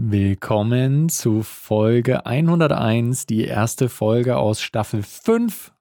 Willkommen 0.00 1.08
zu 1.08 1.42
Folge 1.42 2.24
101, 2.24 3.26
die 3.26 3.42
erste 3.42 3.88
Folge 3.88 4.36
aus 4.36 4.60
Staffel 4.60 5.02
5 5.02 5.72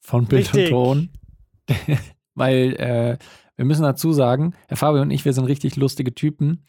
von 0.00 0.24
Bild 0.24 0.46
und 0.46 0.54
Richtig. 0.54 0.70
Ton. 0.70 1.10
Weil 2.34 2.74
äh, 2.76 3.18
wir 3.56 3.64
müssen 3.66 3.82
dazu 3.82 4.14
sagen, 4.14 4.54
Herr 4.66 4.78
Fabio 4.78 5.02
und 5.02 5.10
ich, 5.10 5.26
wir 5.26 5.34
sind 5.34 5.44
richtig 5.44 5.76
lustige 5.76 6.14
Typen. 6.14 6.64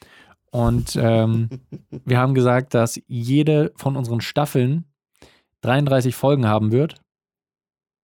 Und 0.52 0.98
ähm, 0.98 1.48
wir 2.04 2.18
haben 2.18 2.34
gesagt, 2.34 2.74
dass 2.74 3.00
jede 3.08 3.72
von 3.78 3.96
unseren 3.96 4.20
Staffeln 4.20 4.84
33 5.62 6.14
Folgen 6.14 6.46
haben 6.46 6.74
wird. 6.74 6.96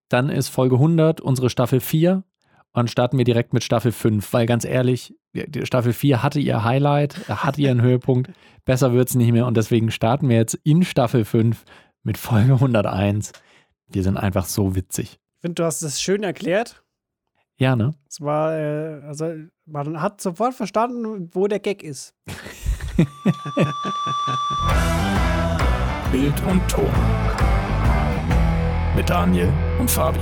Dann 0.07 0.29
ist 0.29 0.47
Folge 0.47 0.75
100 0.75 1.19
unsere 1.19 1.49
Staffel 1.49 1.81
4. 1.81 2.23
Und 2.77 2.81
dann 2.81 2.89
starten 2.89 3.17
wir 3.17 3.25
direkt 3.25 3.53
mit 3.53 3.63
Staffel 3.63 3.91
5, 3.91 4.31
weil 4.33 4.45
ganz 4.45 4.63
ehrlich, 4.63 5.15
die 5.33 5.65
Staffel 5.65 5.93
4 5.93 6.21
hatte 6.21 6.39
ihr 6.39 6.63
Highlight, 6.63 7.27
hatte 7.27 7.59
ihren 7.59 7.81
Höhepunkt. 7.81 8.29
Besser 8.65 8.93
wird 8.93 9.09
es 9.09 9.15
nicht 9.15 9.31
mehr. 9.31 9.47
Und 9.47 9.57
deswegen 9.57 9.89
starten 9.89 10.29
wir 10.29 10.35
jetzt 10.35 10.53
in 10.63 10.83
Staffel 10.83 11.25
5 11.25 11.63
mit 12.03 12.19
Folge 12.19 12.53
101. 12.53 13.31
Wir 13.87 14.03
sind 14.03 14.15
einfach 14.17 14.45
so 14.45 14.75
witzig. 14.75 15.17
Ich 15.37 15.41
finde, 15.41 15.55
du 15.55 15.63
hast 15.65 15.81
es 15.81 15.99
schön 15.99 16.21
erklärt. 16.21 16.83
Ja, 17.57 17.75
ne? 17.75 17.95
Es 18.07 18.21
war, 18.21 18.55
äh, 18.55 19.01
also 19.07 19.33
man 19.65 19.99
hat 19.99 20.21
sofort 20.21 20.53
verstanden, 20.53 21.31
wo 21.33 21.47
der 21.47 21.57
Gag 21.59 21.81
ist. 21.81 22.13
Bild 26.11 26.43
und 26.45 26.61
Ton. 26.69 26.91
Mit 28.95 29.09
Daniel 29.09 29.51
und 29.79 29.89
Fabi. 29.89 30.19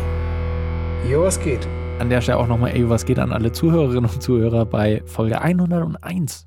Jo, 1.10 1.24
was 1.24 1.38
geht? 1.38 1.68
An 2.00 2.10
der 2.10 2.22
Stelle 2.22 2.38
auch 2.38 2.48
nochmal, 2.48 2.72
ey, 2.76 2.88
was 2.90 3.06
geht 3.06 3.20
an 3.20 3.32
alle 3.32 3.52
Zuhörerinnen 3.52 4.10
und 4.10 4.22
Zuhörer 4.22 4.66
bei 4.66 5.02
Folge 5.06 5.42
101? 5.42 6.46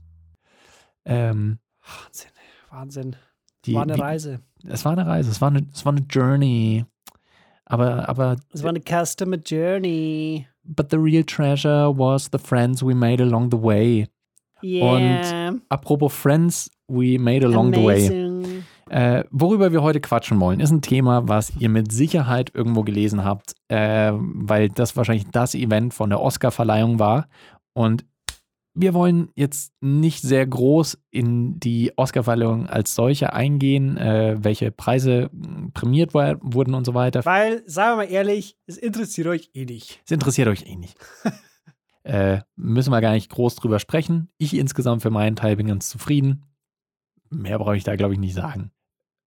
Ähm, 1.05 1.59
Wahnsinn, 1.83 2.31
Wahnsinn. 2.71 3.17
die, 3.65 3.75
war 3.75 3.83
eine 3.83 3.95
die, 3.95 4.01
Reise. 4.01 4.41
Es 4.69 4.85
war 4.85 4.93
eine 4.93 5.07
Reise, 5.07 5.31
es 5.31 5.41
war 5.41 5.49
eine, 5.49 5.67
es 5.73 5.85
war 5.85 5.93
eine 5.93 6.03
Journey. 6.09 6.85
Aber, 7.65 8.09
aber, 8.09 8.37
Es 8.53 8.63
war 8.63 8.71
eine 8.71 8.81
Customer 8.81 9.37
Journey. 9.37 10.47
but 10.65 10.91
the 10.91 10.99
real 10.99 11.25
treasure 11.25 11.91
was 11.91 12.29
the 12.31 12.39
friends 12.39 12.83
we 12.83 12.95
made 12.95 13.21
along 13.21 13.51
the 13.51 13.57
way. 13.57 14.07
Yeah. 14.63 15.53
Apropos 15.71 16.13
Friends 16.13 16.69
we 16.89 17.17
made 17.19 17.45
along 17.45 17.73
the 17.73 17.81
way. 17.81 18.09
Äh, 18.91 19.25
worüber 19.31 19.73
wir 19.73 19.83
heute 19.83 20.01
quatschen 20.01 20.41
wollen, 20.41 20.61
ist 20.61 20.71
ein 20.71 20.83
Thema, 20.83 21.29
was 21.29 21.53
ihr 21.59 21.69
mit 21.69 21.93
Sicherheit 21.93 22.53
irgendwo 22.55 22.83
gelesen 22.83 23.25
habt, 23.25 23.55
äh, 23.69 24.13
weil 24.15 24.69
das 24.69 24.97
wahrscheinlich 24.97 25.27
das 25.31 25.55
Event 25.55 25.95
von 25.95 26.11
der 26.11 26.21
Oscar-Verleihung 26.21 26.99
war. 26.99 27.29
Und 27.75 28.05
wir 28.81 28.95
wollen 28.95 29.31
jetzt 29.35 29.73
nicht 29.81 30.23
sehr 30.23 30.47
groß 30.47 30.99
in 31.11 31.59
die 31.59 31.93
Oscar-Verleihung 31.97 32.69
als 32.69 32.95
solche 32.95 33.33
eingehen, 33.33 33.97
äh, 33.97 34.37
welche 34.39 34.71
Preise 34.71 35.31
mh, 35.33 35.71
prämiert 35.75 36.15
wurden 36.15 36.75
und 36.75 36.85
so 36.85 36.95
weiter. 36.95 37.25
Weil, 37.25 37.63
sagen 37.67 37.99
wir 37.99 38.05
mal 38.05 38.13
ehrlich, 38.13 38.57
es 38.67 38.77
interessiert 38.77 39.27
euch 39.27 39.51
eh 39.55 39.65
nicht. 39.65 40.01
Es 40.05 40.13
interessiert 40.13 40.49
euch 40.49 40.65
eh 40.67 40.77
nicht. 40.77 40.97
äh, 42.05 42.41
müssen 42.57 42.91
wir 42.91 43.01
gar 43.01 43.13
nicht 43.13 43.31
groß 43.31 43.57
drüber 43.57 43.81
sprechen. 43.81 44.31
Ich 44.39 44.55
insgesamt 44.55 45.03
für 45.03 45.11
meinen 45.11 45.37
Teil 45.37 45.57
bin 45.57 45.67
ganz 45.67 45.89
zufrieden. 45.91 46.45
Mehr 47.31 47.59
brauche 47.59 47.77
ich 47.77 47.85
da, 47.85 47.97
glaube 47.97 48.15
ich, 48.15 48.21
nicht 48.21 48.35
sagen. 48.35 48.71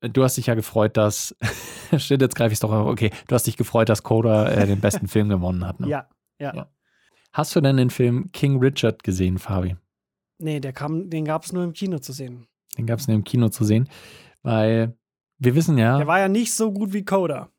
Du 0.01 0.23
hast 0.23 0.37
dich 0.37 0.47
ja 0.47 0.55
gefreut, 0.55 0.97
dass. 0.97 1.35
Stimmt, 1.97 2.21
jetzt 2.21 2.35
greife 2.35 2.47
ich 2.53 2.57
es 2.57 2.59
doch 2.61 2.71
auf. 2.71 2.87
Okay, 2.87 3.11
du 3.27 3.35
hast 3.35 3.45
dich 3.47 3.57
gefreut, 3.57 3.89
dass 3.89 4.03
Coda 4.03 4.47
äh, 4.49 4.65
den 4.65 4.79
besten 4.79 5.07
Film 5.07 5.29
gewonnen 5.29 5.65
hat. 5.65 5.79
Ne? 5.79 5.87
Ja, 5.89 6.09
ja. 6.39 6.55
Ja. 6.55 6.67
Hast 7.33 7.55
du 7.55 7.61
denn 7.61 7.77
den 7.77 7.89
Film 7.89 8.31
King 8.31 8.59
Richard 8.59 9.03
gesehen, 9.03 9.37
Fabi? 9.37 9.75
Nee, 10.39 10.59
der 10.59 10.73
kam, 10.73 11.09
den 11.09 11.23
gab 11.25 11.43
es 11.43 11.53
nur 11.53 11.63
im 11.63 11.73
Kino 11.73 11.99
zu 11.99 12.13
sehen. 12.13 12.47
Den 12.77 12.87
gab 12.87 12.99
es 12.99 13.07
nur 13.07 13.15
im 13.15 13.23
Kino 13.23 13.49
zu 13.49 13.63
sehen. 13.63 13.87
Weil 14.41 14.97
wir 15.37 15.53
wissen 15.55 15.77
ja, 15.77 15.97
Der 15.97 16.07
war 16.07 16.19
ja 16.19 16.27
nicht 16.27 16.53
so 16.53 16.71
gut 16.71 16.93
wie 16.93 17.05
Coda. 17.05 17.49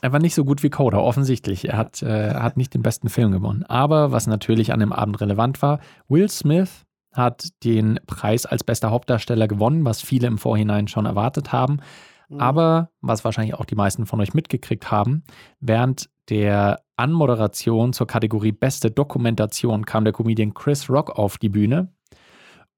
er 0.00 0.12
war 0.12 0.18
nicht 0.18 0.34
so 0.34 0.44
gut 0.44 0.62
wie 0.62 0.70
Coda, 0.70 0.98
offensichtlich. 0.98 1.68
Er 1.68 1.76
hat, 1.76 2.02
äh, 2.02 2.28
er 2.32 2.42
hat 2.42 2.56
nicht 2.56 2.74
den 2.74 2.82
besten 2.82 3.08
Film 3.08 3.30
gewonnen. 3.30 3.62
Aber 3.64 4.10
was 4.10 4.26
natürlich 4.26 4.72
an 4.72 4.80
dem 4.80 4.92
Abend 4.92 5.20
relevant 5.20 5.62
war, 5.62 5.78
Will 6.08 6.28
Smith 6.28 6.84
hat 7.12 7.48
den 7.64 8.00
Preis 8.06 8.46
als 8.46 8.64
bester 8.64 8.90
Hauptdarsteller 8.90 9.48
gewonnen, 9.48 9.84
was 9.84 10.00
viele 10.00 10.26
im 10.26 10.38
Vorhinein 10.38 10.88
schon 10.88 11.06
erwartet 11.06 11.52
haben. 11.52 11.80
Mhm. 12.28 12.40
Aber 12.40 12.90
was 13.00 13.24
wahrscheinlich 13.24 13.54
auch 13.54 13.64
die 13.64 13.74
meisten 13.74 14.06
von 14.06 14.20
euch 14.20 14.34
mitgekriegt 14.34 14.90
haben, 14.90 15.24
während 15.60 16.08
der 16.28 16.82
Anmoderation 16.96 17.92
zur 17.92 18.06
Kategorie 18.06 18.52
Beste 18.52 18.90
Dokumentation 18.90 19.84
kam 19.84 20.04
der 20.04 20.12
Comedian 20.12 20.54
Chris 20.54 20.88
Rock 20.88 21.10
auf 21.10 21.36
die 21.38 21.48
Bühne 21.48 21.92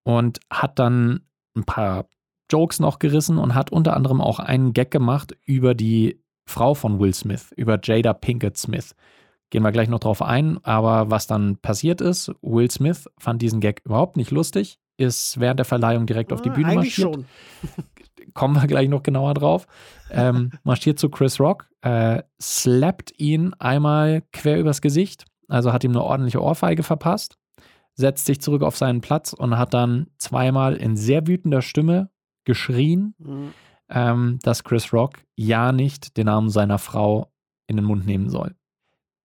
und 0.02 0.40
hat 0.50 0.78
dann 0.78 1.20
ein 1.56 1.64
paar 1.64 2.06
Jokes 2.50 2.80
noch 2.80 2.98
gerissen 2.98 3.38
und 3.38 3.54
hat 3.54 3.70
unter 3.70 3.94
anderem 3.94 4.20
auch 4.20 4.38
einen 4.38 4.72
Gag 4.72 4.90
gemacht 4.90 5.36
über 5.44 5.74
die 5.74 6.20
Frau 6.46 6.74
von 6.74 6.98
Will 7.00 7.14
Smith, 7.14 7.52
über 7.56 7.78
Jada 7.82 8.12
Pinkett 8.12 8.56
Smith. 8.56 8.94
Gehen 9.54 9.62
wir 9.62 9.70
gleich 9.70 9.88
noch 9.88 10.00
drauf 10.00 10.20
ein, 10.20 10.58
aber 10.64 11.12
was 11.12 11.28
dann 11.28 11.58
passiert 11.58 12.00
ist, 12.00 12.28
Will 12.42 12.68
Smith 12.72 13.08
fand 13.18 13.40
diesen 13.40 13.60
Gag 13.60 13.82
überhaupt 13.84 14.16
nicht 14.16 14.32
lustig, 14.32 14.80
ist 14.96 15.38
während 15.38 15.60
der 15.60 15.64
Verleihung 15.64 16.06
direkt 16.06 16.32
auf 16.32 16.42
die 16.42 16.50
Ah, 16.50 16.54
Bühne 16.54 16.70
Eigentlich 16.70 16.98
marschiert 16.98 17.14
schon. 17.14 17.24
kommen 18.34 18.56
wir 18.60 18.66
gleich 18.66 18.88
noch 18.88 19.04
genauer 19.04 19.34
drauf, 19.34 19.68
ähm, 20.10 20.50
marschiert 20.64 20.98
zu 20.98 21.08
Chris 21.08 21.38
Rock, 21.38 21.68
äh, 21.82 22.24
slappt 22.42 23.12
ihn 23.20 23.54
einmal 23.60 24.24
quer 24.32 24.58
übers 24.58 24.80
Gesicht, 24.80 25.24
also 25.46 25.72
hat 25.72 25.84
ihm 25.84 25.92
eine 25.92 26.02
ordentliche 26.02 26.42
Ohrfeige 26.42 26.82
verpasst, 26.82 27.36
setzt 27.94 28.26
sich 28.26 28.40
zurück 28.40 28.64
auf 28.64 28.76
seinen 28.76 29.02
Platz 29.02 29.34
und 29.34 29.56
hat 29.56 29.72
dann 29.72 30.08
zweimal 30.18 30.74
in 30.74 30.96
sehr 30.96 31.28
wütender 31.28 31.62
Stimme 31.62 32.10
geschrien, 32.44 33.14
Mhm. 33.18 33.52
ähm, 33.88 34.38
dass 34.42 34.64
Chris 34.64 34.92
Rock 34.92 35.18
ja 35.36 35.70
nicht 35.70 36.16
den 36.16 36.26
Namen 36.26 36.50
seiner 36.50 36.78
Frau 36.78 37.30
in 37.68 37.76
den 37.76 37.84
Mund 37.84 38.04
nehmen 38.04 38.30
soll. 38.30 38.56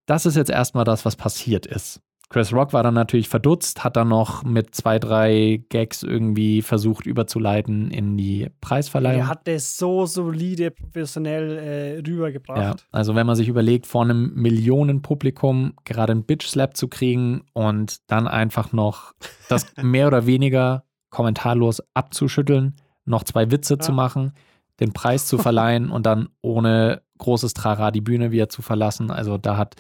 Das 0.10 0.26
ist 0.26 0.36
jetzt 0.36 0.50
erstmal 0.50 0.86
das, 0.86 1.06
was 1.06 1.16
passiert 1.16 1.66
ist. 1.68 2.02
Chris 2.32 2.54
Rock 2.54 2.74
war 2.74 2.84
dann 2.84 2.94
natürlich 2.94 3.28
verdutzt, 3.28 3.84
hat 3.84 3.96
dann 3.96 4.08
noch 4.10 4.44
mit 4.44 4.76
zwei, 4.76 5.00
drei 5.00 5.64
Gags 5.70 6.04
irgendwie 6.04 6.62
versucht 6.62 7.08
überzuleiten 7.08 7.90
in 7.90 8.18
die 8.18 8.50
Preisverleihung. 8.62 9.22
Er 9.22 9.28
hat 9.28 9.48
das 9.48 9.78
so 9.78 10.06
solide, 10.06 10.70
professionell 10.70 11.58
äh, 11.58 11.96
Ja, 11.96 12.02
rübergebracht. 12.08 12.86
also 12.92 13.16
wenn 13.16 13.26
man 13.26 13.36
sich 13.36 13.48
überlegt, 13.48 13.88
vor 13.88 14.04
einem 14.04 14.32
Millionenpublikum 14.36 15.74
gerade 15.86 16.12
einen 16.12 16.24
Bitch-Slap 16.24 16.76
zu 16.78 16.88
kriegen 16.88 17.42
und 17.54 17.98
dann 18.12 18.28
einfach 18.28 18.74
noch 18.74 19.14
das 19.50 19.66
mehr 19.82 20.08
oder 20.08 20.26
weniger 20.26 20.84
kommentarlos 21.10 21.82
abzuschütteln, 21.94 22.76
noch 23.06 23.24
zwei 23.24 23.52
Witze 23.52 23.76
Ja. 23.76 23.80
zu 23.80 23.92
machen, 23.92 24.34
den 24.80 24.94
Preis 24.94 25.26
zu 25.26 25.38
verleihen 25.38 25.90
und 25.90 26.06
dann 26.06 26.30
ohne 26.42 27.02
großes 27.20 27.54
Trara 27.54 27.92
die 27.92 28.02
Bühne 28.02 28.32
wieder 28.32 28.50
zu 28.50 28.62
verlassen. 28.62 29.12
Also 29.12 29.38
da 29.38 29.56
hat 29.58 29.76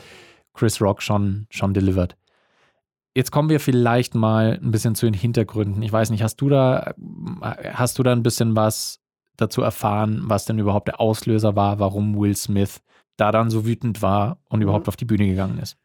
Chris 0.53 0.79
Rock 0.81 1.01
schon, 1.01 1.47
schon 1.49 1.73
delivered. 1.73 2.15
Jetzt 3.15 3.31
kommen 3.31 3.49
wir 3.49 3.59
vielleicht 3.59 4.13
mal 4.13 4.59
ein 4.61 4.71
bisschen 4.71 4.93
zu 4.95 5.05
den 5.07 5.15
Hintergründen. 5.15 5.81
Ich 5.81 5.91
weiß 5.91 6.11
nicht, 6.11 6.21
hast 6.21 6.37
du 6.37 6.47
da, 6.49 6.93
hast 7.73 7.97
du 7.97 8.03
da 8.03 8.11
ein 8.11 8.23
bisschen 8.23 8.55
was 8.55 9.01
dazu 9.35 9.61
erfahren, 9.61 10.21
was 10.25 10.45
denn 10.45 10.59
überhaupt 10.59 10.87
der 10.89 10.99
Auslöser 11.01 11.55
war, 11.55 11.79
warum 11.79 12.17
Will 12.19 12.35
Smith 12.35 12.81
da 13.17 13.31
dann 13.31 13.49
so 13.49 13.65
wütend 13.65 14.01
war 14.01 14.37
und 14.49 14.59
Mhm. 14.59 14.63
überhaupt 14.63 14.87
auf 14.87 14.95
die 14.95 15.05
Bühne 15.05 15.25
gegangen 15.27 15.57
ist? 15.59 15.77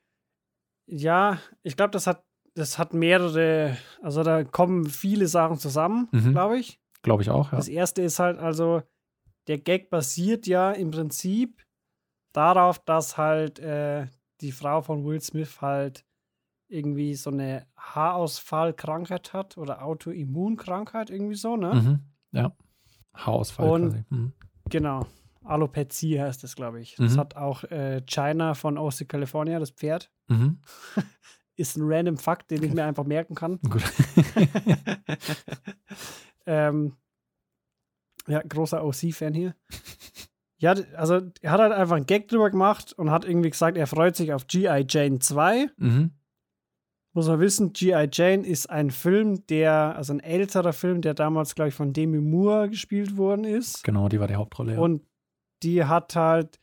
Ja, 0.87 1.38
ich 1.62 1.76
glaube, 1.76 1.91
das 1.93 2.06
hat, 2.06 2.25
das 2.54 2.78
hat 2.78 2.93
mehrere, 2.94 3.76
also 4.03 4.22
da 4.22 4.44
kommen 4.44 4.87
viele 4.87 5.26
Sachen 5.26 5.59
zusammen, 5.59 6.09
Mhm. 6.12 6.32
glaube 6.32 6.59
ich. 6.59 6.78
Glaube 7.03 7.22
ich 7.22 7.31
auch, 7.31 7.53
ja. 7.53 7.56
Das 7.56 7.69
erste 7.69 8.03
ist 8.03 8.19
halt 8.19 8.38
also, 8.38 8.82
der 9.47 9.59
Gag 9.59 9.91
basiert 9.91 10.47
ja 10.47 10.72
im 10.72 10.91
Prinzip 10.91 11.65
darauf, 12.32 12.78
dass 12.78 13.16
halt 13.16 13.59
äh, 13.59 14.06
die 14.41 14.53
Frau 14.53 14.82
von 14.82 15.05
Will 15.05 15.21
Smith 15.21 15.60
halt 15.60 16.05
irgendwie 16.69 17.15
so 17.15 17.31
eine 17.31 17.66
Haarausfallkrankheit 17.77 19.32
hat 19.32 19.56
oder 19.59 19.84
Autoimmunkrankheit, 19.84 21.10
irgendwie 21.10 21.34
so, 21.37 21.56
ne? 21.56 21.75
Mhm. 21.75 22.00
Ja. 22.32 22.56
Haarausfall 23.14 23.69
Und- 23.70 23.91
quasi. 23.91 24.05
Mhm. 24.11 24.32
Genau. 24.70 25.06
Alopezie 25.44 26.19
heißt 26.20 26.43
das, 26.43 26.56
glaube 26.56 26.81
ich. 26.81 26.96
Das 26.96 27.14
Mhm. 27.14 27.20
hat 27.20 27.37
auch 27.37 27.64
äh, 27.64 28.00
China 28.06 28.55
von 28.55 28.79
OC 28.79 29.06
California, 29.06 29.58
das 29.58 29.70
Pferd. 29.70 30.11
Mhm. 30.29 30.58
Ist 31.56 31.76
ein 31.76 31.82
random 31.85 32.17
Fakt, 32.17 32.50
den 32.50 32.62
ich 32.64 32.73
mir 32.73 32.85
einfach 32.87 33.05
merken 33.05 33.35
kann. 33.35 33.61
Gut. 33.61 33.82
ähm, 36.46 36.96
ja, 38.29 38.43
großer 38.43 38.85
OC-Fan 38.85 39.35
hier. 39.35 39.55
Ja, 40.59 40.75
also 40.97 41.21
er 41.43 41.50
hat 41.50 41.61
halt 41.61 41.73
einfach 41.73 41.97
einen 41.97 42.06
Gag 42.06 42.29
drüber 42.29 42.50
gemacht 42.50 42.93
und 42.94 43.11
hat 43.11 43.25
irgendwie 43.25 43.50
gesagt, 43.50 43.76
er 43.76 43.87
freut 43.87 44.17
sich 44.17 44.32
auf 44.32 44.47
G.I. 44.47 44.87
Jane 44.88 45.19
2. 45.19 45.71
mhm. 45.76 46.12
Muss 47.12 47.29
man 47.29 47.38
wissen, 47.38 47.73
G.I. 47.73 48.09
Jane 48.11 48.44
ist 48.44 48.71
ein 48.71 48.91
Film, 48.91 49.47
der, 49.47 49.94
also 49.94 50.12
ein 50.12 50.19
älterer 50.21 50.73
Film, 50.73 51.00
der 51.00 51.15
damals, 51.15 51.55
glaube 51.55 51.69
ich, 51.69 51.75
von 51.75 51.93
Demi 51.93 52.19
Moore 52.21 52.71
gespielt 52.71 53.17
worden 53.17 53.44
ist. 53.44 53.85
Genau, 53.85 54.09
die 54.09 54.19
war 54.19 54.27
die 54.27 54.35
Hauptrolle. 54.35 54.75
Ja. 54.75 54.81
Und 54.81 55.03
die 55.62 55.85
hat 55.85 56.17
halt, 56.17 56.59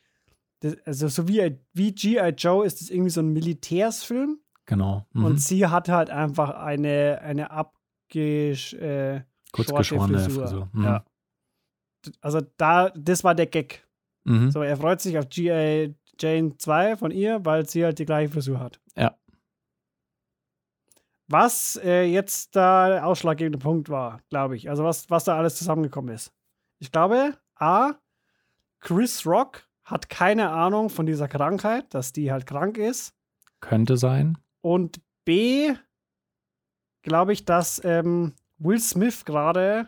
also 0.84 1.08
so 1.08 1.28
wie, 1.30 1.58
wie 1.74 1.94
G.I. 1.94 2.30
Joe 2.38 2.66
ist 2.66 2.82
es 2.82 2.90
irgendwie 2.90 3.12
so 3.12 3.22
ein 3.22 3.30
Militärsfilm. 3.32 4.40
genau. 4.66 5.06
Mhm. 5.14 5.24
Und 5.26 5.42
sie 5.42 5.68
hat 5.68 5.88
halt 5.88 6.10
einfach 6.10 6.50
eine, 6.50 7.22
eine 7.22 7.52
abgesch, 7.52 8.74
äh, 8.74 9.22
Kurzgeschorene 9.54 10.20
Frisur. 10.20 10.70
Mhm. 10.74 10.84
Ja. 10.84 11.06
Also 12.22 12.42
da, 12.58 12.90
das 12.90 13.24
war 13.24 13.36
der 13.36 13.48
Gag. 13.48 13.88
Mhm. 14.24 14.52
So, 14.52 14.62
er 14.62 14.78
freut 14.78 15.02
sich 15.02 15.18
auf 15.18 15.30
G.A. 15.30 15.94
Jane 16.20 16.58
2 16.58 16.98
von 16.98 17.12
ihr, 17.12 17.44
weil 17.46 17.68
sie 17.68 17.84
halt 17.84 18.00
die 18.00 18.06
gleiche 18.06 18.32
Frisur 18.32 18.60
hat. 18.60 18.80
Ja. 18.96 19.18
Was 21.28 21.80
äh, 21.84 22.04
jetzt 22.04 22.56
da 22.56 22.90
der 22.90 23.08
ausschlaggebende 23.08 23.58
Punkt 23.58 23.90
war, 23.90 24.20
glaube 24.30 24.56
ich. 24.56 24.70
Also 24.70 24.84
was, 24.84 25.10
was 25.10 25.24
da 25.24 25.38
alles 25.38 25.56
zusammengekommen 25.56 26.14
ist. 26.14 26.34
Ich 26.80 26.92
glaube, 26.92 27.38
A, 27.56 27.94
Chris 28.80 29.26
Rock 29.26 29.68
hat 29.84 30.10
keine 30.10 30.50
Ahnung 30.50 30.90
von 30.90 31.06
dieser 31.06 31.28
Krankheit, 31.28 31.94
dass 31.94 32.12
die 32.12 32.32
halt 32.32 32.46
krank 32.46 32.78
ist. 32.78 33.14
Könnte 33.62 33.98
sein. 33.98 34.38
Und 34.62 35.02
B, 35.24 35.74
glaube 37.04 37.34
ich, 37.34 37.46
dass 37.46 37.82
ähm, 37.84 38.34
Will 38.58 38.80
Smith 38.80 39.26
gerade 39.26 39.88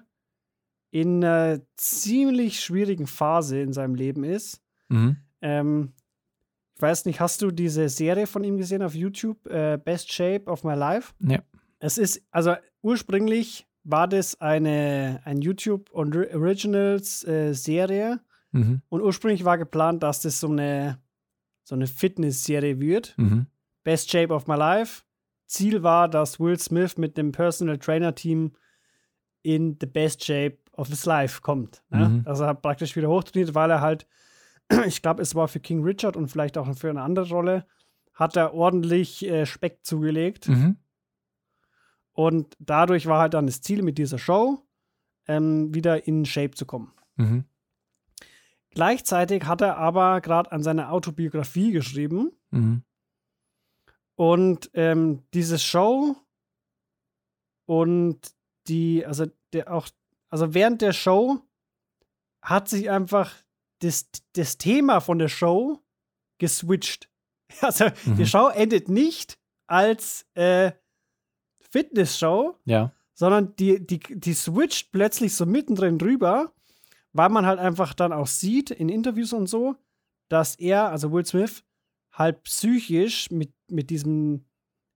in 0.94 1.24
einer 1.24 1.60
ziemlich 1.76 2.60
schwierigen 2.60 3.08
Phase 3.08 3.60
in 3.60 3.74
seinem 3.74 3.96
Leben 3.96 4.24
ist. 4.24 4.62
Mhm. 4.90 5.18
Ähm, 5.42 5.94
ich 6.76 6.82
weiß 6.84 7.06
nicht, 7.06 7.20
hast 7.20 7.42
du 7.42 7.50
diese 7.50 7.90
Serie 7.90 8.28
von 8.28 8.44
ihm 8.44 8.58
gesehen 8.58 8.84
auf 8.84 8.94
YouTube, 8.94 9.44
äh, 9.48 9.80
Best 9.84 10.14
Shape 10.14 10.46
of 10.46 10.64
My 10.64 10.76
Life? 10.76 11.14
Ja. 11.20 11.40
Es 11.80 11.98
ist, 11.98 12.22
also 12.30 12.54
ursprünglich 12.84 13.66
war 13.84 14.08
das 14.08 14.40
eine 14.40 15.20
ein 15.26 15.42
YouTube 15.42 15.90
Originals 15.94 17.26
äh, 17.28 17.54
Serie 17.54 18.22
Mhm. 18.52 18.84
und 18.90 19.02
ursprünglich 19.02 19.46
war 19.46 19.58
geplant, 19.58 20.04
dass 20.04 20.22
das 20.22 20.40
so 20.40 20.48
eine 20.48 21.00
so 21.64 21.74
eine 21.74 21.88
Fitness-Serie 21.88 22.80
wird. 22.80 23.16
Mhm. 23.18 23.48
Best 23.84 24.12
Shape 24.12 24.32
of 24.32 24.46
My 24.46 24.56
Life. 24.56 25.02
Ziel 25.48 25.82
war, 25.82 26.08
dass 26.08 26.40
Will 26.40 26.60
Smith 26.60 26.98
mit 26.98 27.18
dem 27.18 27.32
Personal 27.32 27.80
Trainer 27.80 28.14
Team 28.14 28.52
in 29.42 29.76
the 29.82 29.88
best 29.88 30.24
shape 30.24 30.58
of 30.74 30.88
his 30.90 31.06
life 31.06 31.42
kommt. 31.42 31.82
Ne? 31.90 32.10
Mhm. 32.10 32.22
Also 32.26 32.44
er 32.44 32.50
hat 32.50 32.62
praktisch 32.62 32.96
wieder 32.96 33.08
hochtrainiert, 33.10 33.56
weil 33.56 33.72
er 33.72 33.82
halt, 33.82 34.08
ich 34.86 35.02
glaube, 35.02 35.22
es 35.22 35.36
war 35.36 35.48
für 35.48 35.60
King 35.60 35.84
Richard 35.84 36.16
und 36.18 36.28
vielleicht 36.30 36.58
auch 36.58 36.76
für 36.76 36.90
eine 36.90 37.02
andere 37.02 37.30
Rolle, 37.30 37.66
hat 38.14 38.36
er 38.36 38.54
ordentlich 38.54 39.26
äh, 39.26 39.46
Speck 39.46 39.80
zugelegt. 39.84 40.48
Mhm. 40.50 40.78
Und 42.12 42.56
dadurch 42.60 43.08
war 43.08 43.20
halt 43.20 43.34
dann 43.34 43.48
das 43.48 43.62
Ziel 43.62 43.82
mit 43.82 43.98
dieser 43.98 44.20
Show, 44.20 44.60
ähm, 45.28 45.74
wieder 45.74 46.08
in 46.08 46.26
Shape 46.26 46.52
zu 46.52 46.66
kommen. 46.66 46.92
Mhm. 47.16 47.46
Gleichzeitig 48.70 49.46
hat 49.46 49.62
er 49.62 49.78
aber 49.78 50.22
gerade 50.22 50.52
an 50.52 50.64
seiner 50.64 50.92
Autobiografie 50.92 51.72
geschrieben 51.72 52.32
Mhm. 52.52 52.84
und 54.16 54.70
ähm, 54.74 55.24
diese 55.34 55.58
Show 55.58 56.16
und 57.66 58.20
die, 58.68 59.06
also 59.06 59.26
der 59.54 59.74
auch, 59.74 59.88
also 60.34 60.54
während 60.56 60.82
der 60.82 60.94
Show 60.94 61.40
hat 62.42 62.68
sich 62.68 62.90
einfach 62.90 63.32
das, 63.80 64.10
das 64.34 64.58
Thema 64.58 65.00
von 65.00 65.20
der 65.20 65.30
Show 65.30 65.80
geswitcht. 66.40 67.10
Also 67.62 67.86
Mhm. 68.06 68.16
die 68.18 68.26
Show 68.26 68.48
endet 68.50 68.90
nicht 68.90 69.38
als 69.68 70.26
äh, 70.34 70.72
Fitness-Show, 71.60 72.58
Ja. 72.66 72.92
sondern 73.14 73.56
die, 73.58 73.86
die, 73.86 74.00
die 74.00 74.34
switcht 74.34 74.92
plötzlich 74.92 75.36
so 75.36 75.46
mittendrin 75.46 75.98
drüber, 76.00 76.52
weil 77.12 77.30
man 77.30 77.46
halt 77.46 77.60
einfach 77.60 77.94
dann 77.94 78.12
auch 78.12 78.28
sieht 78.28 78.72
in 78.72 78.90
Interviews 78.90 79.34
und 79.34 79.48
so, 79.48 79.76
dass 80.30 80.56
er, 80.56 80.90
also 80.90 81.12
Will 81.12 81.26
Smith, 81.26 81.64
halt 82.12 82.44
psychisch 82.44 83.30
mit, 83.32 83.54
mit 83.70 83.90
diesem, 83.90 84.46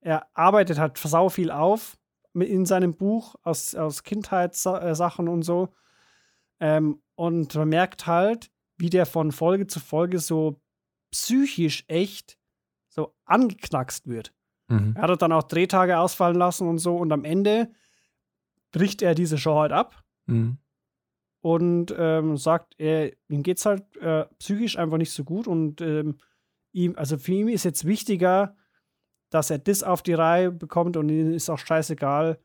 er 0.01 0.27
arbeitet 0.35 0.79
halt 0.79 0.97
sau 0.97 1.29
viel 1.29 1.51
auf 1.51 1.96
in 2.41 2.65
seinem 2.65 2.93
Buch 2.95 3.35
aus, 3.43 3.75
aus 3.75 4.03
Kindheitssachen 4.03 5.27
und 5.27 5.43
so. 5.43 5.69
Ähm, 6.59 7.01
und 7.15 7.55
man 7.55 7.69
merkt 7.69 8.07
halt, 8.07 8.51
wie 8.77 8.89
der 8.89 9.05
von 9.05 9.31
Folge 9.31 9.67
zu 9.67 9.79
Folge 9.79 10.19
so 10.19 10.61
psychisch 11.11 11.83
echt 11.87 12.37
so 12.89 13.15
angeknackst 13.25 14.07
wird. 14.07 14.33
Mhm. 14.67 14.93
Er 14.95 15.03
hat 15.03 15.21
dann 15.21 15.31
auch 15.31 15.43
Drehtage 15.43 15.97
ausfallen 15.97 16.37
lassen 16.37 16.67
und 16.67 16.79
so. 16.79 16.95
Und 16.97 17.11
am 17.11 17.23
Ende 17.23 17.71
bricht 18.71 19.01
er 19.01 19.15
diese 19.15 19.37
Show 19.37 19.59
halt 19.59 19.71
ab 19.71 20.03
Mhm. 20.29 20.57
und 21.41 21.95
ähm, 21.97 22.35
sagt, 22.35 22.73
er, 22.77 23.13
ihm 23.29 23.41
geht's 23.43 23.65
halt 23.65 23.95
äh, 23.97 24.25
psychisch 24.39 24.77
einfach 24.77 24.97
nicht 24.97 25.11
so 25.11 25.23
gut. 25.23 25.47
Und 25.47 25.79
ähm, 25.79 26.17
ihm, 26.73 26.95
also 26.97 27.17
für 27.17 27.31
ihn 27.31 27.47
ist 27.47 27.63
jetzt 27.63 27.85
wichtiger, 27.85 28.55
dass 29.29 29.49
er 29.49 29.59
das 29.59 29.83
auf 29.83 30.01
die 30.01 30.13
Reihe 30.13 30.51
bekommt 30.51 30.97
und 30.97 31.09
ihm 31.09 31.33
ist 31.33 31.49
auch 31.49 31.59
scheißegal, 31.59 32.39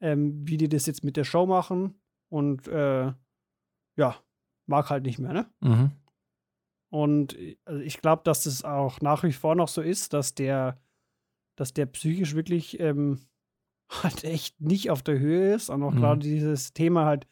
ähm, 0.00 0.46
wie 0.48 0.56
die 0.56 0.68
das 0.68 0.86
jetzt 0.86 1.04
mit 1.04 1.16
der 1.16 1.24
Show 1.24 1.46
machen. 1.46 2.00
Und 2.28 2.66
äh, 2.68 3.12
ja, 3.96 4.16
mag 4.66 4.88
halt 4.90 5.04
nicht 5.04 5.18
mehr, 5.18 5.32
ne? 5.32 5.46
Mhm. 5.60 5.90
Und 6.90 7.38
äh, 7.38 7.56
also 7.64 7.80
ich 7.80 7.98
glaube, 8.00 8.22
dass 8.24 8.44
das 8.44 8.64
auch 8.64 9.00
nach 9.00 9.22
wie 9.22 9.32
vor 9.32 9.54
noch 9.54 9.68
so 9.68 9.82
ist, 9.82 10.12
dass 10.12 10.34
der, 10.34 10.80
dass 11.56 11.72
der 11.74 11.86
psychisch 11.86 12.34
wirklich 12.34 12.80
ähm, 12.80 13.20
halt 14.02 14.24
echt 14.24 14.60
nicht 14.60 14.90
auf 14.90 15.02
der 15.02 15.18
Höhe 15.18 15.54
ist. 15.54 15.68
Und 15.68 15.82
auch 15.82 15.92
Mhm. 15.92 16.00
gerade 16.00 16.20
dieses 16.20 16.72
Thema 16.72 17.04
halt 17.04 17.26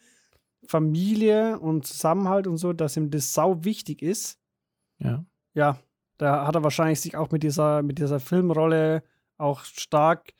Familie 0.66 1.58
und 1.58 1.86
Zusammenhalt 1.86 2.46
und 2.46 2.58
so, 2.58 2.72
dass 2.74 2.96
ihm 2.96 3.10
das 3.10 3.32
sau 3.32 3.64
wichtig 3.64 4.02
ist. 4.02 4.38
Ja. 4.98 5.24
Ja, 5.54 5.78
da 6.20 6.46
hat 6.46 6.54
er 6.54 6.62
wahrscheinlich 6.64 7.00
sich 7.00 7.16
auch 7.16 7.30
mit 7.30 7.42
dieser, 7.42 7.82
mit 7.82 7.98
dieser 7.98 8.20
Filmrolle 8.20 9.02
auch 9.38 9.64
stark 9.64 10.32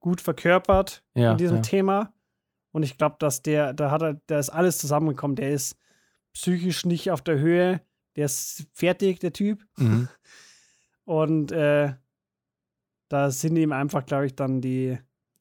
gut 0.00 0.20
verkörpert 0.20 1.04
Ja. 1.14 1.32
in 1.32 1.38
diesem 1.38 1.56
ja. 1.58 1.62
Thema. 1.62 2.12
Und 2.72 2.82
ich 2.82 2.96
glaube, 2.98 3.16
dass 3.18 3.42
der, 3.42 3.72
da 3.72 3.90
hat 3.90 4.02
er, 4.02 4.20
da 4.26 4.38
ist 4.38 4.50
alles 4.50 4.78
zusammengekommen. 4.78 5.36
Der 5.36 5.50
ist 5.50 5.76
psychisch 6.32 6.84
nicht 6.84 7.10
auf 7.10 7.22
der 7.22 7.38
Höhe. 7.38 7.80
Der 8.16 8.24
ist 8.26 8.66
fertig, 8.72 9.18
der 9.20 9.32
Typ. 9.32 9.64
Mhm. 9.76 10.08
Und 11.04 11.52
äh, 11.52 11.94
da 13.08 13.30
sind 13.30 13.56
ihm 13.56 13.72
einfach, 13.72 14.06
glaube 14.06 14.26
ich, 14.26 14.34
dann 14.36 14.60
die, 14.60 14.98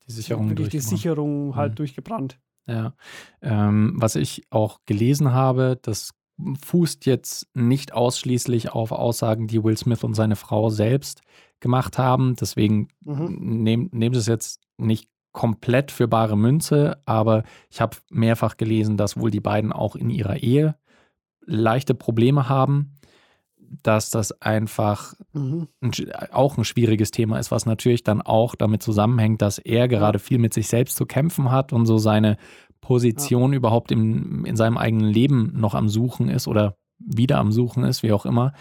Die 0.08 0.12
Sicherung 0.12 0.50
wirklich 0.50 0.70
die. 0.70 0.80
Sicherung 0.80 1.56
halt 1.56 1.74
Mhm. 1.74 1.76
durchgebrannt. 1.76 2.40
Ja. 2.66 2.94
Ähm, 3.42 3.94
was 3.98 4.16
ich 4.16 4.46
auch 4.52 4.80
gelesen 4.86 5.32
habe, 5.32 5.78
das 5.82 6.12
fußt 6.66 7.06
jetzt 7.06 7.48
nicht 7.54 7.94
ausschließlich 7.94 8.72
auf 8.72 8.92
Aussagen, 8.92 9.48
die 9.48 9.64
Will 9.64 9.78
Smith 9.78 10.04
und 10.04 10.14
seine 10.14 10.36
Frau 10.36 10.70
selbst 10.70 11.22
gemacht 11.60 11.98
haben. 11.98 12.36
Deswegen 12.40 12.88
Mhm. 13.04 13.38
nehm, 13.64 13.90
nehmt 13.92 14.16
es 14.16 14.28
jetzt 14.28 14.62
nicht 14.78 15.10
komplett 15.32 15.92
für 15.92 16.08
bare 16.08 16.38
Münze, 16.38 17.02
aber 17.06 17.44
ich 17.70 17.82
habe 17.82 17.98
mehrfach 18.10 18.58
gelesen, 18.58 18.98
dass 18.98 19.18
wohl 19.18 19.32
die 19.32 19.42
beiden 19.42 19.72
auch 19.72 19.96
in 19.96 20.10
ihrer 20.10 20.38
Ehe 20.38 20.76
leichte 21.46 21.94
Probleme 21.94 22.50
haben, 22.50 22.96
dass 23.84 24.10
das 24.10 24.42
einfach 24.42 25.14
Mhm. 25.34 25.68
ein, 25.82 25.92
auch 26.32 26.58
ein 26.58 26.64
schwieriges 26.66 27.12
Thema 27.12 27.38
ist, 27.38 27.52
was 27.52 27.66
natürlich 27.68 28.04
dann 28.04 28.22
auch 28.22 28.56
damit 28.56 28.82
zusammenhängt, 28.82 29.42
dass 29.42 29.60
er 29.60 29.88
gerade 29.88 30.18
viel 30.20 30.40
mit 30.40 30.54
sich 30.54 30.68
selbst 30.68 30.96
zu 30.98 31.06
kämpfen 31.06 31.52
hat 31.52 31.72
und 31.74 31.86
so 31.86 31.98
seine 32.00 32.38
Position 32.82 33.54
überhaupt 33.54 33.92
im, 33.92 34.46
in 34.46 34.56
seinem 34.56 34.78
eigenen 34.78 35.10
Leben 35.10 35.54
noch 35.56 35.76
am 35.76 35.90
Suchen 35.90 36.30
ist 36.30 36.48
oder 36.48 36.76
wieder 36.98 37.38
am 37.38 37.52
Suchen 37.52 37.84
ist, 37.84 38.04
wie 38.04 38.12
auch 38.12 38.26
immer. 38.26 38.54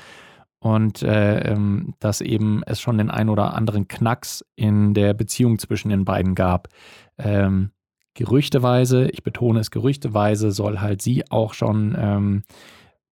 Und 0.60 1.02
äh, 1.02 1.52
ähm, 1.52 1.94
dass 2.00 2.20
eben 2.20 2.62
es 2.66 2.80
schon 2.80 2.98
den 2.98 3.10
ein 3.10 3.28
oder 3.28 3.54
anderen 3.54 3.87
Knacks 3.87 4.44
in 4.56 4.92
der 4.92 5.14
Beziehung 5.14 5.58
zwischen 5.58 5.88
den 5.88 6.04
beiden 6.04 6.34
gab. 6.34 6.68
Ähm, 7.16 7.70
gerüchteweise, 8.14 9.08
ich 9.10 9.22
betone 9.22 9.60
es 9.60 9.70
gerüchteweise, 9.70 10.50
soll 10.50 10.80
halt 10.80 11.00
sie 11.00 11.30
auch 11.30 11.54
schon 11.54 11.96
ähm, 11.96 12.42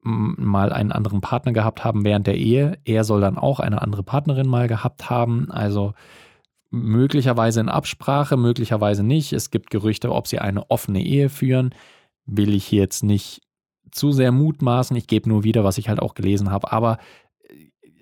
mal 0.02 0.72
einen 0.72 0.92
anderen 0.92 1.20
Partner 1.20 1.52
gehabt 1.52 1.84
haben 1.84 2.04
während 2.04 2.26
der 2.26 2.36
Ehe. 2.36 2.78
Er 2.84 3.04
soll 3.04 3.20
dann 3.20 3.38
auch 3.38 3.60
eine 3.60 3.82
andere 3.82 4.02
Partnerin 4.02 4.48
mal 4.48 4.68
gehabt 4.68 5.10
haben. 5.10 5.50
Also 5.50 5.94
möglicherweise 6.70 7.60
in 7.60 7.68
Absprache, 7.68 8.36
möglicherweise 8.36 9.02
nicht. 9.02 9.32
Es 9.32 9.50
gibt 9.50 9.70
Gerüchte, 9.70 10.12
ob 10.12 10.26
sie 10.26 10.38
eine 10.38 10.70
offene 10.70 11.02
Ehe 11.02 11.28
führen. 11.28 11.74
Will 12.26 12.54
ich 12.54 12.66
hier 12.66 12.80
jetzt 12.82 13.02
nicht 13.02 13.42
zu 13.92 14.12
sehr 14.12 14.32
mutmaßen. 14.32 14.96
Ich 14.96 15.06
gebe 15.06 15.28
nur 15.28 15.44
wieder, 15.44 15.64
was 15.64 15.78
ich 15.78 15.88
halt 15.88 16.00
auch 16.00 16.14
gelesen 16.14 16.50
habe. 16.50 16.72
Aber 16.72 16.98
äh, 17.48 17.54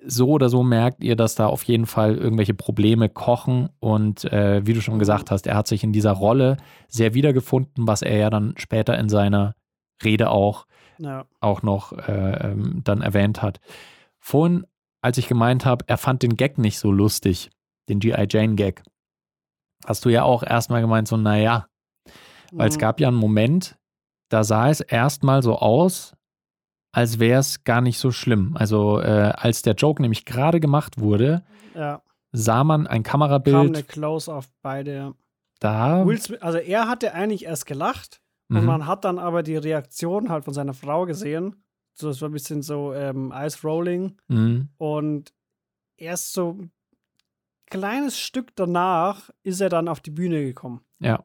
so 0.06 0.28
oder 0.30 0.49
so 0.49 0.62
merkt 0.62 1.04
ihr, 1.04 1.14
dass 1.16 1.35
da 1.35 1.47
auf 1.47 1.62
jeden 1.64 1.87
Fall 1.87 2.16
irgendwelche 2.16 2.54
Probleme 2.54 3.09
kochen. 3.09 3.68
Und 3.80 4.25
äh, 4.25 4.66
wie 4.66 4.73
du 4.73 4.80
schon 4.80 4.99
gesagt 4.99 5.30
hast, 5.30 5.47
er 5.47 5.56
hat 5.56 5.68
sich 5.68 5.85
in 5.85 5.92
dieser 5.92 6.12
Rolle 6.12 6.56
sehr 6.88 7.14
wiedergefunden, 7.14 7.87
was 7.87 8.02
er 8.02 8.16
ja 8.16 8.30
dann 8.30 8.54
später 8.56 8.99
in 8.99 9.09
seiner 9.09 9.54
Rede 10.02 10.30
auch 10.30 10.66
Ja. 10.99 11.26
auch 11.40 11.62
noch 11.62 11.92
äh, 11.92 12.50
ähm, 12.52 12.80
dann 12.83 13.02
erwähnt 13.02 13.42
hat. 13.42 13.61
Vorhin, 14.18 14.64
als 15.02 15.18
ich 15.18 15.28
gemeint 15.28 15.66
habe, 15.66 15.85
er 15.87 15.99
fand 15.99 16.23
den 16.23 16.37
Gag 16.37 16.56
nicht 16.59 16.78
so 16.78 16.90
lustig, 16.90 17.50
den 17.88 18.00
G.I. 18.00 18.26
Jane-Gag, 18.29 18.83
hast 19.87 20.05
du 20.05 20.09
ja 20.09 20.23
auch 20.25 20.43
erstmal 20.43 20.81
gemeint, 20.81 21.09
so, 21.09 21.17
naja, 21.17 21.67
weil 22.53 22.69
es 22.69 22.76
Mhm. 22.76 22.81
gab 22.81 23.00
ja 23.00 23.09
einen 23.09 23.17
Moment, 23.17 23.76
da 24.31 24.45
sah 24.45 24.69
es 24.71 24.81
erstmal 24.81 25.43
so 25.43 25.57
aus, 25.57 26.14
als 26.93 27.19
wäre 27.19 27.41
es 27.41 27.64
gar 27.64 27.81
nicht 27.81 27.99
so 27.99 28.11
schlimm. 28.12 28.57
Also, 28.57 29.00
äh, 29.00 29.33
als 29.37 29.62
der 29.62 29.75
Joke 29.75 30.00
nämlich 30.00 30.25
gerade 30.25 30.61
gemacht 30.61 30.99
wurde, 30.99 31.45
Ja, 31.75 32.03
sah 32.33 32.64
man 32.64 32.87
ein 32.87 33.03
kam 33.03 33.21
eine 33.23 33.29
Kamerabild 33.31 33.88
Close 33.88 34.33
auf 34.33 34.49
beide. 34.62 35.14
da. 35.61 36.07
Will 36.07 36.21
Smith, 36.21 36.41
also 36.43 36.59
er 36.59 36.88
hatte 36.88 37.14
eigentlich 37.14 37.45
erst 37.45 37.67
gelacht 37.67 38.21
Und 38.50 38.61
Mhm. 38.61 38.67
man 38.67 38.87
hat 38.87 39.05
dann 39.05 39.19
aber 39.19 39.43
die 39.43 39.57
Reaktion 39.57 40.29
halt 40.29 40.45
von 40.45 40.53
seiner 40.55 40.75
Frau 40.75 41.07
gesehen. 41.07 41.64
So, 41.95 42.09
das 42.09 42.21
war 42.21 42.29
ein 42.29 42.33
bisschen 42.33 42.61
so 42.62 42.93
ähm, 42.93 43.33
Ice 43.35 43.67
Rolling. 43.67 44.21
Mhm. 44.29 44.69
Und 44.76 45.33
erst 45.97 46.35
so 46.35 46.59
kleines 47.66 48.18
Stück 48.18 48.54
danach 48.56 49.30
ist 49.42 49.61
er 49.61 49.68
dann 49.68 49.88
auf 49.88 50.00
die 50.00 50.11
Bühne 50.11 50.42
gekommen. 50.44 50.85
Ja. 51.00 51.23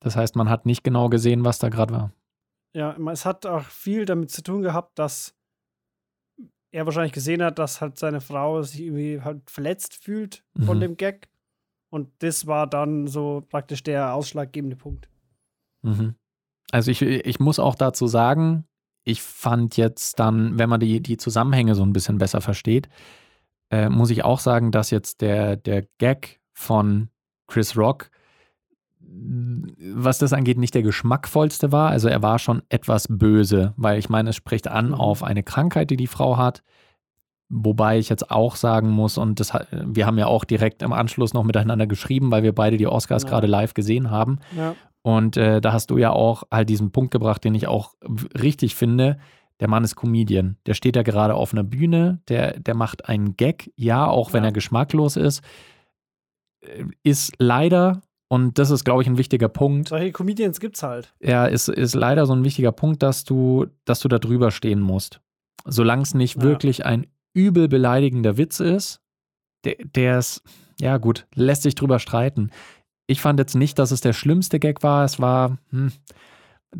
Das 0.00 0.16
heißt, 0.16 0.36
man 0.36 0.48
hat 0.48 0.66
nicht 0.66 0.82
genau 0.84 1.08
gesehen, 1.08 1.44
was 1.44 1.58
da 1.58 1.68
gerade 1.68 1.92
war. 1.94 2.12
Ja, 2.74 2.96
es 3.10 3.24
hat 3.24 3.46
auch 3.46 3.64
viel 3.64 4.04
damit 4.04 4.30
zu 4.30 4.42
tun 4.42 4.62
gehabt, 4.62 4.98
dass 4.98 5.34
er 6.72 6.86
wahrscheinlich 6.86 7.12
gesehen 7.12 7.42
hat, 7.42 7.58
dass 7.58 7.80
halt 7.80 7.98
seine 7.98 8.20
Frau 8.20 8.62
sich 8.62 8.80
irgendwie 8.80 9.20
halt 9.20 9.50
verletzt 9.50 9.94
fühlt 9.94 10.42
von 10.64 10.78
Mhm. 10.78 10.80
dem 10.80 10.96
Gag. 10.96 11.28
Und 11.90 12.10
das 12.20 12.46
war 12.46 12.66
dann 12.66 13.06
so 13.06 13.44
praktisch 13.50 13.82
der 13.82 14.14
ausschlaggebende 14.14 14.76
Punkt. 14.76 15.08
Mhm. 15.82 16.14
Also 16.70 16.90
ich, 16.90 17.02
ich 17.02 17.38
muss 17.38 17.58
auch 17.58 17.74
dazu 17.74 18.06
sagen, 18.06 18.64
ich 19.04 19.20
fand 19.20 19.76
jetzt 19.76 20.18
dann, 20.18 20.58
wenn 20.58 20.70
man 20.70 20.80
die, 20.80 21.00
die 21.02 21.18
Zusammenhänge 21.18 21.74
so 21.74 21.82
ein 21.82 21.92
bisschen 21.92 22.16
besser 22.16 22.40
versteht, 22.40 22.88
äh, 23.72 23.88
muss 23.88 24.10
ich 24.10 24.22
auch 24.24 24.38
sagen, 24.38 24.70
dass 24.70 24.90
jetzt 24.90 25.20
der, 25.22 25.56
der 25.56 25.84
Gag 25.98 26.40
von 26.52 27.08
Chris 27.48 27.76
Rock, 27.76 28.10
was 29.00 30.18
das 30.18 30.32
angeht, 30.32 30.58
nicht 30.58 30.74
der 30.74 30.82
geschmackvollste 30.82 31.72
war. 31.72 31.90
Also 31.90 32.08
er 32.08 32.22
war 32.22 32.38
schon 32.38 32.62
etwas 32.68 33.06
böse, 33.10 33.74
weil 33.76 33.98
ich 33.98 34.08
meine, 34.08 34.30
es 34.30 34.36
spricht 34.36 34.68
an 34.68 34.88
Mhm. 34.88 34.94
auf 34.94 35.22
eine 35.22 35.42
Krankheit, 35.42 35.90
die 35.90 35.96
die 35.96 36.06
Frau 36.06 36.36
hat. 36.36 36.62
Wobei 37.48 37.98
ich 37.98 38.08
jetzt 38.08 38.30
auch 38.30 38.56
sagen 38.56 38.88
muss, 38.90 39.18
und 39.18 39.38
das, 39.38 39.52
wir 39.70 40.06
haben 40.06 40.16
ja 40.16 40.26
auch 40.26 40.44
direkt 40.44 40.82
im 40.82 40.92
Anschluss 40.94 41.34
noch 41.34 41.44
miteinander 41.44 41.86
geschrieben, 41.86 42.30
weil 42.30 42.42
wir 42.42 42.54
beide 42.54 42.78
die 42.78 42.86
Oscars 42.86 43.24
Ja. 43.24 43.28
gerade 43.28 43.46
live 43.46 43.74
gesehen 43.74 44.10
haben. 44.10 44.38
Ja, 44.56 44.74
Und 45.02 45.36
äh, 45.36 45.60
da 45.60 45.72
hast 45.72 45.90
du 45.90 45.98
ja 45.98 46.10
auch 46.12 46.44
halt 46.50 46.70
diesen 46.70 46.92
Punkt 46.92 47.10
gebracht, 47.10 47.44
den 47.44 47.54
ich 47.54 47.66
auch 47.68 47.94
richtig 48.40 48.74
finde. 48.74 49.18
Der 49.62 49.68
Mann 49.68 49.84
ist 49.84 49.96
Comedian. 49.96 50.56
Der 50.66 50.74
steht 50.74 50.96
da 50.96 51.02
gerade 51.02 51.34
auf 51.34 51.52
einer 51.52 51.62
Bühne, 51.64 52.20
der, 52.28 52.58
der 52.58 52.74
macht 52.74 53.08
einen 53.08 53.36
Gag, 53.36 53.72
ja, 53.76 54.06
auch 54.06 54.32
wenn 54.32 54.42
Ja. 54.42 54.50
er 54.50 54.52
geschmacklos 54.52 55.16
ist. 55.16 55.40
Äh, 56.60 56.84
Ist 57.02 57.32
leider, 57.38 58.02
und 58.28 58.58
das 58.58 58.70
ist, 58.70 58.84
glaube 58.84 59.02
ich, 59.02 59.08
ein 59.08 59.18
wichtiger 59.18 59.48
Punkt, 59.48 59.88
solche 59.88 60.12
Comedians 60.12 60.58
gibt's 60.60 60.82
halt. 60.82 61.14
ja, 61.20 61.46
ist, 61.46 61.68
ist 61.68 61.94
leider 61.94 62.26
so 62.26 62.32
ein 62.34 62.44
wichtiger 62.44 62.72
Punkt, 62.72 63.02
dass 63.02 63.24
du, 63.24 63.66
dass 63.84 64.00
du 64.00 64.08
da 64.08 64.18
drüber 64.18 64.50
stehen 64.50 64.80
musst. 64.80 65.20
Solange 65.64 66.02
es 66.02 66.14
nicht 66.14 66.36
Ja. 66.36 66.42
wirklich 66.42 66.84
ein 66.84 67.06
übel 67.34 67.68
beleidigender 67.68 68.36
Witz 68.36 68.60
ist, 68.60 69.00
der, 69.64 69.76
der 69.84 70.18
ist, 70.18 70.42
ja 70.80 70.96
gut, 70.98 71.26
lässt 71.34 71.62
sich 71.62 71.74
drüber 71.76 71.98
streiten. 72.00 72.50
Ich 73.06 73.20
fand 73.20 73.38
jetzt 73.38 73.54
nicht, 73.54 73.78
dass 73.78 73.90
es 73.92 74.00
der 74.00 74.12
schlimmste 74.12 74.58
Gag 74.58 74.82
war. 74.82 75.04
Es 75.04 75.20
war, 75.20 75.58
hm, 75.70 75.92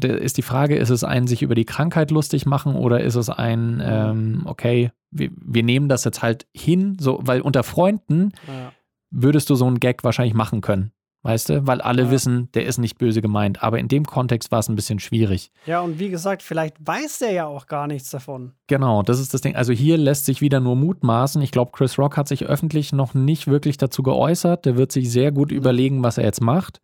ist 0.00 0.36
die 0.38 0.42
Frage, 0.42 0.76
ist 0.76 0.90
es 0.90 1.04
ein 1.04 1.26
sich 1.26 1.42
über 1.42 1.54
die 1.54 1.64
Krankheit 1.66 2.10
lustig 2.10 2.46
machen 2.46 2.74
oder 2.74 3.00
ist 3.02 3.14
es 3.14 3.28
ein, 3.28 3.82
ähm, 3.84 4.42
okay, 4.46 4.90
wir, 5.10 5.30
wir 5.36 5.62
nehmen 5.62 5.88
das 5.88 6.04
jetzt 6.04 6.22
halt 6.22 6.46
hin, 6.54 6.96
so, 6.98 7.18
weil 7.22 7.40
unter 7.42 7.62
Freunden 7.62 8.32
Ja. 8.46 8.72
würdest 9.10 9.50
du 9.50 9.54
so 9.54 9.66
einen 9.66 9.80
Gag 9.80 10.02
wahrscheinlich 10.04 10.34
machen 10.34 10.60
können. 10.62 10.92
Weißt 11.24 11.50
du? 11.50 11.66
Weil 11.68 11.80
alle 11.80 12.02
Ja. 12.04 12.10
wissen, 12.10 12.48
der 12.54 12.66
ist 12.66 12.78
nicht 12.78 12.98
böse 12.98 13.22
gemeint. 13.22 13.62
Aber 13.62 13.78
in 13.78 13.86
dem 13.86 14.04
Kontext 14.06 14.50
war 14.50 14.58
es 14.58 14.68
ein 14.68 14.74
bisschen 14.74 14.98
schwierig. 14.98 15.52
ja, 15.66 15.80
und 15.80 16.00
wie 16.00 16.08
gesagt, 16.08 16.42
vielleicht 16.42 16.76
weiß 16.84 17.20
der 17.20 17.30
ja 17.30 17.46
auch 17.46 17.66
gar 17.68 17.86
nichts 17.86 18.10
davon. 18.10 18.54
Genau, 18.66 19.02
das 19.04 19.20
ist 19.20 19.32
das 19.32 19.40
Ding. 19.40 19.54
Also 19.54 19.72
hier 19.72 19.98
lässt 19.98 20.24
sich 20.24 20.40
wieder 20.40 20.58
nur 20.58 20.74
mutmaßen. 20.74 21.40
Ich 21.40 21.52
glaube, 21.52 21.70
Chris 21.72 21.96
Rock 21.96 22.16
hat 22.16 22.26
sich 22.26 22.46
öffentlich 22.46 22.92
noch 22.92 23.14
nicht 23.14 23.46
wirklich 23.46 23.76
dazu 23.76 24.02
geäußert. 24.02 24.64
Der 24.66 24.76
wird 24.76 24.90
sich 24.90 25.12
sehr 25.12 25.30
gut 25.30 25.52
überlegen, 25.52 26.02
was 26.02 26.18
er 26.18 26.24
jetzt 26.24 26.40
macht. 26.40 26.80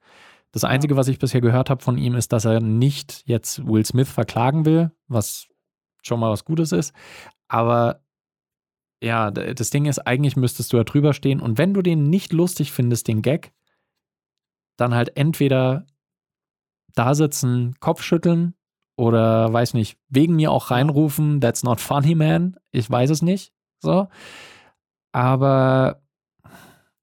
Das 0.52 0.64
Einzige, 0.64 0.96
was 0.96 1.08
ich 1.08 1.18
bisher 1.18 1.40
gehört 1.40 1.70
habe 1.70 1.82
von 1.82 1.98
ihm, 1.98 2.14
ist, 2.14 2.32
dass 2.32 2.44
er 2.44 2.60
nicht 2.60 3.22
jetzt 3.26 3.66
Will 3.66 3.84
Smith 3.84 4.08
verklagen 4.08 4.64
will, 4.64 4.90
was 5.06 5.48
schon 6.02 6.20
mal 6.20 6.30
was 6.30 6.44
Gutes 6.44 6.72
ist. 6.72 6.94
Aber 7.48 8.02
ja, 9.02 9.30
das 9.30 9.70
Ding 9.70 9.86
ist, 9.86 10.00
eigentlich 10.00 10.36
müsstest 10.36 10.72
du 10.72 10.78
da 10.78 10.84
drüber 10.84 11.12
stehen. 11.12 11.40
Und 11.40 11.58
wenn 11.58 11.74
du 11.74 11.82
den 11.82 12.10
nicht 12.10 12.32
lustig 12.32 12.72
findest, 12.72 13.08
den 13.08 13.22
Gag, 13.22 13.52
dann 14.76 14.94
halt 14.94 15.16
entweder 15.16 15.86
da 16.94 17.14
sitzen, 17.14 17.74
Kopf 17.78 18.02
schütteln 18.02 18.54
oder 18.96 19.52
weiß 19.52 19.74
nicht, 19.74 19.98
wegen 20.08 20.36
mir 20.36 20.50
auch 20.50 20.70
reinrufen, 20.70 21.40
that's 21.40 21.62
not 21.62 21.80
funny, 21.80 22.14
man. 22.14 22.56
Ich 22.72 22.90
weiß 22.90 23.10
es 23.10 23.22
nicht. 23.22 23.52
So. 23.80 24.08
Aber 25.12 26.02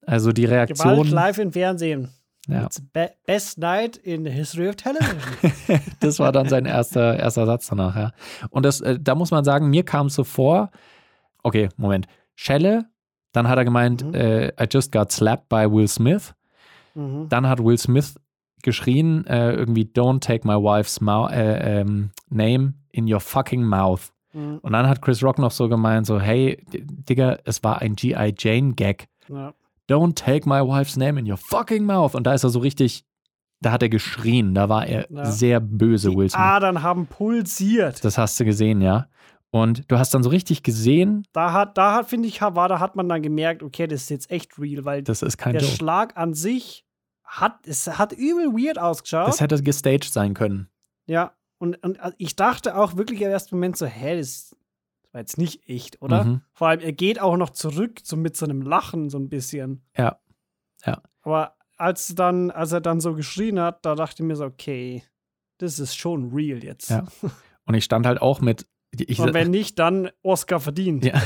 also 0.01 0.31
die 0.31 0.43
Gewalt 0.43 0.69
Reaktion. 0.69 1.07
live 1.07 1.37
im 1.37 1.51
Fernsehen. 1.53 2.09
Ja. 2.47 2.65
It's 2.65 2.79
be 2.81 3.09
best 3.25 3.57
night 3.57 3.97
in 3.97 4.23
the 4.23 4.29
history 4.31 4.67
of 4.69 4.75
television. 4.75 5.19
das 5.99 6.19
war 6.19 6.31
dann 6.31 6.47
sein 6.47 6.65
erster, 6.65 7.17
erster 7.17 7.45
Satz 7.45 7.67
danach, 7.67 7.95
ja. 7.95 8.11
Und 8.51 8.63
das, 8.65 8.81
äh, 8.81 8.99
da 9.01 9.15
muss 9.15 9.31
man 9.31 9.43
sagen, 9.43 9.69
mir 9.69 9.83
kam 9.83 10.07
es 10.07 10.15
so 10.15 10.23
vor, 10.23 10.69
okay, 11.43 11.69
Moment, 11.77 12.07
Schelle, 12.35 12.85
dann 13.31 13.47
hat 13.47 13.57
er 13.57 13.65
gemeint, 13.65 14.03
Mhm. 14.03 14.13
äh, 14.13 14.47
I 14.61 14.67
just 14.71 14.91
got 14.91 15.11
slapped 15.11 15.49
by 15.49 15.65
Will 15.69 15.87
Smith. 15.87 16.33
mhm. 16.93 17.27
Dann 17.29 17.47
hat 17.47 17.63
Will 17.63 17.77
Smith 17.77 18.15
geschrien, 18.63 19.25
äh, 19.27 19.51
irgendwie, 19.53 19.83
don't 19.83 20.19
take 20.21 20.47
my 20.47 20.55
wife's 20.55 20.99
äh, 21.31 21.81
ähm, 21.81 22.11
name 22.29 22.73
in 22.91 23.11
your 23.11 23.19
fucking 23.19 23.63
mouth. 23.63 24.11
Mhm. 24.33 24.59
Und 24.61 24.71
dann 24.73 24.87
hat 24.87 25.01
Chris 25.01 25.23
Rock 25.23 25.39
noch 25.39 25.51
so 25.51 25.67
gemeint, 25.69 26.05
so, 26.07 26.19
hey, 26.19 26.63
Digga, 26.71 27.37
es 27.45 27.63
war 27.63 27.81
ein 27.81 27.95
G.I. 27.95 28.33
Jane-Gag. 28.37 29.07
Ja. 29.29 29.53
Don't 29.89 30.15
take 30.15 30.47
my 30.47 30.61
wife's 30.61 30.95
name 30.97 31.19
in 31.19 31.29
your 31.29 31.37
fucking 31.37 31.83
mouth. 31.85 32.15
Und 32.15 32.25
da 32.25 32.33
ist 32.33 32.43
er 32.43 32.49
so 32.49 32.59
richtig, 32.59 33.05
da 33.61 33.71
hat 33.71 33.83
er 33.83 33.89
geschrien, 33.89 34.53
da 34.55 34.67
war 34.69 34.85
er 34.87 35.05
Ja. 35.11 35.25
sehr 35.31 35.59
böse, 35.59 36.09
Die 36.09 36.15
Will 36.17 36.29
Smith. 36.29 36.39
Adern 36.41 36.81
haben 36.83 37.05
pulsiert. 37.07 38.03
Das 38.03 38.17
hast 38.17 38.39
du 38.39 38.45
gesehen, 38.45 38.81
ja. 38.81 39.07
Und 39.51 39.89
du 39.89 39.97
hast 39.97 40.13
dann 40.13 40.21
so 40.23 40.29
richtig 40.29 40.63
gesehen, 40.63 41.23
Da 41.31 41.53
hat, 41.53 41.77
da 41.77 41.93
hat, 41.93 42.09
finde 42.09 42.27
ich, 42.27 42.41
war, 42.41 42.67
da 42.67 42.79
hat 42.79 42.95
man 42.97 43.07
dann 43.07 43.21
gemerkt, 43.21 43.63
okay, 43.63 43.87
das 43.87 44.01
ist 44.03 44.09
jetzt 44.09 44.29
echt 44.31 44.59
real, 44.59 44.83
weil 44.83 45.01
das 45.03 45.21
ist 45.21 45.37
kein 45.37 45.53
der 45.53 45.61
Joke. 45.61 45.73
Schlag 45.75 46.17
an 46.17 46.33
sich 46.33 46.83
hat, 47.23 47.65
es 47.65 47.87
hat 47.97 48.11
übel 48.11 48.47
weird 48.53 48.77
ausgeschaut. 48.77 49.27
Das 49.27 49.39
hätte 49.39 49.61
gestaged 49.63 50.11
sein 50.11 50.33
können. 50.33 50.67
ja, 51.05 51.31
und, 51.57 51.81
und 51.85 51.97
ich 52.17 52.35
dachte 52.35 52.75
auch 52.77 52.97
wirklich 52.97 53.21
im 53.21 53.29
ersten 53.29 53.55
Moment 53.55 53.77
so, 53.77 53.85
hä, 53.85 54.17
das 54.17 54.53
war 55.15 55.21
jetzt 55.21 55.37
nicht 55.37 55.69
echt, 55.69 56.01
oder? 56.01 56.25
Mhm. 56.25 56.41
Vor 56.51 56.67
allem, 56.67 56.81
er 56.81 56.91
geht 56.91 57.21
auch 57.21 57.37
noch 57.37 57.51
zurück, 57.51 58.01
so 58.03 58.17
mit 58.17 58.35
so 58.35 58.45
einem 58.45 58.61
Lachen, 58.61 59.09
so 59.09 59.17
ein 59.17 59.29
bisschen. 59.29 59.81
Ja. 59.97 60.19
Ja. 60.85 61.01
Aber 61.21 61.55
als 61.77 62.13
dann, 62.15 62.51
als 62.51 62.73
er 62.73 62.81
dann 62.81 62.99
so 62.99 63.13
geschrien 63.13 63.57
hat, 63.57 63.85
da 63.85 63.95
dachte 63.95 64.21
ich 64.21 64.27
mir 64.27 64.35
so, 64.35 64.43
okay, 64.43 65.03
das 65.57 65.79
ist 65.79 65.95
schon 65.95 66.33
real 66.33 66.61
jetzt. 66.61 66.89
Ja. 66.89 67.05
Und 67.65 67.75
ich 67.75 67.85
stand 67.85 68.05
halt 68.05 68.21
auch 68.21 68.41
mit. 68.41 68.67
Ich, 68.91 69.19
Und 69.19 69.33
wenn 69.33 69.51
nicht, 69.51 69.79
dann 69.79 70.09
Oscar 70.21 70.59
verdient. 70.59 71.05
Ja. 71.05 71.21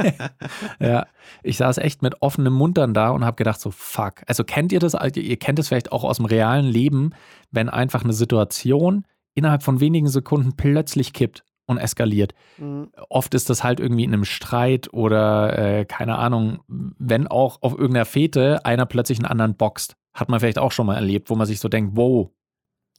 ja, 0.80 1.06
ich 1.44 1.58
saß 1.58 1.78
echt 1.78 2.02
mit 2.02 2.22
offenem 2.22 2.52
Mund 2.52 2.76
dann 2.76 2.92
da 2.92 3.10
und 3.10 3.24
habe 3.24 3.36
gedacht 3.36 3.60
so, 3.60 3.70
fuck. 3.70 4.22
Also 4.26 4.42
kennt 4.42 4.72
ihr 4.72 4.80
das, 4.80 4.94
ihr 5.14 5.36
kennt 5.36 5.60
es 5.60 5.68
vielleicht 5.68 5.92
auch 5.92 6.02
aus 6.02 6.16
dem 6.16 6.26
realen 6.26 6.66
Leben, 6.66 7.14
wenn 7.52 7.68
einfach 7.68 8.02
eine 8.02 8.12
Situation 8.12 9.06
innerhalb 9.34 9.62
von 9.62 9.78
wenigen 9.78 10.08
Sekunden 10.08 10.56
plötzlich 10.56 11.12
kippt 11.12 11.44
und 11.72 11.78
eskaliert. 11.78 12.34
Mhm. 12.58 12.90
Oft 13.08 13.34
ist 13.34 13.50
das 13.50 13.64
halt 13.64 13.80
irgendwie 13.80 14.04
in 14.04 14.12
einem 14.12 14.24
Streit 14.24 14.92
oder 14.92 15.58
äh, 15.58 15.84
keine 15.84 16.18
Ahnung, 16.18 16.60
wenn 16.68 17.26
auch 17.26 17.58
auf 17.62 17.72
irgendeiner 17.72 18.04
Fete 18.04 18.64
einer 18.64 18.86
plötzlich 18.86 19.18
einen 19.18 19.26
anderen 19.26 19.56
boxt. 19.56 19.96
Hat 20.14 20.28
man 20.28 20.40
vielleicht 20.40 20.58
auch 20.58 20.72
schon 20.72 20.86
mal 20.86 20.94
erlebt, 20.96 21.30
wo 21.30 21.34
man 21.36 21.46
sich 21.46 21.58
so 21.60 21.68
denkt, 21.68 21.96
wow, 21.96 22.30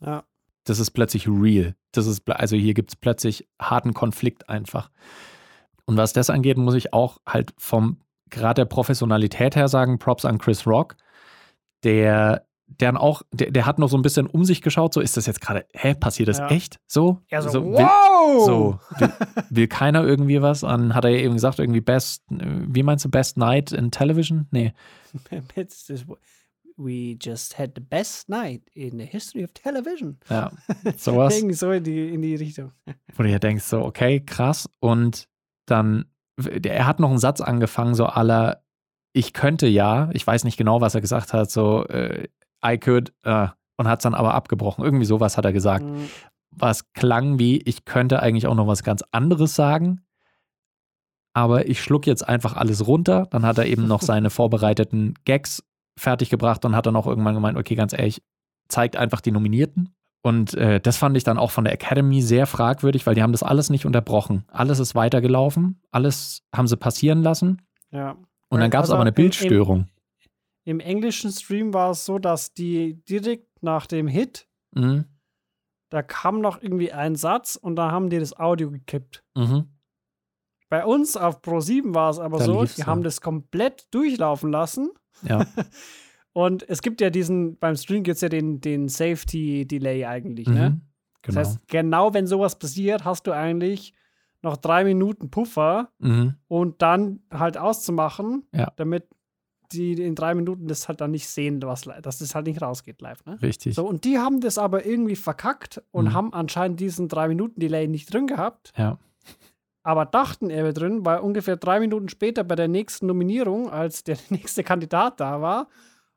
Ja. 0.01 0.23
das 0.65 0.79
ist 0.79 0.91
plötzlich 0.91 1.27
real. 1.27 1.75
Das 1.91 2.07
ist, 2.07 2.29
also 2.29 2.55
hier 2.55 2.73
gibt 2.73 2.89
es 2.91 2.95
plötzlich 2.95 3.47
harten 3.61 3.93
Konflikt 3.93 4.49
einfach. 4.49 4.89
Und 5.85 5.97
was 5.97 6.13
das 6.13 6.29
angeht, 6.29 6.57
muss 6.57 6.73
ich 6.75 6.93
auch 6.93 7.19
halt 7.27 7.53
vom 7.57 7.99
gerade 8.29 8.61
der 8.61 8.65
Professionalität 8.65 9.55
her 9.55 9.67
sagen, 9.67 9.99
Props 9.99 10.25
an 10.25 10.39
Chris 10.39 10.65
Rock, 10.65 10.95
der 11.83 12.45
der 12.79 12.99
auch, 13.01 13.21
der, 13.31 13.51
der 13.51 13.65
hat 13.65 13.79
noch 13.79 13.89
so 13.89 13.97
ein 13.97 14.01
bisschen 14.01 14.27
um 14.27 14.45
sich 14.45 14.61
geschaut, 14.61 14.93
so 14.93 15.01
ist 15.01 15.17
das 15.17 15.25
jetzt 15.25 15.41
gerade, 15.41 15.65
hä, 15.73 15.93
passiert 15.95 16.29
das 16.29 16.39
Ja. 16.39 16.47
echt? 16.49 16.79
So? 16.87 17.19
Er 17.29 17.41
so, 17.41 17.49
so 17.49 17.65
will, 17.65 17.73
wow! 17.73 18.45
so 18.45 18.79
will, 18.99 19.11
will 19.49 19.67
keiner 19.67 20.03
irgendwie 20.03 20.41
was? 20.41 20.61
Dann 20.61 20.95
hat 20.95 21.05
er 21.05 21.11
eben 21.11 21.33
gesagt, 21.33 21.59
irgendwie 21.59 21.81
best, 21.81 22.23
wie 22.29 22.83
meinst 22.83 23.05
du, 23.05 23.09
best 23.09 23.37
night 23.37 23.71
in 23.71 23.91
television? 23.91 24.47
Nee. 24.51 24.73
We 26.75 27.15
just 27.21 27.59
had 27.59 27.73
the 27.75 27.81
best 27.81 28.29
night 28.29 28.63
in 28.73 28.97
the 28.97 29.05
history 29.05 29.43
of 29.43 29.53
television. 29.53 30.17
Ja, 30.27 30.51
sowas. 30.97 31.35
Irgendwie 31.37 31.53
so 31.53 31.71
in 31.71 31.83
die, 31.83 32.09
in 32.13 32.21
die 32.23 32.35
Richtung. 32.35 32.71
wo 33.15 33.21
du 33.21 33.29
ja 33.29 33.37
denkst, 33.37 33.63
so, 33.63 33.83
okay, 33.83 34.21
krass. 34.21 34.67
Und 34.79 35.27
dann, 35.67 36.05
er 36.63 36.87
hat 36.87 36.99
noch 36.99 37.09
einen 37.11 37.19
Satz 37.19 37.41
angefangen, 37.41 37.93
so 37.93 38.07
aller, 38.07 38.63
ich 39.13 39.33
könnte 39.33 39.67
ja, 39.67 40.09
ich 40.13 40.25
weiß 40.25 40.45
nicht 40.45 40.57
genau, 40.57 40.81
was 40.81 40.95
er 40.95 41.01
gesagt 41.01 41.31
hat, 41.33 41.51
so, 41.51 41.85
äh, 41.89 42.27
I 42.65 42.77
could, 42.77 43.13
äh, 43.23 43.47
und 43.77 43.87
hat 43.87 43.99
es 43.99 44.03
dann 44.03 44.13
aber 44.13 44.33
abgebrochen. 44.33 44.83
Irgendwie 44.83 45.05
sowas 45.05 45.37
hat 45.37 45.45
er 45.45 45.53
gesagt. 45.53 45.83
Mhm. 45.83 46.09
Was 46.51 46.93
klang 46.93 47.39
wie, 47.39 47.57
ich 47.57 47.85
könnte 47.85 48.21
eigentlich 48.21 48.47
auch 48.47 48.55
noch 48.55 48.67
was 48.67 48.83
ganz 48.83 49.03
anderes 49.11 49.55
sagen, 49.55 50.01
aber 51.33 51.67
ich 51.67 51.81
schluck 51.81 52.05
jetzt 52.05 52.27
einfach 52.27 52.55
alles 52.55 52.85
runter. 52.87 53.27
Dann 53.31 53.45
hat 53.45 53.57
er 53.57 53.65
eben 53.65 53.87
noch 53.87 54.01
seine 54.03 54.29
vorbereiteten 54.29 55.15
Gags 55.25 55.63
fertiggebracht 55.97 56.63
und 56.65 56.75
hat 56.75 56.85
dann 56.85 56.95
auch 56.95 57.07
irgendwann 57.07 57.35
gemeint, 57.35 57.57
okay, 57.57 57.75
ganz 57.75 57.93
ehrlich, 57.93 58.21
zeigt 58.67 58.95
einfach 58.95 59.21
die 59.21 59.31
Nominierten 59.31 59.95
Und 60.21 60.53
äh, 60.53 60.79
das 60.79 60.97
fand 60.97 61.17
ich 61.17 61.23
dann 61.23 61.37
auch 61.37 61.51
von 61.51 61.63
der 61.63 61.73
Academy 61.73 62.21
sehr 62.21 62.47
fragwürdig, 62.47 63.05
weil 63.05 63.15
die 63.15 63.21
haben 63.21 63.31
das 63.31 63.43
alles 63.43 63.69
nicht 63.69 63.85
unterbrochen. 63.85 64.45
Alles 64.47 64.79
ist 64.79 64.95
weitergelaufen, 64.95 65.81
alles 65.91 66.43
haben 66.55 66.67
sie 66.67 66.77
passieren 66.77 67.23
lassen. 67.23 67.61
Ja. 67.91 68.15
Und 68.49 68.59
dann 68.59 68.69
gab 68.69 68.83
es 68.83 68.89
Also 68.89 68.93
aber 68.93 69.01
eine 69.01 69.11
Bildstörung. 69.11 69.87
Im 70.65 70.79
englischen 70.79 71.31
Stream 71.31 71.73
war 71.73 71.91
es 71.91 72.05
so, 72.05 72.19
dass 72.19 72.53
die 72.53 73.03
direkt 73.05 73.47
nach 73.61 73.85
dem 73.87 74.07
Hit, 74.07 74.47
Mhm. 74.75 75.05
da 75.89 76.01
kam 76.01 76.41
noch 76.41 76.61
irgendwie 76.61 76.91
ein 76.91 77.15
Satz 77.15 77.55
und 77.55 77.75
da 77.75 77.91
haben 77.91 78.09
die 78.09 78.17
das 78.19 78.37
Audio 78.39 78.71
gekippt. 78.71 79.23
Mhm. 79.35 79.65
Bei 80.69 80.85
uns 80.85 81.15
auf 81.15 81.41
Pro7 81.41 81.93
war 81.93 82.09
es 82.09 82.17
aber 82.17 82.39
Da 82.39 82.45
so, 82.45 82.63
die 82.65 82.81
ja. 82.81 82.87
haben 82.87 83.03
das 83.03 83.21
komplett 83.21 83.87
durchlaufen 83.93 84.51
lassen. 84.51 84.89
Ja, 85.21 85.45
Und 86.35 86.67
es 86.67 86.81
gibt 86.81 86.99
ja 86.99 87.11
diesen, 87.11 87.59
beim 87.59 87.75
Stream 87.75 88.01
gibt 88.01 88.15
es 88.15 88.21
ja 88.21 88.29
den, 88.29 88.59
den 88.59 88.89
Safety-Delay 88.89 90.05
eigentlich, 90.05 90.47
ne? 90.47 90.71
mhm. 90.71 90.81
genau. 91.21 91.35
Das 91.35 91.35
heißt, 91.35 91.67
genau 91.67 92.13
wenn 92.15 92.25
sowas 92.25 92.57
passiert, 92.57 93.05
hast 93.05 93.27
du 93.27 93.31
eigentlich 93.33 93.93
noch 94.41 94.57
drei 94.57 94.83
Minuten 94.83 95.29
Puffer 95.29 95.91
mhm. 95.99 96.35
und 96.47 96.81
dann 96.81 97.21
halt 97.31 97.57
auszumachen, 97.59 98.47
Ja. 98.51 98.73
damit 98.77 99.07
die 99.73 99.93
in 99.93 100.15
drei 100.15 100.33
Minuten 100.35 100.67
das 100.67 100.87
halt 100.87 101.01
dann 101.01 101.11
nicht 101.11 101.27
sehen, 101.27 101.61
was, 101.63 101.81
dass 102.01 102.19
das 102.19 102.33
halt 102.35 102.45
nicht 102.47 102.61
rausgeht 102.61 103.01
live, 103.01 103.25
ne? 103.25 103.37
Richtig. 103.41 103.75
So, 103.75 103.85
und 103.85 104.05
die 104.05 104.17
haben 104.19 104.39
das 104.39 104.57
aber 104.57 104.85
irgendwie 104.85 105.15
verkackt 105.15 105.81
und 105.91 106.05
Mhm. 106.05 106.13
haben 106.13 106.33
anscheinend 106.33 106.79
diesen 106.79 107.07
drei 107.09 107.27
Minuten 107.27 107.59
Delay 107.59 107.87
nicht 107.87 108.13
drin 108.13 108.27
gehabt, 108.27 108.71
Ja. 108.77 108.97
aber 109.83 110.05
dachten, 110.05 110.49
er 110.49 110.63
wäre 110.63 110.73
drin, 110.73 111.05
weil 111.05 111.19
ungefähr 111.19 111.57
drei 111.57 111.79
Minuten 111.79 112.07
später 112.09 112.43
bei 112.43 112.55
der 112.55 112.67
nächsten 112.69 113.07
Nominierung, 113.07 113.69
als 113.69 114.03
der 114.03 114.17
nächste 114.29 114.63
Kandidat 114.63 115.19
da 115.19 115.41
war 115.41 115.67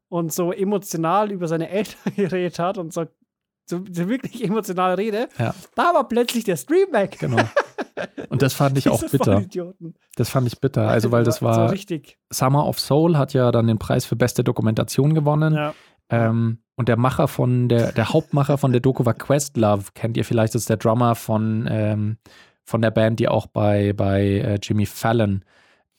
und 0.09 0.33
so 0.33 0.53
emotional 0.53 1.33
über 1.33 1.49
seine 1.49 1.69
Eltern 1.69 2.13
geredet 2.17 2.59
hat 2.59 2.79
und 2.79 2.93
so, 2.93 3.07
so, 3.69 3.81
so 3.91 4.09
wirklich 4.09 4.43
emotionale 4.45 4.97
Rede, 4.97 5.29
Ja. 5.39 5.55
da 5.75 5.93
war 5.95 6.09
plötzlich 6.09 6.45
der 6.45 6.57
Stream 6.57 6.93
weg. 6.93 7.17
Genau. 7.19 7.43
Und 8.29 8.43
das 8.43 8.55
fand 8.55 8.79
ich 8.79 8.89
auch 8.89 9.03
bitter. 9.11 9.45
Das 10.17 10.31
fand 10.31 10.47
ich 10.47 10.61
bitter. 10.61 10.89
Also, 10.89 11.11
weil 11.13 11.25
das 11.25 11.37
So 11.41 11.47
war, 11.47 11.71
richtig. 11.73 12.17
Summer 12.31 12.67
of 12.67 12.79
Soul 12.81 13.17
hat 13.19 13.33
ja 13.33 13.51
dann 13.53 13.67
den 13.67 13.79
Preis 13.79 14.05
für 14.05 14.17
beste 14.17 14.45
Dokumentation 14.45 15.15
gewonnen. 15.15 15.55
Ja. 15.55 15.75
Ähm, 16.09 16.59
und 16.77 16.89
der 16.89 16.97
Macher 16.97 17.27
von, 17.27 17.69
der, 17.69 17.93
der 17.93 18.11
Hauptmacher 18.11 18.59
von 18.59 18.71
der 18.71 18.81
Doku 18.81 19.05
war 19.05 19.15
Questlove. 19.15 19.93
Kennt 19.95 20.17
ihr 20.17 20.25
vielleicht? 20.25 20.55
Das 20.55 20.63
ist 20.63 20.69
der 20.71 20.77
Drummer 20.77 21.15
von, 21.15 21.67
ähm, 21.71 22.19
von 22.65 22.83
der 22.83 22.91
Band, 22.91 23.19
die 23.19 23.29
auch 23.29 23.47
bei, 23.47 23.93
bei 23.93 24.23
äh, 24.23 24.59
Jimmy 24.63 24.87
Fallon 24.87 25.43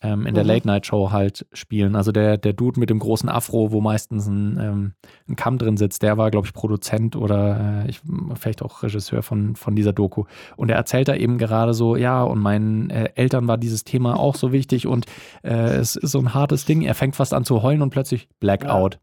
ähm, 0.01 0.25
in 0.25 0.35
der 0.35 0.43
Mhm. 0.43 0.49
Late 0.49 0.67
Night 0.67 0.85
Show 0.85 1.11
halt 1.11 1.45
spielen. 1.53 1.95
Also 1.95 2.11
der, 2.11 2.37
der 2.37 2.53
Dude 2.53 2.79
mit 2.79 2.89
dem 2.89 2.99
großen 2.99 3.29
Afro, 3.29 3.71
wo 3.71 3.81
meistens 3.81 4.27
ein, 4.27 4.59
ähm, 4.59 4.93
ein 5.27 5.35
Kamm 5.35 5.57
drin 5.57 5.77
sitzt, 5.77 6.03
der 6.03 6.17
war, 6.17 6.29
glaube 6.29 6.45
ich, 6.45 6.53
Produzent 6.53 7.15
oder 7.15 7.83
äh, 7.85 7.89
ich, 7.89 8.01
vielleicht 8.35 8.61
auch 8.61 8.83
Regisseur 8.83 9.23
von, 9.23 9.55
von 9.55 9.75
dieser 9.75 9.93
Doku. 9.93 10.25
Und 10.55 10.69
er 10.69 10.77
erzählt 10.77 11.07
da 11.07 11.15
eben 11.15 11.37
gerade 11.37 11.73
so, 11.73 11.95
ja, 11.95 12.21
und 12.23 12.39
meinen 12.39 12.89
äh, 12.89 13.09
Eltern 13.15 13.47
war 13.47 13.57
dieses 13.57 13.83
Thema 13.83 14.19
auch 14.19 14.35
so 14.35 14.51
wichtig 14.51 14.85
und 14.85 15.05
äh, 15.43 15.53
es 15.53 15.95
ist 15.95 16.11
so 16.11 16.19
ein 16.19 16.33
hartes 16.33 16.65
Ding. 16.65 16.83
Er 16.83 16.95
fängt 16.95 17.15
fast 17.15 17.33
an 17.33 17.43
zu 17.45 17.63
heulen 17.63 17.81
und 17.81 17.89
plötzlich 17.89 18.29
Blackout. 18.39 18.99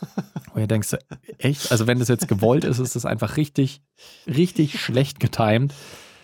Und 0.54 0.62
ihr 0.62 0.66
denkst, 0.66 0.96
echt? 1.36 1.70
Also 1.70 1.86
wenn 1.86 1.98
das 1.98 2.08
jetzt 2.08 2.26
gewollt 2.26 2.64
ist, 2.64 2.78
ist 2.78 2.96
das 2.96 3.04
einfach 3.04 3.36
richtig, 3.36 3.82
richtig 4.26 4.80
schlecht 4.80 5.20
getimed. 5.20 5.74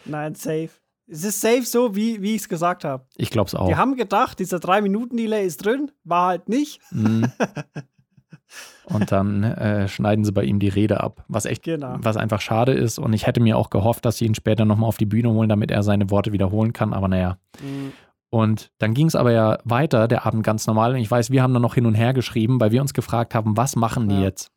Nein, 0.07 0.35
safe. 0.35 0.71
Es 1.09 1.23
ist 1.25 1.41
safe 1.41 1.63
so, 1.63 1.95
wie, 1.95 2.21
wie 2.21 2.35
ich 2.35 2.43
es 2.43 2.49
gesagt 2.49 2.85
habe. 2.85 3.07
Ich 3.17 3.31
glaube 3.31 3.47
es 3.49 3.55
auch. 3.55 3.69
Die 3.69 3.77
haben 3.77 3.95
gedacht, 3.97 4.39
dieser 4.41 4.57
3-Minuten-Delay 4.59 5.47
ist 5.47 5.65
drin, 5.65 5.91
war 6.05 6.27
halt 6.29 6.49
nicht. 6.49 6.81
Mhm. 6.91 7.31
Und 8.87 9.11
dann 9.11 9.43
äh, 9.43 9.89
schneiden 9.89 10.25
sie 10.25 10.31
bei 10.33 10.45
ihm 10.45 10.59
die 10.61 10.69
Rede 10.69 11.01
ab, 11.01 11.25
was 11.29 11.45
echt, 11.45 11.65
Genau. 11.65 11.97
was 11.99 12.17
einfach 12.17 12.41
schade 12.41 12.73
ist. 12.73 12.99
Und 12.99 13.13
ich 13.13 13.27
hätte 13.27 13.41
mir 13.41 13.57
auch 13.59 13.71
gehofft, 13.71 14.05
dass 14.05 14.19
sie 14.19 14.27
ihn 14.27 14.35
später 14.37 14.65
nochmal 14.65 14.89
auf 14.89 14.97
die 14.97 15.07
Bühne 15.07 15.31
holen, 15.31 15.49
damit 15.49 15.71
er 15.73 15.83
seine 15.83 16.11
Worte 16.11 16.33
wiederholen 16.33 16.73
kann. 16.73 16.93
Aber 16.93 17.09
naja. 17.09 17.39
Mhm. 17.61 17.93
Und 18.31 18.71
dann 18.79 18.95
ging 18.95 19.07
es 19.09 19.17
aber 19.17 19.33
ja 19.33 19.59
weiter, 19.65 20.07
der 20.09 20.27
Abend 20.27 20.45
ganz 20.45 20.67
normal. 20.67 20.93
Und 20.93 20.99
ich 20.99 21.11
weiß, 21.11 21.31
wir 21.31 21.43
haben 21.43 21.53
dann 21.53 21.63
noch 21.63 21.75
hin 21.75 21.87
und 21.87 21.95
her 21.95 22.13
geschrieben, 22.15 22.61
weil 22.61 22.71
wir 22.71 22.81
uns 22.81 22.95
gefragt 22.95 23.35
haben, 23.35 23.57
was 23.57 23.75
machen 23.77 24.09
die 24.09 24.17
Ja. 24.17 24.23
jetzt? 24.23 24.51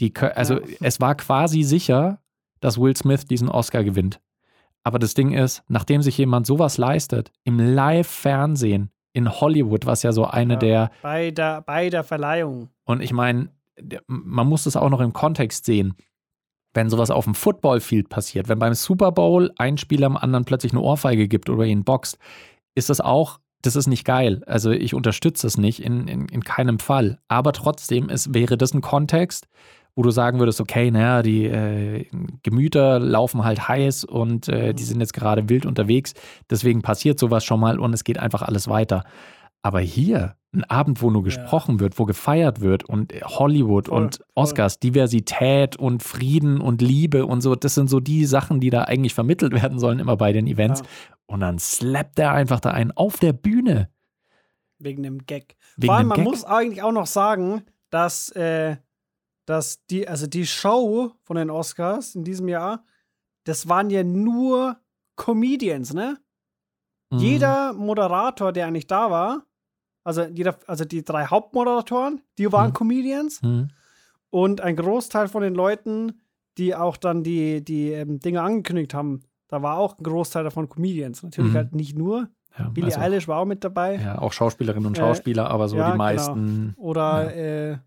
Die, 0.00 0.12
also 0.16 0.54
Ja. 0.60 0.66
es 0.80 1.00
war 1.00 1.16
quasi 1.16 1.62
sicher, 1.64 2.20
dass 2.60 2.78
Will 2.78 2.96
Smith 2.96 3.24
diesen 3.26 3.48
Oscar 3.48 3.82
gewinnt. 3.82 4.20
Aber 4.88 4.98
das 4.98 5.12
Ding 5.12 5.32
ist, 5.34 5.62
nachdem 5.68 6.00
sich 6.00 6.16
jemand 6.16 6.46
sowas 6.46 6.78
leistet, 6.78 7.30
im 7.44 7.58
Live-Fernsehen 7.60 8.90
in 9.12 9.30
Hollywood, 9.30 9.84
was 9.84 10.02
ja 10.02 10.12
so 10.12 10.24
eine 10.24 10.54
Ja. 10.54 10.58
der 10.58 10.90
Bei, 11.02 11.30
der, 11.30 11.60
bei 11.60 11.90
der 11.90 12.04
Verleihung. 12.04 12.70
und 12.86 13.02
ich 13.02 13.12
meine, 13.12 13.50
man 14.06 14.46
muss 14.46 14.64
das 14.64 14.76
auch 14.76 14.88
noch 14.88 15.00
im 15.00 15.12
Kontext 15.12 15.66
sehen. 15.66 15.94
Wenn 16.72 16.88
sowas 16.88 17.10
auf 17.10 17.24
dem 17.24 17.34
Footballfield 17.34 18.08
passiert, 18.08 18.48
wenn 18.48 18.58
beim 18.58 18.72
Super 18.72 19.12
Bowl 19.12 19.52
ein 19.58 19.76
Spieler 19.76 20.06
am 20.06 20.16
anderen 20.16 20.46
plötzlich 20.46 20.72
eine 20.72 20.80
Ohrfeige 20.80 21.28
gibt 21.28 21.50
oder 21.50 21.64
ihn 21.66 21.84
boxt, 21.84 22.16
ist 22.74 22.88
das 22.88 23.02
auch, 23.02 23.40
das 23.60 23.76
ist 23.76 23.88
nicht 23.88 24.06
geil. 24.06 24.42
Also 24.46 24.70
ich 24.70 24.94
unterstütze 24.94 25.46
es 25.46 25.58
nicht 25.58 25.82
in, 25.82 26.08
in, 26.08 26.28
in 26.28 26.42
keinem 26.44 26.78
Fall. 26.78 27.18
Aber 27.28 27.52
trotzdem 27.52 28.08
ist, 28.08 28.32
wäre 28.32 28.56
das 28.56 28.72
ein 28.72 28.80
Kontext, 28.80 29.48
wo 29.98 30.02
du 30.02 30.12
sagen 30.12 30.38
würdest, 30.38 30.60
okay, 30.60 30.92
naja, 30.92 31.22
die 31.22 31.46
äh, 31.46 32.06
Gemüter 32.44 33.00
laufen 33.00 33.42
halt 33.42 33.66
heiß 33.66 34.04
und 34.04 34.48
äh, 34.48 34.72
die 34.72 34.84
sind 34.84 35.00
jetzt 35.00 35.12
gerade 35.12 35.48
wild 35.48 35.66
unterwegs. 35.66 36.14
Deswegen 36.48 36.82
passiert 36.82 37.18
sowas 37.18 37.44
schon 37.44 37.58
mal 37.58 37.80
und 37.80 37.92
es 37.92 38.04
geht 38.04 38.16
einfach 38.16 38.42
alles 38.42 38.68
weiter. 38.68 39.02
Aber 39.60 39.80
hier, 39.80 40.36
ein 40.52 40.62
Abend, 40.62 41.02
wo 41.02 41.10
nur 41.10 41.24
gesprochen 41.24 41.80
wird, 41.80 41.98
wo 41.98 42.04
gefeiert 42.04 42.60
wird 42.60 42.84
und 42.84 43.12
Hollywood 43.24 43.88
Voll, 43.88 44.02
und 44.02 44.16
voll. 44.18 44.26
Oscars, 44.36 44.78
Diversität 44.78 45.74
und 45.74 46.04
Frieden 46.04 46.60
und 46.60 46.80
Liebe 46.80 47.26
und 47.26 47.40
so, 47.40 47.56
das 47.56 47.74
sind 47.74 47.90
so 47.90 47.98
die 47.98 48.24
Sachen, 48.24 48.60
die 48.60 48.70
da 48.70 48.84
eigentlich 48.84 49.14
vermittelt 49.14 49.52
werden 49.52 49.80
sollen, 49.80 49.98
immer 49.98 50.16
bei 50.16 50.32
den 50.32 50.46
Events. 50.46 50.82
Ja. 50.82 50.86
Und 51.26 51.40
dann 51.40 51.58
slappt 51.58 52.20
er 52.20 52.30
einfach 52.34 52.60
da 52.60 52.70
einen 52.70 52.92
auf 52.92 53.16
der 53.18 53.32
Bühne. 53.32 53.90
Wegen 54.78 55.02
dem 55.02 55.26
Gag. 55.26 55.56
Wegen 55.76 55.88
Vor 55.88 55.96
allem, 55.96 56.06
man 56.06 56.18
Gag. 56.18 56.24
muss 56.24 56.44
eigentlich 56.44 56.84
auch 56.84 56.92
noch 56.92 57.08
sagen, 57.08 57.64
dass, 57.90 58.30
äh, 58.30 58.76
dass 59.48 59.84
die, 59.86 60.06
also 60.06 60.26
die 60.26 60.46
Show 60.46 61.12
von 61.22 61.36
den 61.36 61.48
Oscars 61.50 62.14
in 62.14 62.22
diesem 62.24 62.48
Jahr, 62.48 62.84
das 63.44 63.66
waren 63.68 63.88
ja 63.88 64.04
nur 64.04 64.76
Comedians, 65.16 65.94
ne? 65.94 66.18
Mhm. 67.10 67.18
Jeder 67.18 67.72
Moderator, 67.72 68.52
der 68.52 68.66
eigentlich 68.66 68.86
da 68.86 69.10
war, 69.10 69.44
also 70.04 70.22
jeder, 70.24 70.58
also 70.66 70.84
die 70.84 71.02
drei 71.02 71.24
Hauptmoderatoren, 71.26 72.20
die 72.36 72.52
waren 72.52 72.68
Mhm. 72.70 72.74
Comedians 72.74 73.42
Mhm. 73.42 73.68
und 74.30 74.60
ein 74.60 74.76
Großteil 74.76 75.28
von 75.28 75.42
den 75.42 75.54
Leuten, 75.54 76.20
die 76.58 76.74
auch 76.74 76.96
dann 76.98 77.22
die, 77.22 77.64
die 77.64 77.90
ähm, 77.92 78.20
Dinge 78.20 78.42
angekündigt 78.42 78.92
haben, 78.92 79.22
da 79.48 79.62
war 79.62 79.78
auch 79.78 79.96
ein 79.98 80.02
Großteil 80.04 80.44
davon 80.44 80.68
Comedians. 80.68 81.22
Natürlich 81.22 81.52
Mhm. 81.52 81.56
halt 81.56 81.74
nicht 81.74 81.96
nur. 81.96 82.28
Ja, 82.58 82.68
Billie 82.68 82.86
also, 82.92 83.00
Eilish 83.00 83.28
war 83.28 83.38
auch 83.38 83.44
mit 83.46 83.64
dabei. 83.64 83.96
ja, 83.96 84.18
auch 84.18 84.32
Schauspielerinnen 84.32 84.86
und 84.86 84.98
Äh, 84.98 85.00
Schauspieler, 85.00 85.48
aber 85.48 85.68
so 85.68 85.76
ja, 85.76 85.84
die 85.86 85.92
genau. 85.92 86.04
meisten. 86.04 86.74
Oder 86.76 87.34
äh, 87.34 87.78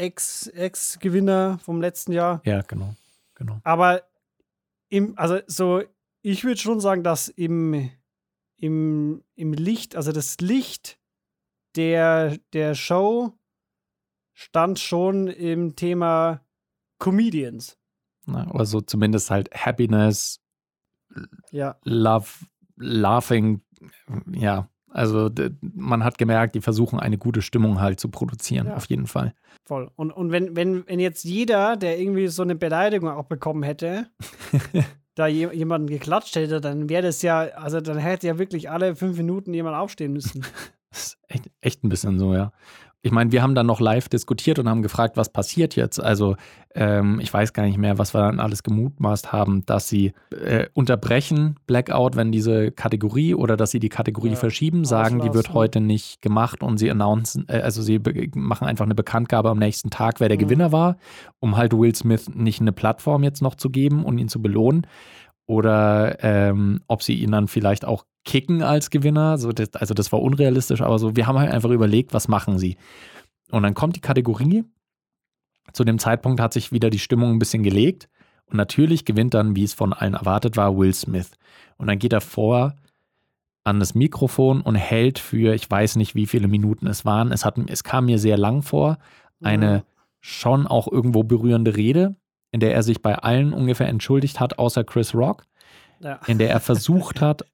Ex- 0.00 0.46
Ex-Gewinner 0.48 1.58
vom 1.58 1.80
letzten 1.80 2.12
Jahr. 2.12 2.40
Ja, 2.44 2.62
genau. 2.62 2.94
genau. 3.34 3.60
Aber 3.64 4.02
im, 4.88 5.16
also 5.18 5.40
so, 5.46 5.82
ich 6.22 6.44
würde 6.44 6.60
schon 6.60 6.80
sagen, 6.80 7.02
dass 7.02 7.28
im, 7.28 7.90
im, 8.56 9.22
im 9.34 9.52
Licht, 9.52 9.96
also 9.96 10.12
das 10.12 10.38
Licht 10.40 10.98
der, 11.76 12.38
der 12.52 12.74
Show 12.74 13.32
stand 14.32 14.78
schon 14.78 15.28
im 15.28 15.76
Thema 15.76 16.40
Comedians. 16.98 17.76
Na, 18.26 18.50
also 18.52 18.80
zumindest 18.80 19.30
halt 19.30 19.50
Happiness, 19.54 20.40
Ja, 21.50 21.78
Love, 21.84 22.28
Laughing, 22.76 23.62
ja. 24.32 24.68
Also 24.92 25.30
man 25.60 26.02
hat 26.04 26.18
gemerkt, 26.18 26.54
die 26.54 26.60
versuchen 26.60 26.98
eine 26.98 27.16
gute 27.18 27.42
Stimmung 27.42 27.80
halt 27.80 28.00
zu 28.00 28.08
produzieren, 28.08 28.66
Ja. 28.68 28.74
auf 28.76 28.86
jeden 28.86 29.06
Fall. 29.06 29.34
voll. 29.66 29.90
Und, 29.96 30.10
und 30.10 30.30
wenn, 30.32 30.56
wenn, 30.56 30.86
wenn 30.88 30.98
jetzt 31.00 31.24
jeder, 31.24 31.76
der 31.76 31.98
irgendwie 32.00 32.26
so 32.28 32.42
eine 32.42 32.56
Beleidigung 32.56 33.08
auch 33.10 33.26
bekommen 33.26 33.62
hätte, 33.62 34.06
da 35.14 35.26
je, 35.26 35.48
jemanden 35.52 35.86
geklatscht 35.88 36.34
hätte, 36.36 36.60
dann 36.60 36.88
wäre 36.88 37.02
das 37.02 37.22
ja, 37.22 37.40
also 37.54 37.80
dann 37.80 37.98
hätte 37.98 38.26
ja 38.26 38.38
wirklich 38.38 38.68
alle 38.70 38.96
fünf 38.96 39.16
Minuten 39.16 39.54
jemand 39.54 39.76
aufstehen 39.76 40.12
müssen. 40.12 40.44
Das 40.92 41.00
ist 41.06 41.18
echt, 41.28 41.50
echt 41.60 41.84
ein 41.84 41.88
bisschen 41.88 42.18
so, 42.18 42.34
ja. 42.34 42.52
Ich 43.02 43.12
meine, 43.12 43.32
wir 43.32 43.42
haben 43.42 43.54
dann 43.54 43.66
noch 43.66 43.80
live 43.80 44.10
diskutiert 44.10 44.58
und 44.58 44.68
haben 44.68 44.82
gefragt, 44.82 45.16
was 45.16 45.30
passiert 45.30 45.74
jetzt. 45.74 45.98
Also 46.02 46.36
ähm, 46.74 47.18
ich 47.20 47.32
weiß 47.32 47.54
gar 47.54 47.62
nicht 47.64 47.78
mehr, 47.78 47.96
was 47.96 48.12
wir 48.14 48.20
dann 48.20 48.40
alles 48.40 48.62
gemutmaßt 48.62 49.32
haben, 49.32 49.64
dass 49.64 49.88
sie 49.88 50.12
äh, 50.30 50.66
unterbrechen 50.74 51.56
Blackout, 51.66 52.14
wenn 52.16 52.30
diese 52.30 52.70
Kategorie 52.72 53.34
oder 53.34 53.56
dass 53.56 53.70
sie 53.70 53.80
die 53.80 53.88
Kategorie 53.88 54.30
Ja, 54.30 54.36
verschieben, 54.36 54.84
sagen, 54.84 55.20
die 55.20 55.32
wird 55.32 55.54
heute 55.54 55.80
nicht 55.80 56.20
gemacht 56.20 56.62
und 56.62 56.76
sie 56.76 56.90
announcen, 56.90 57.46
äh, 57.48 57.60
also 57.60 57.80
sie 57.80 58.00
machen 58.34 58.68
einfach 58.68 58.84
eine 58.84 58.94
Bekanntgabe 58.94 59.48
am 59.48 59.58
nächsten 59.58 59.88
Tag, 59.88 60.20
wer 60.20 60.28
der 60.28 60.36
Mhm. 60.36 60.42
Gewinner 60.42 60.70
war, 60.72 60.96
um 61.38 61.56
halt 61.56 61.72
Will 61.72 61.94
Smith 61.94 62.28
nicht 62.34 62.60
eine 62.60 62.72
Plattform 62.72 63.22
jetzt 63.24 63.40
noch 63.40 63.54
zu 63.54 63.70
geben 63.70 64.04
und 64.04 64.18
ihn 64.18 64.28
zu 64.28 64.42
belohnen. 64.42 64.86
Oder 65.50 66.22
ähm, 66.22 66.80
ob 66.86 67.02
sie 67.02 67.14
ihn 67.14 67.32
dann 67.32 67.48
vielleicht 67.48 67.84
auch 67.84 68.04
kicken 68.24 68.62
als 68.62 68.88
Gewinner. 68.88 69.36
So, 69.36 69.50
das, 69.50 69.74
also 69.74 69.94
das 69.94 70.12
war 70.12 70.22
unrealistisch, 70.22 70.80
aber 70.80 70.96
so, 71.00 71.16
wir 71.16 71.26
haben 71.26 71.40
halt 71.40 71.50
einfach 71.50 71.70
überlegt, 71.70 72.14
was 72.14 72.28
machen 72.28 72.60
sie. 72.60 72.76
Und 73.50 73.64
dann 73.64 73.74
kommt 73.74 73.96
die 73.96 74.00
Kategorie 74.00 74.64
Zu 75.72 75.82
dem 75.82 75.98
Zeitpunkt 75.98 76.40
hat 76.40 76.52
sich 76.52 76.70
wieder 76.70 76.88
die 76.88 77.00
Stimmung 77.00 77.32
ein 77.32 77.40
bisschen 77.40 77.64
gelegt. 77.64 78.08
Und 78.46 78.58
natürlich 78.58 79.04
gewinnt 79.04 79.34
dann, 79.34 79.56
wie 79.56 79.64
es 79.64 79.74
von 79.74 79.92
allen 79.92 80.14
erwartet 80.14 80.56
war, 80.56 80.78
Will 80.78 80.94
Smith. 80.94 81.32
Und 81.78 81.88
dann 81.88 81.98
geht 81.98 82.12
er 82.12 82.20
vor 82.20 82.76
an 83.64 83.80
das 83.80 83.96
Mikrofon 83.96 84.60
und 84.60 84.76
hält 84.76 85.18
für, 85.18 85.52
ich 85.52 85.68
weiß 85.68 85.96
nicht, 85.96 86.14
wie 86.14 86.28
viele 86.28 86.46
Minuten 86.46 86.86
es 86.86 87.04
waren. 87.04 87.32
Es, 87.32 87.44
hat, 87.44 87.58
es 87.66 87.82
kam 87.82 88.06
mir 88.06 88.20
sehr 88.20 88.38
lang 88.38 88.62
vor, 88.62 88.98
eine 89.42 89.78
mhm. 89.78 89.82
schon 90.20 90.66
auch 90.68 90.86
irgendwo 90.86 91.24
berührende 91.24 91.76
Rede, 91.76 92.14
in 92.52 92.60
der 92.60 92.74
er 92.74 92.82
sich 92.82 93.02
bei 93.02 93.16
allen 93.16 93.52
ungefähr 93.52 93.88
entschuldigt 93.88 94.40
hat, 94.40 94.58
außer 94.58 94.84
Chris 94.84 95.14
Rock, 95.14 95.44
ja. 96.00 96.20
in 96.26 96.38
der 96.38 96.50
er 96.50 96.60
versucht 96.60 97.20
hat, 97.20 97.44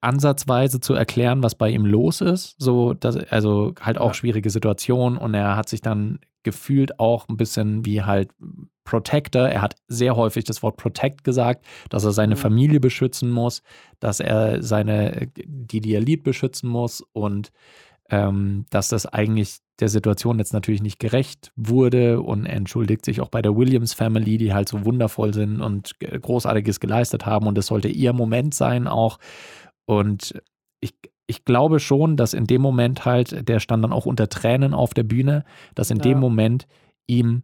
ansatzweise 0.00 0.80
zu 0.80 0.94
erklären, 0.94 1.42
was 1.42 1.54
bei 1.54 1.70
ihm 1.70 1.84
los 1.84 2.20
ist. 2.20 2.54
So, 2.58 2.94
dass, 2.94 3.16
also 3.16 3.74
halt 3.80 3.98
auch 3.98 4.08
ja. 4.08 4.14
schwierige 4.14 4.50
Situation 4.50 5.16
und 5.16 5.34
er 5.34 5.56
hat 5.56 5.68
sich 5.68 5.80
dann 5.80 6.20
gefühlt 6.42 7.00
auch 7.00 7.28
ein 7.28 7.36
bisschen 7.36 7.84
wie 7.84 8.02
halt 8.02 8.30
Protector. 8.84 9.48
Er 9.48 9.62
hat 9.62 9.74
sehr 9.88 10.14
häufig 10.14 10.44
das 10.44 10.62
Wort 10.62 10.76
Protect 10.76 11.24
gesagt, 11.24 11.66
dass 11.90 12.04
er 12.04 12.12
seine 12.12 12.36
mhm. 12.36 12.38
Familie 12.38 12.80
beschützen 12.80 13.30
muss, 13.30 13.62
dass 13.98 14.20
er 14.20 14.62
seine, 14.62 15.28
die, 15.34 15.80
die 15.80 15.92
er 15.92 16.00
liebt, 16.00 16.22
beschützen 16.22 16.70
muss 16.70 17.02
und 17.12 17.50
ähm, 18.10 18.66
dass 18.70 18.88
das 18.88 19.06
eigentlich 19.06 19.58
der 19.80 19.88
Situation 19.88 20.38
jetzt 20.38 20.52
natürlich 20.52 20.82
nicht 20.82 20.98
gerecht 20.98 21.52
wurde 21.56 22.22
und 22.22 22.46
entschuldigt 22.46 23.04
sich 23.04 23.20
auch 23.20 23.28
bei 23.28 23.42
der 23.42 23.56
Williams 23.56 23.92
Family, 23.92 24.38
die 24.38 24.54
halt 24.54 24.68
so 24.68 24.84
wundervoll 24.84 25.34
sind 25.34 25.60
und 25.60 25.98
Großartiges 26.00 26.80
geleistet 26.80 27.26
haben 27.26 27.46
und 27.46 27.58
es 27.58 27.66
sollte 27.66 27.88
ihr 27.88 28.12
Moment 28.12 28.54
sein 28.54 28.86
auch. 28.86 29.18
Und 29.86 30.40
ich, 30.80 30.94
ich 31.26 31.44
glaube 31.44 31.80
schon, 31.80 32.16
dass 32.16 32.32
in 32.32 32.46
dem 32.46 32.62
Moment 32.62 33.04
halt, 33.04 33.48
der 33.48 33.60
stand 33.60 33.84
dann 33.84 33.92
auch 33.92 34.06
unter 34.06 34.28
Tränen 34.28 34.72
auf 34.72 34.94
der 34.94 35.04
Bühne, 35.04 35.44
dass 35.74 35.90
in 35.90 35.98
ja. 35.98 36.04
dem 36.04 36.20
Moment 36.20 36.66
ihm 37.06 37.42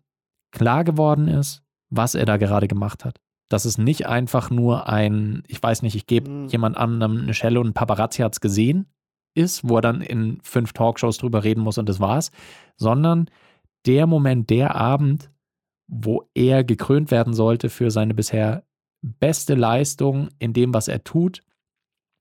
klar 0.52 0.84
geworden 0.84 1.28
ist, 1.28 1.62
was 1.90 2.14
er 2.14 2.24
da 2.24 2.36
gerade 2.36 2.68
gemacht 2.68 3.04
hat. 3.04 3.20
Dass 3.50 3.64
es 3.66 3.76
nicht 3.76 4.06
einfach 4.06 4.50
nur 4.50 4.88
ein, 4.88 5.42
ich 5.46 5.62
weiß 5.62 5.82
nicht, 5.82 5.96
ich 5.96 6.06
gebe 6.06 6.30
mhm. 6.30 6.46
jemand 6.48 6.78
anderem 6.78 7.18
eine 7.18 7.34
Schelle 7.34 7.60
und 7.60 7.68
ein 7.68 7.74
Paparazzi 7.74 8.22
hat 8.22 8.32
es 8.32 8.40
gesehen, 8.40 8.86
ist, 9.34 9.68
wo 9.68 9.76
er 9.76 9.82
dann 9.82 10.00
in 10.00 10.38
fünf 10.42 10.72
Talkshows 10.72 11.18
drüber 11.18 11.44
reden 11.44 11.62
muss 11.62 11.78
und 11.78 11.88
das 11.88 12.00
war's, 12.00 12.30
sondern 12.76 13.28
der 13.86 14.06
Moment, 14.06 14.50
der 14.50 14.74
Abend, 14.74 15.30
wo 15.88 16.28
er 16.34 16.64
gekrönt 16.64 17.10
werden 17.10 17.34
sollte 17.34 17.68
für 17.68 17.90
seine 17.90 18.14
bisher 18.14 18.64
beste 19.02 19.54
Leistung 19.54 20.28
in 20.38 20.52
dem, 20.52 20.72
was 20.72 20.88
er 20.88 21.02
tut, 21.04 21.42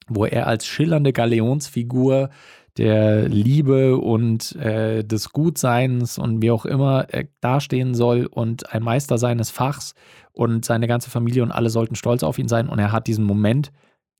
wo 0.07 0.25
er 0.25 0.47
als 0.47 0.65
schillernde 0.65 1.13
Galeonsfigur 1.13 2.29
der 2.77 3.27
Liebe 3.27 3.97
und 3.97 4.55
äh, 4.55 5.03
des 5.03 5.31
Gutseins 5.31 6.17
und 6.17 6.41
wie 6.41 6.51
auch 6.51 6.65
immer 6.65 7.13
äh, 7.13 7.27
dastehen 7.41 7.93
soll 7.93 8.25
und 8.25 8.73
ein 8.73 8.81
Meister 8.81 9.17
seines 9.17 9.51
Fachs 9.51 9.93
und 10.31 10.63
seine 10.65 10.87
ganze 10.87 11.09
Familie 11.09 11.43
und 11.43 11.51
alle 11.51 11.69
sollten 11.69 11.95
stolz 11.95 12.23
auf 12.23 12.39
ihn 12.39 12.47
sein. 12.47 12.69
Und 12.69 12.79
er 12.79 12.91
hat 12.91 13.07
diesen 13.07 13.25
Moment 13.25 13.71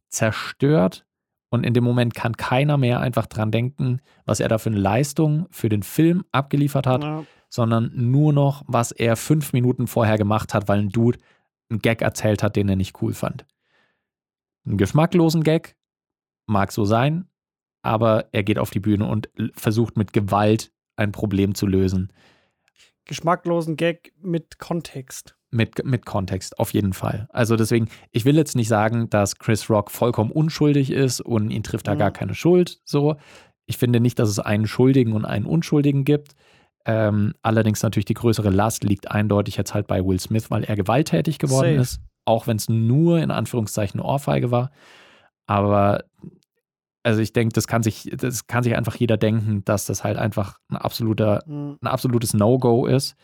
zerstört 0.10 1.06
und 1.52 1.66
in 1.66 1.74
dem 1.74 1.84
Moment 1.84 2.16
kann 2.16 2.38
keiner 2.38 2.78
mehr 2.78 3.02
einfach 3.02 3.28
dran 3.28 3.52
denken, 3.52 4.02
was 4.26 4.40
er 4.40 4.48
da 4.48 4.58
für 4.58 4.70
eine 4.70 4.80
Leistung 4.80 5.48
für 5.52 5.68
den 5.68 5.84
Film 5.84 6.24
abgeliefert 6.32 6.88
hat, 6.88 7.04
ja. 7.04 7.26
sondern 7.50 7.92
nur 7.94 8.32
noch, 8.32 8.64
was 8.68 8.94
er 8.94 9.18
fünf 9.18 9.52
Minuten 9.52 9.86
vorher 9.88 10.18
gemacht 10.18 10.54
hat, 10.54 10.70
weil 10.70 10.80
ein 10.80 10.90
Dude 10.90 11.20
einen 11.70 11.80
Gag 11.80 12.02
erzählt 12.02 12.42
hat, 12.42 12.56
den 12.56 12.70
er 12.70 12.78
nicht 12.78 13.02
cool 13.02 13.14
fand. 13.14 13.46
Einen 14.66 14.78
geschmacklosen 14.78 15.44
Gag, 15.44 15.76
mag 16.48 16.72
so 16.72 16.86
sein, 16.86 17.28
aber 17.82 18.30
er 18.32 18.44
geht 18.44 18.58
auf 18.58 18.70
die 18.70 18.80
Bühne 18.80 19.06
und 19.06 19.30
versucht 19.54 19.98
mit 19.98 20.14
Gewalt 20.14 20.72
ein 20.96 21.12
Problem 21.12 21.54
zu 21.54 21.68
lösen. 21.68 22.14
Geschmacklosen 23.04 23.76
Gag 23.76 24.14
mit 24.22 24.58
Kontext. 24.58 25.36
Mit, 25.54 25.84
mit 25.84 26.06
Kontext, 26.06 26.58
auf 26.60 26.74
jeden 26.74 26.94
Fall. 26.94 27.28
Also 27.30 27.58
deswegen, 27.58 27.90
ich 28.12 28.24
will 28.24 28.38
jetzt 28.38 28.56
nicht 28.56 28.70
sagen, 28.70 29.10
dass 29.10 29.38
Chris 29.38 29.70
Rock 29.70 29.92
vollkommen 29.92 30.32
unschuldig 30.32 30.92
ist 30.92 31.20
und 31.20 31.52
ihn 31.52 31.62
trifft 31.62 31.88
da 31.88 31.96
mhm. 31.96 32.00
gar 32.00 32.12
keine 32.12 32.34
Schuld. 32.36 32.80
So. 32.86 33.18
Ich 33.66 33.78
finde 33.78 34.00
nicht, 34.00 34.18
dass 34.18 34.30
es 34.30 34.40
einen 34.40 34.66
Schuldigen 34.66 35.12
und 35.12 35.26
einen 35.26 35.46
Unschuldigen 35.46 36.06
gibt. 36.06 36.36
Ähm, 36.86 37.34
allerdings 37.42 37.84
natürlich 37.84 38.06
die 38.06 38.14
größere 38.14 38.50
Last 38.50 38.84
liegt 38.84 39.12
eindeutig 39.12 39.58
jetzt 39.58 39.74
halt 39.74 39.88
bei 39.88 40.04
Will 40.06 40.20
Smith, 40.20 40.50
weil 40.50 40.64
er 40.64 40.76
gewalttätig 40.76 41.38
geworden 41.38 41.76
Safe. 41.76 41.82
ist. 41.82 42.00
Auch 42.26 42.48
wenn 42.48 42.58
es 42.58 42.70
nur 42.70 43.20
in 43.20 43.32
Anführungszeichen 43.32 44.00
eine 44.00 44.08
Ohrfeige 44.08 44.52
war. 44.52 44.72
Aber 45.48 46.06
also 47.04 47.20
ich 47.22 47.34
denke, 47.34 47.54
das 47.54 47.68
kann 47.68 47.84
sich, 47.84 48.10
das 48.16 48.48
kann 48.48 48.64
sich 48.64 48.76
einfach 48.76 48.96
jeder 48.96 49.18
denken, 49.18 49.64
dass 49.66 49.86
das 49.86 50.04
halt 50.04 50.18
einfach 50.18 50.60
ein 50.70 50.78
absoluter, 50.78 51.44
mhm. 51.46 51.78
ein 51.82 51.88
absolutes 51.88 52.34
No-Go 52.34 52.86
ist. 52.86 53.16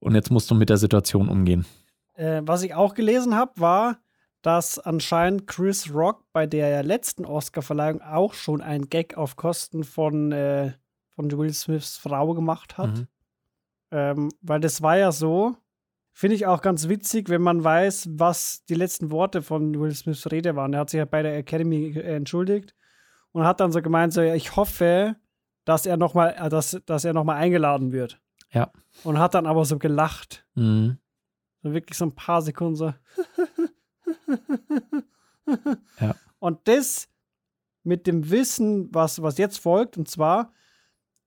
Und 0.00 0.14
jetzt 0.14 0.30
musst 0.30 0.50
du 0.50 0.54
mit 0.54 0.68
der 0.68 0.76
Situation 0.76 1.28
umgehen. 1.28 1.66
Äh, 2.14 2.42
was 2.44 2.62
ich 2.62 2.74
auch 2.74 2.94
gelesen 2.94 3.34
habe, 3.34 3.52
war, 3.56 3.98
dass 4.42 4.78
anscheinend 4.78 5.46
Chris 5.46 5.92
Rock 5.92 6.24
bei 6.32 6.46
der 6.46 6.82
letzten 6.82 7.24
Oscar-Verleihung 7.24 8.00
auch 8.02 8.34
schon 8.34 8.60
einen 8.60 8.88
Gag 8.88 9.16
auf 9.16 9.36
Kosten 9.36 9.84
von, 9.84 10.32
äh, 10.32 10.72
von 11.14 11.30
Will 11.30 11.52
Smiths 11.52 11.96
Frau 11.96 12.34
gemacht 12.34 12.78
hat. 12.78 12.98
Mhm. 12.98 13.08
Ähm, 13.90 14.28
weil 14.42 14.60
das 14.60 14.82
war 14.82 14.96
ja 14.96 15.12
so, 15.12 15.56
Finde 16.18 16.34
ich 16.34 16.46
auch 16.46 16.62
ganz 16.62 16.88
witzig, 16.88 17.28
wenn 17.28 17.42
man 17.42 17.62
weiß, 17.62 18.08
was 18.12 18.64
die 18.64 18.74
letzten 18.74 19.10
Worte 19.10 19.42
von 19.42 19.78
Will 19.78 19.94
Smiths 19.94 20.30
Rede 20.32 20.56
waren. 20.56 20.72
Er 20.72 20.80
hat 20.80 20.88
sich 20.88 20.96
ja 20.96 21.04
bei 21.04 21.22
der 21.22 21.36
Academy 21.36 21.92
äh, 21.94 22.14
entschuldigt 22.16 22.74
und 23.32 23.44
hat 23.44 23.60
dann 23.60 23.70
so 23.70 23.82
gemeint, 23.82 24.14
so, 24.14 24.22
ich 24.22 24.56
hoffe, 24.56 25.16
dass 25.66 25.84
er 25.84 25.98
nochmal, 25.98 26.34
äh, 26.38 26.48
dass, 26.48 26.80
dass 26.86 27.04
er 27.04 27.12
noch 27.12 27.28
eingeladen 27.28 27.92
wird. 27.92 28.18
Ja. 28.50 28.70
Und 29.04 29.18
hat 29.18 29.34
dann 29.34 29.46
aber 29.46 29.64
so 29.64 29.78
gelacht. 29.78 30.46
Mhm. 30.54 30.98
So 31.62 31.72
wirklich 31.72 31.98
so 31.98 32.06
ein 32.06 32.14
paar 32.14 32.42
Sekunden 32.42 32.76
so. 32.76 32.94
ja. 36.00 36.14
Und 36.38 36.66
das 36.68 37.08
mit 37.82 38.06
dem 38.06 38.30
Wissen, 38.30 38.92
was, 38.92 39.22
was 39.22 39.38
jetzt 39.38 39.58
folgt, 39.58 39.96
und 39.96 40.08
zwar, 40.08 40.52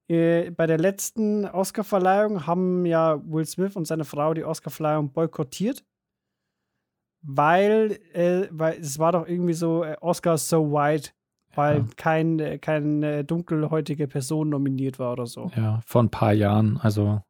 äh, 0.10 0.51
bei 0.51 0.65
der 0.65 0.77
letzten 0.77 1.45
Oscarverleihung 1.45 2.47
haben 2.47 2.86
ja 2.86 3.21
Will 3.25 3.45
Smith 3.45 3.75
und 3.75 3.86
seine 3.86 4.05
Frau 4.05 4.34
die 4.34 4.43
Oscarverleihung 4.43 5.13
boykottiert, 5.13 5.86
weil, 7.21 7.99
äh, 8.13 8.47
weil 8.51 8.79
es 8.79 8.97
war 8.97 9.12
doch 9.12 9.27
irgendwie 9.27 9.53
so 9.53 9.84
äh, 9.84 9.95
Oscar 10.01 10.38
so 10.38 10.71
white, 10.71 11.12
weil 11.55 11.77
ja. 11.79 11.85
kein, 11.97 12.39
äh, 12.39 12.57
keine 12.57 13.23
dunkelhäutige 13.23 14.07
Person 14.07 14.49
nominiert 14.49 14.99
war 14.99 15.13
oder 15.13 15.25
so. 15.25 15.51
Ja, 15.55 15.81
vor 15.85 16.03
ein 16.03 16.09
paar 16.09 16.33
Jahren. 16.33 16.77
Also 16.81 17.21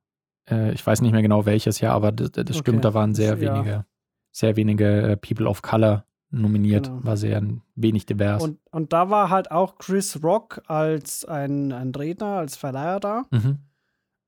äh, 0.49 0.73
ich 0.73 0.85
weiß 0.85 1.01
nicht 1.01 1.11
mehr 1.11 1.21
genau 1.21 1.45
welches 1.45 1.79
Jahr, 1.79 1.95
aber 1.95 2.11
das, 2.11 2.31
das 2.31 2.57
stimmt, 2.57 2.79
okay. 2.79 2.81
da 2.81 2.93
waren 2.93 3.15
sehr 3.15 3.39
wenige, 3.39 3.69
ja. 3.69 3.85
sehr 4.31 4.55
wenige 4.55 5.17
People 5.21 5.47
of 5.47 5.61
Color 5.61 6.05
nominiert, 6.31 6.87
genau. 6.87 7.03
war 7.03 7.17
sehr 7.17 7.41
wenig 7.75 8.05
divers. 8.05 8.43
Und, 8.43 8.59
und 8.71 8.93
da 8.93 9.09
war 9.09 9.29
halt 9.29 9.51
auch 9.51 9.77
Chris 9.77 10.21
Rock 10.23 10.61
als 10.67 11.25
ein, 11.25 11.71
ein 11.71 11.93
Redner, 11.93 12.37
als 12.37 12.55
Verleiher 12.55 12.99
da. 12.99 13.25
Mhm. 13.31 13.59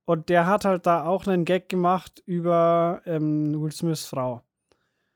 Und 0.05 0.29
der 0.29 0.47
hat 0.47 0.65
halt 0.65 0.87
da 0.87 1.05
auch 1.05 1.27
einen 1.27 1.45
Gag 1.45 1.69
gemacht 1.69 2.21
über 2.25 3.01
ähm, 3.05 3.61
Will 3.61 3.71
Smiths 3.71 4.05
Frau. 4.05 4.41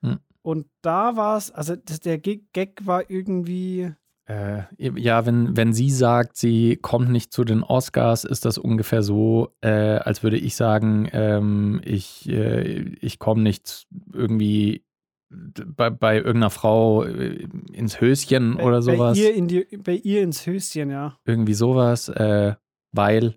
Mhm. 0.01 0.19
Und 0.41 0.67
da 0.81 1.15
war 1.15 1.37
es, 1.37 1.51
also 1.51 1.75
das, 1.75 1.99
der 1.99 2.19
Gag 2.19 2.85
war 2.85 3.09
irgendwie. 3.09 3.93
Äh, 4.27 4.63
ja, 4.77 5.25
wenn, 5.25 5.55
wenn 5.55 5.73
sie 5.73 5.91
sagt, 5.91 6.35
sie 6.35 6.77
kommt 6.77 7.09
nicht 7.09 7.31
zu 7.31 7.43
den 7.43 7.61
Oscars, 7.61 8.23
ist 8.23 8.45
das 8.45 8.57
ungefähr 8.57 9.03
so, 9.03 9.53
äh, 9.61 9.69
als 9.69 10.23
würde 10.23 10.37
ich 10.37 10.55
sagen, 10.55 11.07
ähm, 11.13 11.79
ich, 11.83 12.27
äh, 12.27 12.95
ich 13.01 13.19
komme 13.19 13.43
nicht 13.43 13.85
irgendwie 14.11 14.83
bei, 15.29 15.89
bei 15.89 16.17
irgendeiner 16.17 16.49
Frau 16.49 17.03
äh, 17.03 17.47
ins 17.71 18.01
Höschen 18.01 18.57
bei, 18.57 18.63
oder 18.63 18.81
sowas. 18.81 19.17
Bei 19.17 19.23
ihr, 19.23 19.35
in 19.35 19.47
die, 19.47 19.65
bei 19.77 19.93
ihr 19.93 20.23
ins 20.23 20.45
Höschen, 20.47 20.89
ja. 20.89 21.17
Irgendwie 21.25 21.53
sowas, 21.53 22.09
äh, 22.09 22.55
weil 22.91 23.35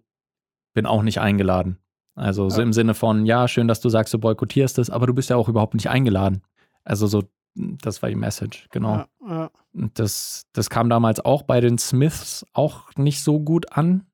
bin 0.74 0.86
auch 0.86 1.02
nicht 1.02 1.20
eingeladen. 1.20 1.78
Also 2.14 2.44
ja. 2.44 2.50
so 2.50 2.62
im 2.62 2.72
Sinne 2.72 2.94
von, 2.94 3.26
ja, 3.26 3.46
schön, 3.46 3.68
dass 3.68 3.80
du 3.80 3.88
sagst, 3.88 4.14
du 4.14 4.18
boykottierst 4.18 4.78
es, 4.78 4.90
aber 4.90 5.06
du 5.06 5.14
bist 5.14 5.30
ja 5.30 5.36
auch 5.36 5.48
überhaupt 5.48 5.74
nicht 5.74 5.88
eingeladen. 5.88 6.42
Also 6.84 7.06
so, 7.06 7.24
das 7.58 8.02
war 8.02 8.08
die 8.08 8.16
Message, 8.16 8.68
genau. 8.70 8.96
Ja, 8.96 9.08
ja. 9.28 9.50
Das, 9.72 10.46
das 10.52 10.70
kam 10.70 10.88
damals 10.88 11.20
auch 11.20 11.42
bei 11.42 11.60
den 11.60 11.78
Smiths 11.78 12.46
auch 12.52 12.94
nicht 12.96 13.22
so 13.22 13.40
gut 13.40 13.72
an, 13.72 14.06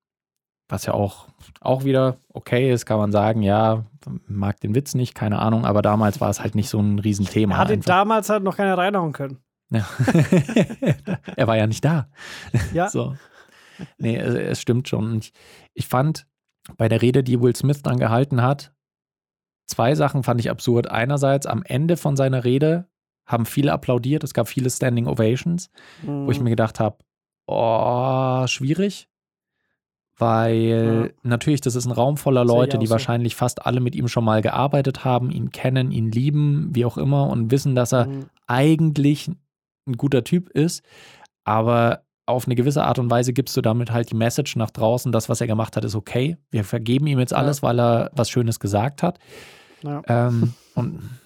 was 0.69 0.87
ja 0.87 0.95
auch, 0.95 1.29
auch 1.61 1.85
wieder 1.85 2.17
okay 2.29 2.73
ist, 2.73 2.87
kann 2.87 2.99
man 2.99 3.13
sagen, 3.13 3.43
ja, 3.43 3.85
mag 4.27 4.61
den 4.61 4.75
Witz 4.75 4.95
nicht, 4.95 5.15
keine 5.15 5.39
Ahnung, 5.39 5.65
aber 5.65 5.83
damals 5.83 6.21
war 6.21 6.31
es 6.31 6.41
halt 6.41 6.55
nicht 6.55 6.69
so 6.69 6.81
ein 6.81 6.99
Riesenthema. 6.99 7.55
Er 7.55 7.59
hatte 7.59 7.73
einfach. 7.75 7.87
damals 7.87 8.29
halt 8.29 8.43
noch 8.43 8.57
keine 8.57 8.77
reinhauen 8.77 9.13
können. 9.13 9.39
Ja. 9.71 9.87
er 11.37 11.47
war 11.47 11.57
ja 11.57 11.67
nicht 11.67 11.85
da. 11.85 12.09
Ja. 12.73 12.89
So. 12.91 13.17
Nee, 13.99 14.17
es, 14.17 14.35
es 14.35 14.61
stimmt 14.61 14.89
schon. 14.89 15.19
Ich, 15.19 15.33
ich 15.75 15.89
fand 15.89 16.29
bei 16.77 16.89
der 16.89 17.03
Rede, 17.03 17.25
die 17.25 17.41
Will 17.41 17.57
Smith 17.57 17.83
dann 17.83 17.99
gehalten 17.99 18.41
hat, 18.41 18.73
zwei 19.67 19.95
Sachen 19.95 20.23
fand 20.23 20.41
ich 20.41 20.51
absurd. 20.51 20.91
Einerseits 20.91 21.47
am 21.47 21.63
Ende 21.65 21.97
von 21.97 22.17
seiner 22.17 22.45
Rede 22.45 22.89
haben 23.27 23.47
viele 23.47 23.73
applaudiert, 23.73 24.25
es 24.25 24.35
gab 24.35 24.49
viele 24.49 24.71
Standing 24.71 25.07
Ovations, 25.07 25.71
mhm. 26.03 26.27
wo 26.27 26.31
ich 26.31 26.39
mhm. 26.39 26.45
mir 26.45 26.51
gedacht 26.51 26.81
habe, 26.81 26.99
oh, 27.47 28.47
schwierig 28.47 29.09
weil 30.19 31.07
ja. 31.07 31.29
natürlich, 31.29 31.61
das 31.61 31.75
ist 31.75 31.87
ein 31.87 31.93
Raum 31.93 32.17
voller 32.17 32.45
Leute, 32.45 32.79
die 32.79 32.87
so. 32.87 32.93
wahrscheinlich 32.93 33.35
fast 33.35 33.67
alle 33.67 33.81
mit 33.81 33.97
ihm 33.97 34.07
schon 34.09 34.25
mal 34.25 34.43
gearbeitet 34.43 35.05
haben, 35.05 35.31
ihn 35.31 35.51
kennen, 35.51 35.91
ihn 35.91 36.11
lieben, 36.11 36.71
wie 36.73 36.85
auch 36.85 36.97
immer, 36.97 37.29
und 37.29 37.51
wissen, 37.51 37.75
dass 37.75 37.93
er 37.93 38.07
mhm. 38.07 38.27
eigentlich 38.47 39.29
ein 39.87 39.97
guter 39.97 40.23
Typ 40.23 40.49
ist. 40.51 40.85
Aber 41.43 42.03
auf 42.27 42.47
eine 42.47 42.55
gewisse 42.55 42.85
Art 42.85 42.99
und 42.99 43.11
Weise 43.11 43.33
gibst 43.33 43.57
du 43.57 43.61
damit 43.61 43.91
halt 43.91 44.11
die 44.11 44.17
Message 44.17 44.57
nach 44.57 44.71
draußen, 44.71 45.11
das, 45.11 45.29
was 45.29 45.41
er 45.41 45.47
gemacht 45.47 45.77
hat, 45.77 45.85
ist 45.85 45.97
okay. 45.97 46.39
Wir 46.51 46.65
vergeben 46.65 47.07
ihm 47.07 47.19
jetzt 47.19 47.35
alles, 47.35 47.61
ja. 47.61 47.69
weil 47.69 47.81
er 47.81 48.11
was 48.15 48.31
Schönes 48.31 48.61
gesagt 48.61 49.03
hat. 49.03 49.19
Ja. 49.83 50.01
Ähm, 50.07 50.55
und 50.75 51.01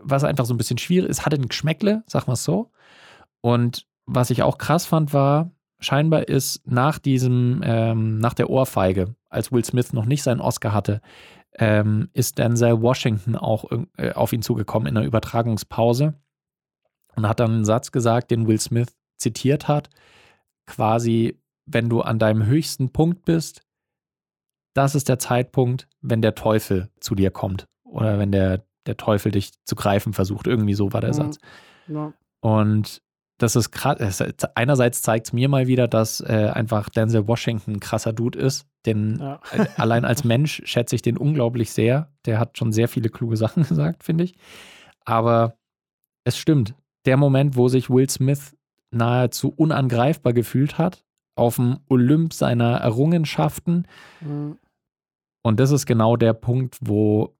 was 0.00 0.24
einfach 0.24 0.44
so 0.46 0.54
ein 0.54 0.58
bisschen 0.58 0.78
schwierig 0.78 1.10
ist, 1.10 1.24
hatte 1.24 1.36
ein 1.36 1.48
Geschmäckle, 1.48 2.02
sag 2.06 2.26
mal 2.26 2.36
so. 2.36 2.70
Und 3.40 3.86
was 4.06 4.30
ich 4.30 4.42
auch 4.42 4.58
krass 4.58 4.86
fand, 4.86 5.12
war, 5.12 5.50
scheinbar 5.80 6.28
ist 6.28 6.66
nach 6.66 6.98
diesem, 6.98 7.60
ähm, 7.64 8.18
nach 8.18 8.34
der 8.34 8.50
Ohrfeige, 8.50 9.14
als 9.28 9.52
Will 9.52 9.64
Smith 9.64 9.92
noch 9.92 10.06
nicht 10.06 10.22
seinen 10.22 10.40
Oscar 10.40 10.72
hatte, 10.72 11.00
ähm, 11.58 12.08
ist 12.12 12.38
Denzel 12.38 12.80
Washington 12.80 13.36
auch 13.36 13.64
äh, 13.96 14.12
auf 14.12 14.32
ihn 14.32 14.42
zugekommen 14.42 14.88
in 14.88 14.96
einer 14.96 15.06
Übertragungspause 15.06 16.14
und 17.16 17.28
hat 17.28 17.40
dann 17.40 17.52
einen 17.52 17.64
Satz 17.64 17.92
gesagt, 17.92 18.30
den 18.30 18.46
Will 18.46 18.60
Smith 18.60 18.94
zitiert 19.16 19.68
hat, 19.68 19.90
quasi, 20.66 21.38
wenn 21.66 21.88
du 21.88 22.00
an 22.00 22.18
deinem 22.18 22.46
höchsten 22.46 22.90
Punkt 22.90 23.24
bist, 23.24 23.62
das 24.74 24.94
ist 24.94 25.08
der 25.08 25.18
Zeitpunkt, 25.18 25.88
wenn 26.00 26.20
der 26.20 26.34
Teufel 26.34 26.90
zu 26.98 27.14
dir 27.14 27.30
kommt 27.30 27.66
oder 27.84 28.18
wenn 28.18 28.32
der, 28.32 28.64
der 28.86 28.96
Teufel 28.96 29.32
dich 29.32 29.52
zu 29.64 29.74
greifen 29.74 30.12
versucht. 30.12 30.46
Irgendwie 30.46 30.74
so 30.74 30.92
war 30.92 31.00
der 31.00 31.10
mhm. 31.10 31.14
Satz. 31.14 31.38
Ja. 31.88 32.12
Und 32.40 33.02
das 33.38 33.56
ist 33.56 33.72
krass. 33.72 34.22
Einerseits 34.54 35.02
zeigt 35.02 35.26
es 35.26 35.32
mir 35.32 35.48
mal 35.48 35.66
wieder, 35.66 35.88
dass 35.88 36.20
äh, 36.20 36.50
einfach 36.52 36.88
Denzel 36.88 37.26
Washington 37.26 37.72
ein 37.72 37.80
krasser 37.80 38.12
Dude 38.12 38.38
ist. 38.38 38.66
Denn 38.86 39.18
ja. 39.18 39.40
Äh, 39.50 39.66
allein 39.76 40.04
als 40.04 40.24
Mensch 40.24 40.62
schätze 40.64 40.94
ich 40.94 41.02
den 41.02 41.18
unglaublich 41.18 41.72
sehr. 41.72 42.12
Der 42.26 42.38
hat 42.38 42.56
schon 42.56 42.72
sehr 42.72 42.88
viele 42.88 43.08
kluge 43.08 43.36
Sachen 43.36 43.62
gesagt, 43.68 44.04
finde 44.04 44.24
ich. 44.24 44.34
Aber 45.04 45.56
es 46.24 46.38
stimmt. 46.38 46.74
Der 47.06 47.16
Moment, 47.16 47.56
wo 47.56 47.68
sich 47.68 47.90
Will 47.90 48.08
Smith 48.08 48.56
nahezu 48.90 49.52
unangreifbar 49.54 50.32
gefühlt 50.32 50.78
hat, 50.78 51.04
auf 51.36 51.56
dem 51.56 51.80
Olymp 51.88 52.32
seiner 52.32 52.76
Errungenschaften. 52.76 53.86
Mhm. 54.20 54.58
Und 55.42 55.60
das 55.60 55.72
ist 55.72 55.86
genau 55.86 56.16
der 56.16 56.32
Punkt, 56.32 56.78
wo 56.80 57.36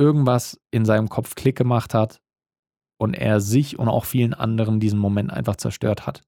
irgendwas 0.00 0.58
in 0.70 0.84
seinem 0.84 1.08
Kopf 1.08 1.34
Klick 1.34 1.56
gemacht 1.56 1.94
hat 1.94 2.20
und 2.98 3.14
er 3.14 3.40
sich 3.40 3.78
und 3.78 3.88
auch 3.88 4.04
vielen 4.04 4.34
anderen 4.34 4.80
diesen 4.80 4.98
Moment 4.98 5.32
einfach 5.32 5.56
zerstört 5.56 6.06
hat. 6.06 6.22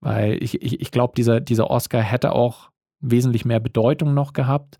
Weil 0.00 0.42
ich, 0.42 0.62
ich, 0.62 0.80
ich 0.80 0.90
glaube, 0.90 1.12
dieser, 1.16 1.40
dieser 1.40 1.70
Oscar 1.70 2.00
hätte 2.00 2.32
auch 2.32 2.70
wesentlich 3.00 3.44
mehr 3.44 3.60
Bedeutung 3.60 4.14
noch 4.14 4.32
gehabt, 4.32 4.78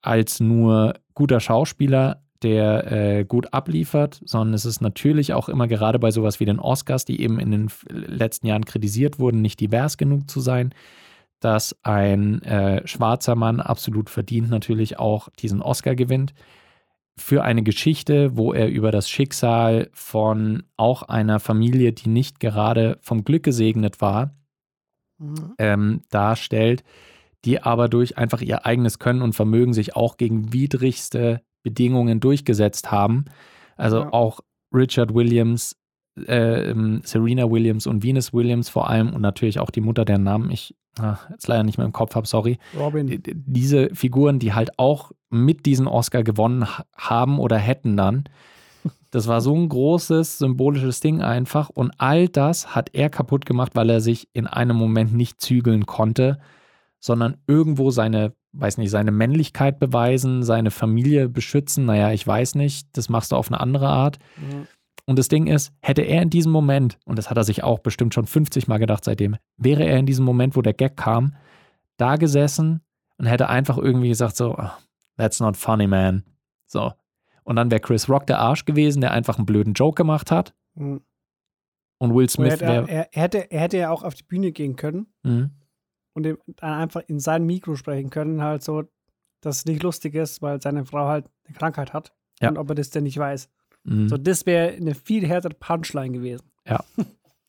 als 0.00 0.40
nur 0.40 0.94
guter 1.14 1.40
Schauspieler, 1.40 2.22
der 2.42 2.92
äh, 2.92 3.24
gut 3.24 3.52
abliefert, 3.52 4.20
sondern 4.24 4.54
es 4.54 4.64
ist 4.64 4.80
natürlich 4.80 5.32
auch 5.32 5.48
immer 5.48 5.66
gerade 5.66 5.98
bei 5.98 6.12
sowas 6.12 6.38
wie 6.38 6.44
den 6.44 6.60
Oscars, 6.60 7.04
die 7.04 7.20
eben 7.20 7.40
in 7.40 7.50
den 7.50 7.68
letzten 7.88 8.46
Jahren 8.46 8.64
kritisiert 8.64 9.18
wurden, 9.18 9.42
nicht 9.42 9.58
divers 9.58 9.96
genug 9.96 10.30
zu 10.30 10.40
sein, 10.40 10.72
dass 11.40 11.76
ein 11.82 12.40
äh, 12.42 12.86
schwarzer 12.86 13.34
Mann 13.34 13.60
absolut 13.60 14.08
verdient 14.08 14.50
natürlich 14.50 15.00
auch 15.00 15.28
diesen 15.40 15.62
Oscar 15.62 15.96
gewinnt 15.96 16.32
für 17.18 17.44
eine 17.44 17.62
Geschichte, 17.62 18.36
wo 18.36 18.52
er 18.52 18.68
über 18.68 18.90
das 18.90 19.10
Schicksal 19.10 19.90
von 19.92 20.64
auch 20.76 21.02
einer 21.02 21.40
Familie, 21.40 21.92
die 21.92 22.08
nicht 22.08 22.40
gerade 22.40 22.98
vom 23.00 23.24
Glück 23.24 23.42
gesegnet 23.42 24.00
war, 24.00 24.34
mhm. 25.18 25.54
ähm, 25.58 26.00
darstellt, 26.10 26.84
die 27.44 27.62
aber 27.62 27.88
durch 27.88 28.18
einfach 28.18 28.40
ihr 28.40 28.66
eigenes 28.66 28.98
Können 28.98 29.22
und 29.22 29.34
Vermögen 29.34 29.72
sich 29.72 29.96
auch 29.96 30.16
gegen 30.16 30.52
widrigste 30.52 31.42
Bedingungen 31.62 32.20
durchgesetzt 32.20 32.90
haben. 32.90 33.26
Also 33.76 34.00
ja. 34.00 34.12
auch 34.12 34.40
Richard 34.72 35.14
Williams, 35.14 35.76
äh, 36.26 36.70
ähm, 36.70 37.00
Serena 37.04 37.50
Williams 37.50 37.86
und 37.86 38.02
Venus 38.02 38.32
Williams 38.32 38.68
vor 38.68 38.88
allem 38.88 39.12
und 39.12 39.20
natürlich 39.22 39.60
auch 39.60 39.70
die 39.70 39.80
Mutter, 39.80 40.04
deren 40.04 40.22
Namen 40.22 40.50
ich 40.50 40.74
ach, 41.00 41.28
jetzt 41.30 41.48
leider 41.48 41.62
nicht 41.62 41.78
mehr 41.78 41.86
im 41.86 41.92
Kopf 41.92 42.14
habe, 42.14 42.26
sorry. 42.26 42.58
Robin. 42.78 43.22
Diese 43.24 43.94
Figuren, 43.94 44.38
die 44.38 44.52
halt 44.52 44.78
auch 44.78 45.12
mit 45.30 45.66
diesen 45.66 45.86
Oscar 45.86 46.22
gewonnen 46.22 46.66
haben 46.96 47.38
oder 47.38 47.58
hätten 47.58 47.96
dann. 47.96 48.24
Das 49.10 49.26
war 49.26 49.40
so 49.40 49.54
ein 49.54 49.68
großes 49.68 50.38
symbolisches 50.38 51.00
Ding 51.00 51.22
einfach 51.22 51.70
und 51.70 51.92
all 51.98 52.28
das 52.28 52.74
hat 52.74 52.90
er 52.92 53.08
kaputt 53.08 53.46
gemacht, 53.46 53.74
weil 53.74 53.88
er 53.88 54.00
sich 54.00 54.28
in 54.32 54.46
einem 54.46 54.76
Moment 54.76 55.14
nicht 55.14 55.40
zügeln 55.40 55.86
konnte, 55.86 56.38
sondern 57.00 57.38
irgendwo 57.46 57.90
seine, 57.90 58.34
weiß 58.52 58.76
nicht, 58.76 58.90
seine 58.90 59.10
Männlichkeit 59.10 59.78
beweisen, 59.78 60.42
seine 60.42 60.70
Familie 60.70 61.28
beschützen. 61.28 61.86
Naja, 61.86 62.12
ich 62.12 62.26
weiß 62.26 62.54
nicht, 62.56 62.88
das 62.96 63.08
machst 63.08 63.32
du 63.32 63.36
auf 63.36 63.50
eine 63.50 63.60
andere 63.60 63.88
Art. 63.88 64.18
Mhm. 64.36 64.66
Und 65.08 65.18
das 65.18 65.28
Ding 65.28 65.46
ist, 65.46 65.72
hätte 65.80 66.02
er 66.02 66.20
in 66.20 66.28
diesem 66.28 66.52
Moment, 66.52 66.98
und 67.06 67.16
das 67.16 67.30
hat 67.30 67.38
er 67.38 67.44
sich 67.44 67.64
auch 67.64 67.78
bestimmt 67.78 68.12
schon 68.12 68.26
50 68.26 68.68
Mal 68.68 68.76
gedacht 68.76 69.06
seitdem, 69.06 69.36
wäre 69.56 69.82
er 69.82 69.96
in 69.96 70.04
diesem 70.04 70.26
Moment, 70.26 70.54
wo 70.54 70.60
der 70.60 70.74
Gag 70.74 70.98
kam, 70.98 71.34
da 71.96 72.16
gesessen 72.16 72.82
und 73.16 73.24
hätte 73.24 73.48
einfach 73.48 73.78
irgendwie 73.78 74.10
gesagt 74.10 74.36
so, 74.36 74.54
oh, 74.58 74.70
that's 75.16 75.40
not 75.40 75.56
funny, 75.56 75.86
man. 75.86 76.24
So. 76.66 76.92
Und 77.42 77.56
dann 77.56 77.70
wäre 77.70 77.80
Chris 77.80 78.10
Rock 78.10 78.26
der 78.26 78.38
Arsch 78.38 78.66
gewesen, 78.66 79.00
der 79.00 79.12
einfach 79.12 79.38
einen 79.38 79.46
blöden 79.46 79.72
Joke 79.72 79.94
gemacht 79.94 80.30
hat. 80.30 80.54
Mhm. 80.74 81.00
Und 81.96 82.14
Will 82.14 82.28
Smith 82.28 82.60
wäre. 82.60 82.86
Er, 82.86 83.08
er, 83.10 83.22
hätte, 83.22 83.50
er 83.50 83.60
hätte 83.60 83.78
ja 83.78 83.90
auch 83.90 84.02
auf 84.02 84.12
die 84.12 84.24
Bühne 84.24 84.52
gehen 84.52 84.76
können 84.76 85.06
mhm. 85.22 85.52
und 86.12 86.24
dann 86.24 86.36
einfach 86.74 87.00
in 87.06 87.18
sein 87.18 87.46
Mikro 87.46 87.76
sprechen 87.76 88.10
können, 88.10 88.42
halt 88.42 88.62
so, 88.62 88.82
dass 89.40 89.56
es 89.56 89.64
nicht 89.64 89.82
lustig 89.82 90.14
ist, 90.14 90.42
weil 90.42 90.60
seine 90.60 90.84
Frau 90.84 91.08
halt 91.08 91.30
eine 91.46 91.56
Krankheit 91.56 91.94
hat. 91.94 92.12
Ja. 92.42 92.50
Und 92.50 92.58
ob 92.58 92.68
er 92.68 92.74
das 92.74 92.90
denn 92.90 93.04
nicht 93.04 93.16
weiß. 93.16 93.48
Mhm. 93.88 94.08
So, 94.08 94.16
das 94.16 94.46
wäre 94.46 94.74
eine 94.74 94.94
viel 94.94 95.26
härtere 95.26 95.54
Punchline 95.54 96.12
gewesen. 96.12 96.50
Ja. 96.66 96.84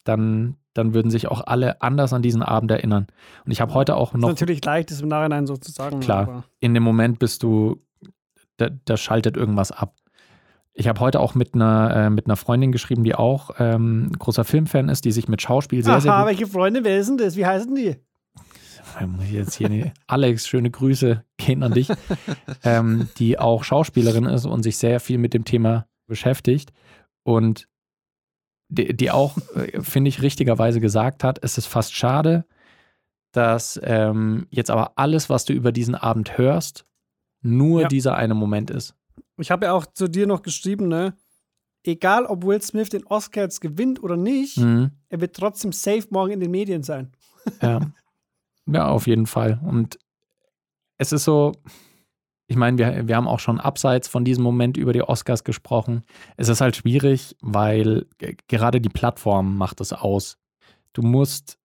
Dann, 0.06 0.56
dann 0.74 0.96
würden 0.96 1.12
sich 1.12 1.28
auch 1.28 1.46
alle 1.46 1.84
anders 1.84 2.14
an 2.14 2.24
diesen 2.24 2.42
Abend 2.42 2.72
erinnern. 2.72 3.06
Und 3.46 3.52
ich 3.52 3.62
habe 3.62 3.74
heute 3.76 3.96
auch 3.96 4.14
noch. 4.14 4.22
Das 4.22 4.30
ist 4.30 4.42
natürlich 4.42 4.66
leicht, 4.66 4.90
das 4.90 5.02
im 5.02 5.10
Nachhinein 5.10 5.46
so 5.46 5.56
zu 5.56 5.72
sagen. 5.72 6.00
Klar. 6.00 6.46
In 6.62 6.74
dem 6.74 6.82
Moment 6.82 7.20
bist 7.20 7.44
du, 7.44 7.80
da, 8.58 8.70
da 8.86 8.98
schaltet 8.98 9.38
irgendwas 9.38 9.72
ab. 9.72 9.94
Ich 10.74 10.88
habe 10.88 11.00
heute 11.02 11.20
auch 11.20 11.36
mit 11.36 11.54
einer, 11.54 11.96
äh, 11.96 12.10
mit 12.10 12.26
einer 12.26 12.38
Freundin 12.38 12.72
geschrieben, 12.72 13.04
die 13.04 13.14
auch 13.14 13.52
ähm, 13.60 14.12
großer 14.18 14.46
Filmfan 14.46 14.90
ist, 14.90 15.06
die 15.06 15.12
sich 15.12 15.28
mit 15.28 15.42
Schauspiel 15.42 15.84
sehr, 15.84 15.94
Aha, 15.94 16.02
sehr. 16.02 16.14
Aha, 16.14 16.26
welche 16.26 16.48
Freunde, 16.48 16.84
wer 16.84 16.98
ist 16.98 17.10
denn 17.10 17.18
das? 17.18 17.36
Wie 17.36 17.46
heißen 17.46 17.76
die? 17.76 17.98
Jetzt 19.30 19.56
hier 19.56 19.70
nee. 19.70 19.92
Alex, 20.08 20.48
schöne 20.48 20.72
Grüße 20.72 21.24
gehen 21.38 21.62
an 21.62 21.74
dich, 21.74 21.90
ähm, 22.64 23.10
die 23.18 23.38
auch 23.38 23.64
Schauspielerin 23.64 24.26
ist 24.26 24.46
und 24.46 24.64
sich 24.64 24.78
sehr 24.78 25.00
viel 25.00 25.18
mit 25.18 25.34
dem 25.34 25.46
Thema 25.46 25.86
beschäftigt 26.10 26.74
und 27.24 27.70
die, 28.70 28.96
die 28.96 29.12
auch, 29.12 29.38
äh, 29.56 29.82
finde 29.82 30.10
ich, 30.10 30.22
richtigerweise 30.22 30.80
gesagt 30.80 31.24
hat, 31.24 31.40
es 31.44 31.58
ist 31.58 31.68
fast 31.68 31.94
schade, 31.94 32.46
dass 33.32 33.80
ähm, 33.84 34.48
jetzt 34.50 34.72
aber 34.72 34.94
alles, 34.96 35.30
was 35.30 35.46
du 35.46 35.54
über 35.54 35.72
diesen 35.72 35.96
Abend 35.96 36.38
hörst, 36.38 36.86
nur 37.42 37.84
ja. 37.84 37.88
dieser 37.88 38.16
eine 38.16 38.34
Moment 38.34 38.72
ist. 38.72 38.96
Ich 39.38 39.52
habe 39.52 39.68
ja 39.68 39.74
auch 39.74 39.86
zu 39.86 40.08
dir 40.08 40.28
noch 40.28 40.42
geschrieben, 40.42 40.88
ne? 40.88 41.14
Egal, 41.84 42.26
ob 42.26 42.44
Will 42.44 42.62
Smith 42.62 42.90
den 42.90 43.06
Oscar 43.06 43.44
jetzt 43.44 43.62
gewinnt 43.62 44.04
oder 44.04 44.18
nicht, 44.18 44.58
mhm. 44.58 44.92
er 45.08 45.22
wird 45.22 45.36
trotzdem 45.36 45.72
safe 45.72 46.08
morgen 46.10 46.34
in 46.34 46.40
den 46.42 46.52
Medien 46.52 46.84
sein. 46.84 47.12
ja. 47.62 47.80
ja, 48.66 48.88
auf 48.88 49.08
jeden 49.08 49.28
Fall. 49.28 49.60
Und 49.64 49.98
es 50.98 51.14
ist 51.14 51.24
so, 51.24 51.54
ich 52.50 52.56
meine, 52.56 52.80
wir, 52.80 53.08
wir 53.08 53.16
haben 53.16 53.28
auch 53.28 53.40
schon 53.40 53.60
abseits 53.60 54.08
von 54.08 54.26
diesem 54.26 54.44
Moment 54.44 54.76
über 54.76 54.92
die 54.92 55.04
Oscars 55.04 55.44
gesprochen. 55.44 56.02
Es 56.36 56.50
ist 56.50 56.62
halt 56.62 56.76
schwierig, 56.76 57.36
weil 57.42 58.08
gerade 58.48 58.82
die 58.82 58.90
Plattform 58.90 59.56
macht 59.56 59.80
es 59.82 59.94
aus. 59.94 60.40
Du 60.94 61.04
musst 61.04 61.60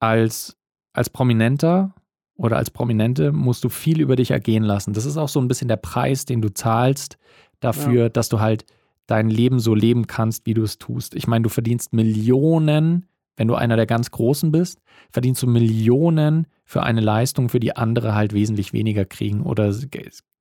als, 0.00 0.56
als 0.94 1.10
Prominenter 1.10 1.94
oder 2.34 2.56
als 2.56 2.70
Prominente 2.70 3.30
musst 3.30 3.62
du 3.62 3.68
viel 3.68 4.00
über 4.00 4.16
dich 4.16 4.30
ergehen 4.30 4.62
lassen. 4.62 4.94
Das 4.94 5.04
ist 5.04 5.18
auch 5.18 5.28
so 5.28 5.38
ein 5.38 5.48
bisschen 5.48 5.68
der 5.68 5.76
Preis, 5.76 6.24
den 6.24 6.40
du 6.40 6.48
zahlst 6.48 7.18
dafür, 7.60 8.04
ja. 8.04 8.08
dass 8.08 8.30
du 8.30 8.40
halt 8.40 8.64
dein 9.06 9.28
Leben 9.28 9.60
so 9.60 9.74
leben 9.74 10.06
kannst, 10.06 10.46
wie 10.46 10.54
du 10.54 10.62
es 10.62 10.78
tust. 10.78 11.14
Ich 11.14 11.26
meine, 11.26 11.42
du 11.42 11.50
verdienst 11.50 11.92
Millionen 11.92 13.06
wenn 13.36 13.48
du 13.48 13.54
einer 13.54 13.76
der 13.76 13.86
ganz 13.86 14.10
Großen 14.10 14.52
bist, 14.52 14.80
verdienst 15.10 15.42
du 15.42 15.46
Millionen 15.46 16.46
für 16.72 16.82
eine 16.84 17.02
Leistung, 17.02 17.50
für 17.50 17.60
die 17.60 17.76
andere 17.76 18.14
halt 18.14 18.32
wesentlich 18.32 18.72
weniger 18.72 19.04
kriegen 19.04 19.42
oder 19.42 19.74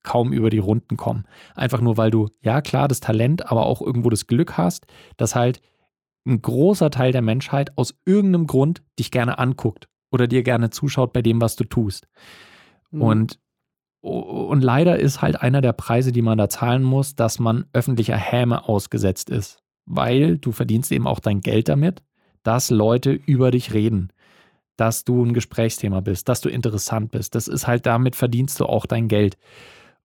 kaum 0.02 0.32
über 0.32 0.50
die 0.50 0.60
Runden 0.60 0.96
kommen. 0.96 1.26
Einfach 1.56 1.82
nur, 1.82 1.98
weil 1.98 2.10
du, 2.10 2.30
ja 2.42 2.62
klar, 2.62 2.88
das 2.88 3.02
Talent, 3.02 3.52
aber 3.52 3.66
auch 3.66 3.82
irgendwo 3.82 4.10
das 4.10 4.28
Glück 4.28 4.58
hast, 4.58 4.86
dass 5.18 5.36
halt 5.36 5.62
ein 6.26 6.42
großer 6.42 6.90
Teil 6.90 7.12
der 7.12 7.22
Menschheit 7.22 7.78
aus 7.78 7.94
irgendeinem 8.06 8.48
Grund 8.48 8.82
dich 8.98 9.12
gerne 9.12 9.40
anguckt 9.40 9.90
oder 10.10 10.26
dir 10.26 10.42
gerne 10.42 10.70
zuschaut 10.70 11.12
bei 11.12 11.22
dem, 11.22 11.42
was 11.42 11.58
du 11.58 11.66
tust. 11.66 12.08
Mhm. 12.92 13.02
Und, 13.02 13.40
und 14.00 14.62
leider 14.62 15.00
ist 15.00 15.22
halt 15.22 15.42
einer 15.42 15.60
der 15.60 15.74
Preise, 15.74 16.14
die 16.14 16.22
man 16.22 16.38
da 16.38 16.48
zahlen 16.48 16.84
muss, 16.84 17.14
dass 17.14 17.40
man 17.40 17.66
öffentlicher 17.74 18.16
Häme 18.16 18.70
ausgesetzt 18.70 19.30
ist. 19.30 19.62
Weil 19.86 20.38
du 20.38 20.54
verdienst 20.54 20.94
eben 20.94 21.08
auch 21.08 21.20
dein 21.20 21.42
Geld 21.42 21.68
damit 21.68 22.02
dass 22.44 22.70
Leute 22.70 23.12
über 23.12 23.52
dich 23.52 23.74
reden. 23.74 24.12
Dass 24.78 25.04
du 25.04 25.24
ein 25.24 25.34
Gesprächsthema 25.34 26.02
bist, 26.02 26.30
dass 26.30 26.42
du 26.42 26.50
interessant 26.50 27.12
bist. 27.12 27.36
Das 27.36 27.48
ist 27.48 27.68
halt, 27.68 27.86
damit 27.86 28.16
verdienst 28.16 28.60
du 28.60 28.66
auch 28.66 28.86
dein 28.86 29.08
Geld. 29.08 29.38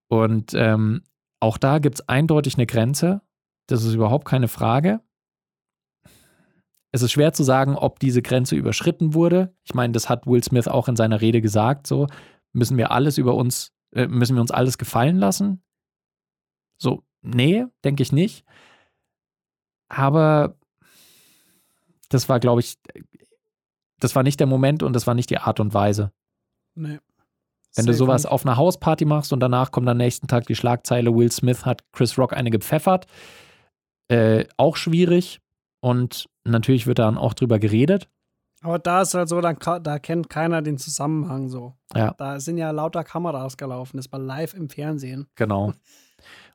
Und 0.09 0.53
ähm, 0.55 1.03
auch 1.41 1.59
da 1.59 1.79
gibt 1.79 1.97
es 1.97 2.09
eindeutig 2.09 2.57
eine 2.57 2.67
Grenze. 2.67 3.23
Das 3.67 3.85
ist 3.85 3.95
überhaupt 3.95 4.27
keine 4.27 4.49
Frage. 4.49 5.01
Es 6.93 7.03
ist 7.03 7.13
schwer 7.13 7.33
zu 7.33 7.43
sagen, 7.43 7.77
ob 7.77 7.99
diese 7.99 8.23
Grenze 8.23 8.57
überschritten 8.57 9.13
wurde. 9.13 9.55
Ich 9.65 9.75
meine, 9.75 9.93
das 9.93 10.09
hat 10.09 10.27
Will 10.27 10.43
Smith 10.43 10.69
auch 10.69 10.89
in 10.89 10.97
seiner 10.97 11.21
Rede 11.21 11.41
gesagt. 11.41 11.87
So 11.87 12.07
müssen 12.53 12.79
wir 12.79 12.91
alles 12.91 13.19
über 13.19 13.35
uns, 13.35 13.73
äh, 13.93 14.07
müssen 14.07 14.35
wir 14.35 14.41
uns 14.41 14.51
alles 14.51 14.79
gefallen 14.79 15.17
lassen. 15.17 15.63
So, 16.79 17.03
nee, 17.23 17.67
denke 17.85 18.03
ich 18.03 18.13
nicht. 18.13 18.45
Aber 19.89 20.57
das 22.09 22.29
war, 22.29 22.41
glaube 22.41 22.61
ich, 22.61 22.77
das 24.01 24.15
war 24.15 24.23
nicht 24.23 24.41
der 24.41 24.47
Moment 24.47 24.83
und 24.83 24.93
das 24.93 25.07
war 25.07 25.15
nicht 25.15 25.31
die 25.31 25.39
Art 25.39 25.61
und 25.61 25.75
Weise. 25.75 26.13
Nee. 26.75 26.99
Wenn 27.75 27.87
du 27.87 27.93
Safe 27.93 27.99
sowas 27.99 28.25
nicht. 28.25 28.33
auf 28.33 28.45
einer 28.45 28.57
Hausparty 28.57 29.05
machst 29.05 29.33
und 29.33 29.41
danach 29.41 29.71
kommt 29.71 29.89
am 29.89 29.97
nächsten 29.97 30.29
Tag 30.29 30.47
die 30.47 30.55
Schlagzeile, 30.55 31.15
Will 31.15 31.31
Smith 31.31 31.65
hat 31.67 31.85
Chris 31.93 32.19
Rock 32.19 32.33
eine 32.33 32.51
gepfeffert, 32.51 33.07
äh, 34.09 34.45
auch 34.57 34.77
schwierig. 34.77 35.41
Und 35.81 36.29
natürlich 36.45 36.87
wird 36.87 36.99
dann 36.99 37.19
auch 37.19 37.35
drüber 37.35 37.59
geredet. 37.59 38.09
Aber 38.63 38.79
da 38.79 39.03
ist 39.03 39.15
halt 39.15 39.29
so, 39.29 39.41
da, 39.41 39.53
da 39.53 39.99
kennt 39.99 40.31
keiner 40.31 40.63
den 40.63 40.79
Zusammenhang 40.79 41.49
so. 41.49 41.75
Ja. 41.95 42.15
Da 42.17 42.41
sind 42.41 42.59
ja 42.59 42.71
lauter 42.71 43.05
Kameras 43.05 43.57
gelaufen. 43.57 43.99
Das 43.99 44.11
war 44.11 44.19
live 44.19 44.55
im 44.55 44.69
Fernsehen. 44.69 45.29
Genau. 45.37 45.73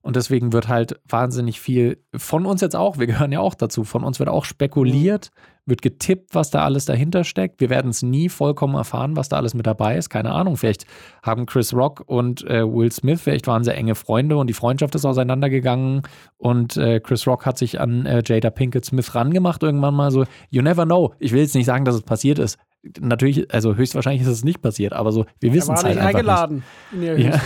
Und 0.02 0.16
deswegen 0.16 0.52
wird 0.52 0.68
halt 0.68 1.00
wahnsinnig 1.08 1.62
viel 1.62 2.04
von 2.16 2.46
uns 2.46 2.62
jetzt 2.62 2.76
auch, 2.76 2.98
wir 2.98 3.08
gehören 3.08 3.32
ja 3.32 3.40
auch 3.40 3.54
dazu, 3.54 3.84
von 3.84 4.04
uns 4.04 4.18
wird 4.18 4.30
auch 4.30 4.46
spekuliert, 4.46 5.30
wird 5.66 5.84
getippt, 5.84 6.34
was 6.34 6.50
da 6.50 6.66
alles 6.66 6.86
dahinter 6.86 7.24
steckt. 7.24 7.62
Wir 7.62 7.70
werden 7.70 7.92
es 7.92 8.02
nie 8.02 8.28
vollkommen 8.30 8.74
erfahren, 8.74 9.16
was 9.16 9.30
da 9.30 9.38
alles 9.38 9.54
mit 9.54 9.68
dabei 9.68 9.96
ist. 9.96 10.10
Keine 10.10 10.32
Ahnung. 10.32 10.58
Vielleicht 10.58 10.86
haben 11.22 11.46
Chris 11.46 11.74
Rock 11.74 12.04
und 12.08 12.44
äh, 12.48 12.64
Will 12.64 12.92
Smith, 12.92 13.22
vielleicht 13.22 13.46
waren 13.46 13.64
sie 13.64 13.74
enge 13.74 13.94
Freunde 13.94 14.38
und 14.38 14.48
die 14.48 14.54
Freundschaft 14.54 14.96
ist 14.96 15.06
auseinandergegangen 15.06 16.02
und 16.38 16.78
äh, 16.78 17.00
Chris 17.00 17.28
Rock 17.28 17.46
hat 17.46 17.60
sich 17.60 17.80
an 17.80 18.08
äh, 18.08 18.24
Jada 18.26 18.50
Pinkett 18.50 18.86
Smith 18.86 19.14
rangemacht 19.14 19.62
irgendwann 19.62 19.94
mal 19.94 20.10
so. 20.10 20.26
You 20.50 20.64
never 20.64 20.86
know. 20.86 21.14
Ich 21.20 21.32
will 21.32 21.42
jetzt 21.42 21.56
nicht 21.56 21.68
sagen, 21.68 21.86
dass 21.86 21.96
es 21.96 22.02
passiert 22.02 22.40
ist. 22.40 22.58
Natürlich, 23.00 23.54
also 23.54 23.76
höchstwahrscheinlich 23.76 24.24
ist 24.24 24.28
es 24.28 24.44
nicht 24.44 24.64
passiert, 24.64 24.94
aber 24.94 25.12
so, 25.12 25.28
wir 25.40 25.54
wissen 25.54 25.76
es 25.76 25.84
halt 25.84 25.96
nicht 25.96 26.04
einfach 26.04 26.20
eingeladen. 26.20 26.64
In 26.92 27.04
ihr 27.04 27.20
Ja. 27.20 27.42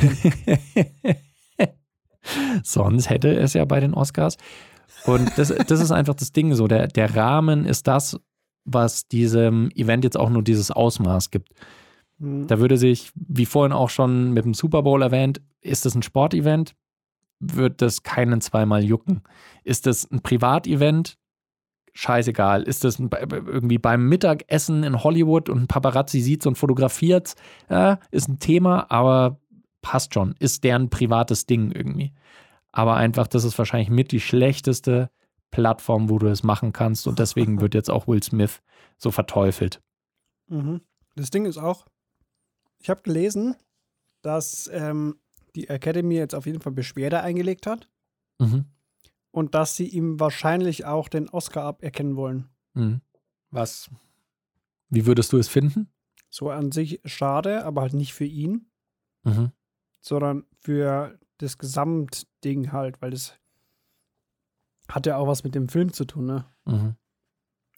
Sonst 2.64 3.10
hätte 3.10 3.36
es 3.36 3.54
ja 3.54 3.66
bei 3.66 3.80
den 3.80 3.94
Oscars. 3.94 4.38
Und 5.06 5.32
das, 5.38 5.50
das 5.50 5.82
ist 5.82 5.92
einfach 5.92 6.16
das 6.16 6.32
Ding 6.32 6.54
so. 6.54 6.68
Der, 6.68 6.88
der 6.88 7.16
Rahmen 7.16 7.66
ist 7.66 7.88
das, 7.88 8.20
was 8.66 9.08
diesem 9.08 9.70
Event 9.72 10.04
jetzt 10.04 10.18
auch 10.18 10.30
nur 10.30 10.44
dieses 10.44 10.72
Ausmaß 10.72 11.32
gibt. 11.32 11.50
Hm. 12.20 12.48
Da 12.48 12.60
würde 12.60 12.78
sich, 12.78 13.12
wie 13.16 13.46
vorhin 13.46 13.74
auch 13.74 13.90
schon 13.90 14.32
mit 14.32 14.46
dem 14.46 14.54
Super 14.54 14.84
Bowl 14.84 15.02
erwähnt, 15.02 15.42
ist 15.62 15.86
das 15.86 15.96
ein 15.96 16.04
Sportevent, 16.04 16.76
wird 17.40 17.82
das 17.82 18.04
keinen 18.04 18.42
zweimal 18.42 18.84
jucken. 18.84 19.22
Ist 19.64 19.86
das 19.86 20.10
ein 20.10 20.22
Privatevent? 20.22 21.18
Scheißegal. 21.94 22.64
Ist 22.64 22.84
das 22.84 23.00
irgendwie 23.00 23.78
beim 23.78 24.08
Mittagessen 24.10 24.84
in 24.84 25.02
Hollywood 25.04 25.48
und 25.50 25.62
ein 25.62 25.68
Paparazzi 25.68 26.20
sieht 26.20 26.46
und 26.46 26.58
fotografiert? 26.58 27.36
Ja, 27.70 28.00
ist 28.12 28.28
ein 28.28 28.40
Thema, 28.40 28.92
aber 28.92 29.40
passt 29.86 30.16
schon. 30.16 30.34
Ist 30.40 30.64
deren 30.64 30.90
privates 30.90 31.46
Ding 31.46 31.72
irgendwie. 31.72 32.12
Aber 32.72 32.96
einfach, 32.96 33.28
das 33.28 33.44
ist 33.44 33.56
wahrscheinlich 33.60 33.92
mit 33.92 34.12
die 34.12 34.20
schlechteste 34.20 35.12
Plattform, 35.52 36.10
wo 36.10 36.18
du 36.18 36.26
es 36.26 36.42
machen 36.42 36.74
kannst. 36.74 37.06
Und 37.08 37.20
deswegen 37.20 37.62
wird 37.62 37.76
jetzt 37.76 37.92
auch 37.92 38.08
Will 38.08 38.24
Smith 38.24 38.64
so 38.98 39.12
verteufelt. 39.12 39.82
Mhm. 40.48 40.82
Das 41.16 41.30
Ding 41.30 41.46
ist 41.46 41.60
auch, 41.60 41.86
ich 42.82 42.90
habe 42.90 43.04
gelesen, 43.04 43.56
dass 44.24 44.68
ähm, 44.74 45.20
die 45.56 45.70
Academy 45.70 46.16
jetzt 46.16 46.34
auf 46.34 46.48
jeden 46.48 46.62
Fall 46.62 46.74
Beschwerde 46.74 47.22
eingelegt 47.22 47.68
hat 47.68 47.88
Mhm. 48.42 48.66
und 49.32 49.54
dass 49.54 49.76
sie 49.78 49.88
ihm 49.88 50.20
wahrscheinlich 50.20 50.84
auch 50.86 51.08
den 51.10 51.30
Oscar 51.30 51.64
aberkennen 51.64 52.16
wollen. 52.16 52.50
Mhm. 52.74 53.02
Was? 53.52 53.90
Wie 54.90 55.06
würdest 55.06 55.32
du 55.32 55.38
es 55.38 55.48
finden? 55.48 55.90
So 56.32 56.50
an 56.50 56.72
sich 56.72 57.00
schade, 57.06 57.64
aber 57.64 57.82
halt 57.82 57.94
nicht 57.94 58.14
für 58.16 58.26
ihn, 58.26 58.66
Mhm. 59.24 59.52
Sondern 60.06 60.46
für 60.60 61.18
das 61.38 61.58
Gesamtding 61.58 62.72
halt, 62.72 63.02
weil 63.02 63.12
das 63.12 63.38
hat 64.88 65.08
ja 65.08 65.18
auch 65.18 65.28
was 65.28 65.44
mit 65.44 65.56
dem 65.56 65.68
Film 65.68 65.92
zu 65.94 66.06
tun, 66.06 66.26
ne? 66.26 66.46
Mhm. 66.66 66.96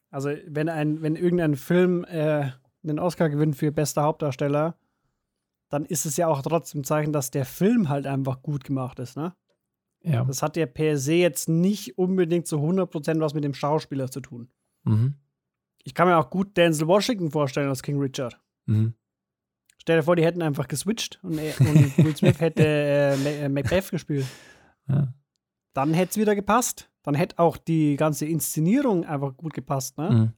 Also 0.09 0.29
wenn 0.45 0.69
ein, 0.69 1.01
wenn 1.01 1.15
irgendein 1.15 1.55
Film 1.55 2.03
äh, 2.05 2.51
einen 2.83 2.99
Oscar 2.99 3.29
gewinnt 3.29 3.55
für 3.55 3.71
bester 3.71 4.03
Hauptdarsteller, 4.03 4.77
dann 5.69 5.85
ist 5.85 6.05
es 6.05 6.17
ja 6.17 6.27
auch 6.27 6.41
trotzdem 6.41 6.81
ein 6.81 6.85
Zeichen, 6.85 7.13
dass 7.13 7.31
der 7.31 7.45
Film 7.45 7.89
halt 7.89 8.07
einfach 8.07 8.41
gut 8.41 8.63
gemacht 8.63 8.99
ist, 8.99 9.17
ne? 9.17 9.33
Ja. 10.03 10.23
Das 10.23 10.41
hat 10.41 10.55
ja 10.55 10.65
per 10.65 10.97
se 10.97 11.15
jetzt 11.15 11.49
nicht 11.49 11.97
unbedingt 11.97 12.47
zu 12.47 12.57
100% 12.57 13.19
was 13.19 13.33
mit 13.33 13.43
dem 13.43 13.53
Schauspieler 13.53 14.09
zu 14.09 14.21
tun. 14.21 14.49
Mhm. 14.83 15.15
Ich 15.83 15.93
kann 15.93 16.07
mir 16.07 16.17
auch 16.17 16.29
gut 16.29 16.55
Denzel 16.55 16.87
Washington 16.87 17.31
vorstellen 17.31 17.69
als 17.69 17.83
King 17.83 17.99
Richard. 17.99 18.39
Mhm. 18.65 18.93
Stell 19.87 19.99
dir 19.99 20.03
vor, 20.03 20.17
die 20.17 20.25
hätten 20.25 20.41
einfach 20.41 20.67
geswitcht 20.67 21.17
und, 21.23 21.37
er, 21.37 21.57
und 21.61 21.97
Will 21.97 22.13
Smith 22.13 22.41
hätte 22.41 22.61
äh, 22.61 23.45
äh, 23.45 23.47
Macbeth 23.47 23.89
gespielt. 23.89 24.25
Ja. 24.89 25.13
Dann 25.73 25.93
hätte 25.93 26.09
es 26.09 26.17
wieder 26.17 26.35
gepasst. 26.35 26.91
Dann 27.03 27.15
hätte 27.15 27.39
auch 27.39 27.55
die 27.55 27.95
ganze 27.95 28.25
Inszenierung 28.25 29.05
einfach 29.05 29.37
gut 29.37 29.53
gepasst, 29.53 29.97
ne? 29.97 30.11
Mhm. 30.11 30.33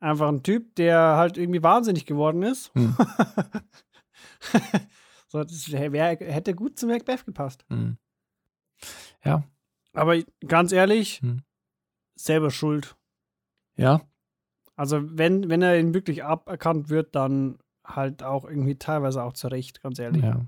Einfach 0.00 0.26
ein 0.26 0.42
Typ, 0.42 0.74
der 0.74 0.98
halt 1.16 1.38
irgendwie 1.38 1.62
wahnsinnig 1.62 2.06
geworden 2.06 2.42
ist. 2.42 2.74
Mhm. 2.74 2.96
so, 5.28 5.44
das 5.44 5.70
wär, 5.70 6.16
hätte 6.18 6.52
gut 6.56 6.76
zu 6.76 6.88
Macbeth 6.88 7.24
gepasst. 7.24 7.64
Mhm. 7.68 7.98
Ja. 9.24 9.44
Aber 9.92 10.20
ganz 10.44 10.72
ehrlich, 10.72 11.22
Mhm. 11.22 11.44
selber 12.16 12.50
schuld. 12.50 12.96
Ja. 13.76 14.00
Also, 14.74 15.16
wenn, 15.16 15.48
wenn 15.48 15.62
er 15.62 15.78
ihn 15.78 15.94
wirklich 15.94 16.24
aberkannt 16.24 16.88
wird, 16.88 17.14
dann 17.14 17.56
halt 17.96 18.22
auch 18.22 18.44
irgendwie 18.44 18.76
teilweise 18.76 19.22
auch 19.22 19.32
zurecht, 19.32 19.82
ganz 19.82 19.98
ehrlich. 19.98 20.22
Ja. 20.22 20.46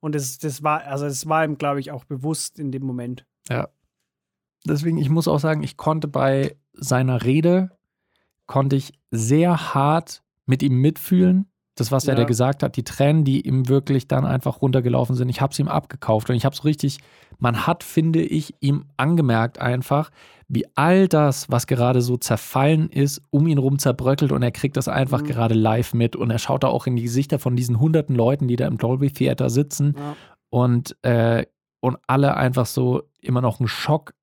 Und 0.00 0.14
das, 0.14 0.38
das 0.38 0.62
war, 0.62 0.82
also 0.84 1.06
es 1.06 1.28
war 1.28 1.44
ihm, 1.44 1.58
glaube 1.58 1.80
ich, 1.80 1.90
auch 1.90 2.04
bewusst 2.04 2.58
in 2.58 2.70
dem 2.70 2.84
Moment. 2.84 3.26
Ja. 3.48 3.68
Deswegen, 4.64 4.98
ich 4.98 5.08
muss 5.08 5.28
auch 5.28 5.38
sagen, 5.38 5.62
ich 5.62 5.76
konnte 5.76 6.08
bei 6.08 6.56
seiner 6.72 7.24
Rede, 7.24 7.70
konnte 8.46 8.76
ich 8.76 8.92
sehr 9.10 9.74
hart 9.74 10.22
mit 10.44 10.62
ihm 10.62 10.80
mitfühlen. 10.80 11.50
Das, 11.76 11.92
was 11.92 12.08
er 12.08 12.14
Ja. 12.14 12.20
da 12.20 12.24
gesagt 12.24 12.62
hat, 12.62 12.76
die 12.76 12.84
Tränen, 12.84 13.24
die 13.24 13.42
ihm 13.46 13.68
wirklich 13.68 14.08
dann 14.08 14.24
einfach 14.24 14.62
runtergelaufen 14.62 15.14
sind, 15.14 15.28
ich 15.28 15.40
habe 15.40 15.52
es 15.52 15.58
ihm 15.58 15.68
abgekauft 15.68 16.28
und 16.30 16.36
ich 16.36 16.44
habe 16.44 16.54
es 16.54 16.64
richtig, 16.64 16.98
man 17.38 17.66
hat, 17.66 17.84
finde 17.84 18.22
ich, 18.22 18.54
ihm 18.60 18.86
angemerkt 18.96 19.60
einfach, 19.60 20.10
wie 20.48 20.64
all 20.74 21.06
das, 21.06 21.50
was 21.50 21.66
gerade 21.66 22.00
so 22.00 22.16
zerfallen 22.16 22.88
ist, 22.88 23.20
um 23.30 23.46
ihn 23.46 23.58
rum 23.58 23.78
zerbröckelt 23.78 24.32
und 24.32 24.42
er 24.42 24.52
kriegt 24.52 24.76
das 24.76 24.88
einfach 24.88 25.20
Mhm. 25.22 25.26
gerade 25.26 25.54
live 25.54 25.92
mit 25.92 26.16
und 26.16 26.30
er 26.30 26.38
schaut 26.38 26.64
da 26.64 26.68
auch 26.68 26.86
in 26.86 26.96
die 26.96 27.02
Gesichter 27.02 27.38
von 27.38 27.56
diesen 27.56 27.78
hunderten 27.78 28.16
Leuten, 28.16 28.48
die 28.48 28.56
da 28.56 28.66
im 28.66 28.78
Dolby 28.78 29.10
Theater 29.10 29.50
sitzen 29.50 29.94
Ja. 29.98 30.16
und, 30.50 30.96
äh, 31.04 31.44
und 31.80 31.98
alle 32.06 32.36
einfach 32.36 32.66
so 32.66 33.02
immer 33.20 33.42
noch 33.42 33.60
einen 33.60 33.68
Schock 33.68 34.14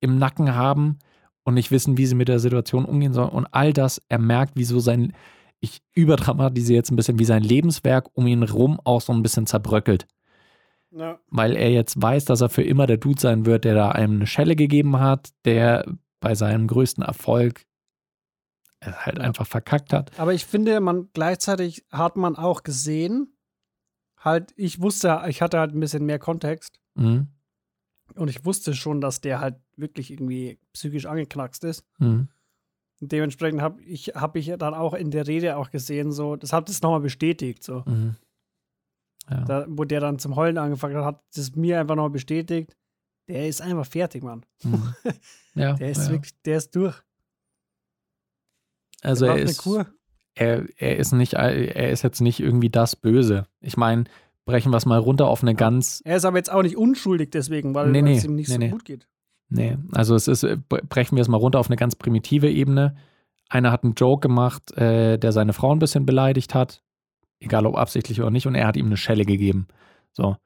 im 0.00 0.18
Nacken 0.18 0.54
haben 0.54 0.98
und 1.44 1.54
nicht 1.54 1.70
wissen, 1.70 1.96
wie 1.96 2.04
sie 2.06 2.14
mit 2.14 2.28
der 2.28 2.38
Situation 2.38 2.84
umgehen 2.84 3.14
sollen. 3.14 3.30
Und 3.30 3.46
all 3.52 3.72
das, 3.72 4.02
er 4.10 4.18
merkt, 4.18 4.56
wie 4.56 4.64
so 4.64 4.78
sein, 4.78 5.14
ich 5.60 5.80
überdramatisiere 5.94 6.76
jetzt 6.76 6.90
ein 6.90 6.96
bisschen, 6.96 7.18
wie 7.18 7.24
sein 7.24 7.42
Lebenswerk 7.42 8.08
um 8.12 8.26
ihn 8.26 8.42
rum 8.42 8.80
auch 8.84 9.00
so 9.00 9.12
ein 9.12 9.22
bisschen 9.22 9.46
zerbröckelt. 9.46 10.06
Ja. 10.90 11.18
Weil 11.28 11.56
er 11.56 11.70
jetzt 11.70 12.00
weiß, 12.00 12.24
dass 12.26 12.40
er 12.40 12.48
für 12.48 12.62
immer 12.62 12.86
der 12.86 12.96
Dude 12.96 13.20
sein 13.20 13.44
wird, 13.44 13.64
der 13.64 13.74
da 13.74 13.90
einem 13.90 14.16
eine 14.16 14.26
Schelle 14.26 14.56
gegeben 14.56 14.98
hat, 15.00 15.30
der 15.44 15.84
bei 16.20 16.34
seinem 16.34 16.66
größten 16.66 17.02
Erfolg 17.04 17.64
es 18.80 18.94
halt 19.06 19.18
Ja. 19.18 19.24
einfach 19.24 19.46
verkackt 19.46 19.92
hat. 19.92 20.18
Aber 20.18 20.32
ich 20.32 20.46
finde, 20.46 20.80
man 20.80 21.08
gleichzeitig 21.12 21.84
hat 21.90 22.16
man 22.16 22.36
auch 22.36 22.62
gesehen, 22.62 23.36
halt, 24.18 24.52
ich 24.56 24.80
wusste, 24.80 25.22
ich 25.28 25.42
hatte 25.42 25.58
halt 25.58 25.74
ein 25.74 25.80
bisschen 25.80 26.06
mehr 26.06 26.18
Kontext 26.18 26.80
Mhm. 26.94 27.28
und 28.14 28.28
ich 28.28 28.44
wusste 28.44 28.74
schon, 28.74 29.00
dass 29.00 29.20
der 29.20 29.40
halt 29.40 29.56
wirklich 29.76 30.10
irgendwie 30.10 30.58
psychisch 30.72 31.06
angeknackst 31.06 31.64
ist. 31.64 31.84
Mhm. 31.98 32.28
Dementsprechend 33.00 33.60
habe 33.62 33.80
ich, 33.82 34.08
hab 34.14 34.34
ich 34.36 34.52
dann 34.58 34.74
auch 34.74 34.92
in 34.94 35.10
der 35.10 35.26
Rede 35.26 35.56
auch 35.56 35.70
gesehen, 35.70 36.10
so, 36.10 36.36
das 36.36 36.52
hat 36.52 36.68
es 36.68 36.82
nochmal 36.82 37.00
bestätigt, 37.00 37.62
so. 37.62 37.84
Mhm. 37.86 38.16
Ja. 39.30 39.44
Da, 39.44 39.66
wo 39.68 39.84
der 39.84 40.00
dann 40.00 40.18
zum 40.18 40.36
Heulen 40.36 40.58
angefangen 40.58 40.96
hat, 40.96 41.04
hat 41.04 41.22
es 41.36 41.54
mir 41.54 41.78
einfach 41.78 41.96
noch 41.96 42.08
bestätigt. 42.08 42.76
Der 43.28 43.46
ist 43.46 43.60
einfach 43.60 43.86
fertig, 43.86 44.22
Mann. 44.22 44.44
Mhm. 44.64 44.94
ja, 45.54 45.74
Der 45.74 45.90
ist 45.90 46.06
ja. 46.06 46.12
wirklich, 46.12 46.32
der 46.42 46.56
ist 46.56 46.74
durch. 46.74 46.96
also 49.02 49.26
er 49.26 49.36
ist, 49.36 49.58
Kur. 49.62 49.86
er, 50.34 50.66
er 50.76 50.96
ist 50.96 51.12
nicht, 51.12 51.34
er 51.34 51.90
ist 51.90 52.02
jetzt 52.02 52.20
nicht 52.20 52.40
irgendwie 52.40 52.70
das 52.70 52.96
Böse. 52.96 53.46
Ich 53.60 53.76
meine, 53.76 54.04
brechen 54.46 54.72
wir 54.72 54.78
es 54.78 54.86
mal 54.86 54.98
runter 54.98 55.28
auf 55.28 55.42
eine 55.42 55.54
ganz, 55.54 56.00
Er 56.04 56.16
ist 56.16 56.24
aber 56.24 56.38
jetzt 56.38 56.50
auch 56.50 56.62
nicht 56.62 56.76
unschuldig 56.78 57.30
deswegen, 57.30 57.74
weil, 57.74 57.90
Nee, 57.90 58.02
nee, 58.02 58.16
es 58.16 58.24
ihm 58.24 58.34
nicht 58.34 58.48
nee, 58.48 58.54
so 58.54 58.58
nee. 58.58 58.70
gut 58.70 58.84
geht. 58.86 59.06
Nee, 59.48 59.76
also 59.92 60.14
es 60.14 60.28
ist, 60.28 60.46
brechen 60.68 61.16
wir 61.16 61.22
es 61.22 61.28
mal 61.28 61.36
runter 61.36 61.58
auf 61.58 61.68
eine 61.68 61.76
ganz 61.76 61.96
primitive 61.96 62.50
Ebene. 62.50 62.96
einer 63.48 63.72
hat 63.72 63.84
einen 63.84 63.94
Joke 63.94 64.26
gemacht, 64.26 64.76
äh, 64.76 65.18
der 65.18 65.32
seine 65.32 65.52
Frau 65.52 65.72
ein 65.72 65.78
bisschen 65.78 66.06
beleidigt 66.06 66.54
hat, 66.54 66.82
egal 67.40 67.66
ob 67.66 67.76
absichtlich 67.76 68.20
oder 68.20 68.30
nicht, 68.30 68.46
und 68.46 68.54
er 68.54 68.66
hat 68.66 68.76
ihm 68.76 68.86
eine 68.86 68.96
Schelle 68.96 69.24
gegeben. 69.24 69.68
So. 70.12 70.36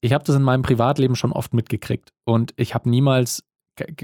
Ich 0.00 0.12
habe 0.12 0.24
das 0.24 0.36
in 0.36 0.42
meinem 0.42 0.62
Privatleben 0.62 1.16
schon 1.16 1.32
oft 1.32 1.54
mitgekriegt 1.54 2.12
und 2.24 2.52
ich 2.56 2.74
habe 2.74 2.88
niemals 2.90 3.44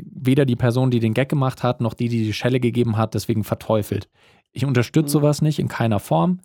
weder 0.04 0.44
die 0.44 0.56
Person, 0.56 0.90
die 0.90 1.00
den 1.00 1.14
Gag 1.14 1.28
gemacht 1.28 1.62
hat, 1.62 1.80
noch 1.80 1.94
die, 1.94 2.08
die 2.08 2.24
die 2.24 2.32
Schelle 2.32 2.60
gegeben 2.60 2.96
hat, 2.96 3.14
deswegen 3.14 3.44
verteufelt. 3.44 4.08
Ich 4.52 4.64
unterstütze 4.64 5.16
mhm. 5.18 5.20
sowas 5.20 5.42
nicht 5.42 5.58
in 5.58 5.68
keiner 5.68 5.98
Form. 5.98 6.40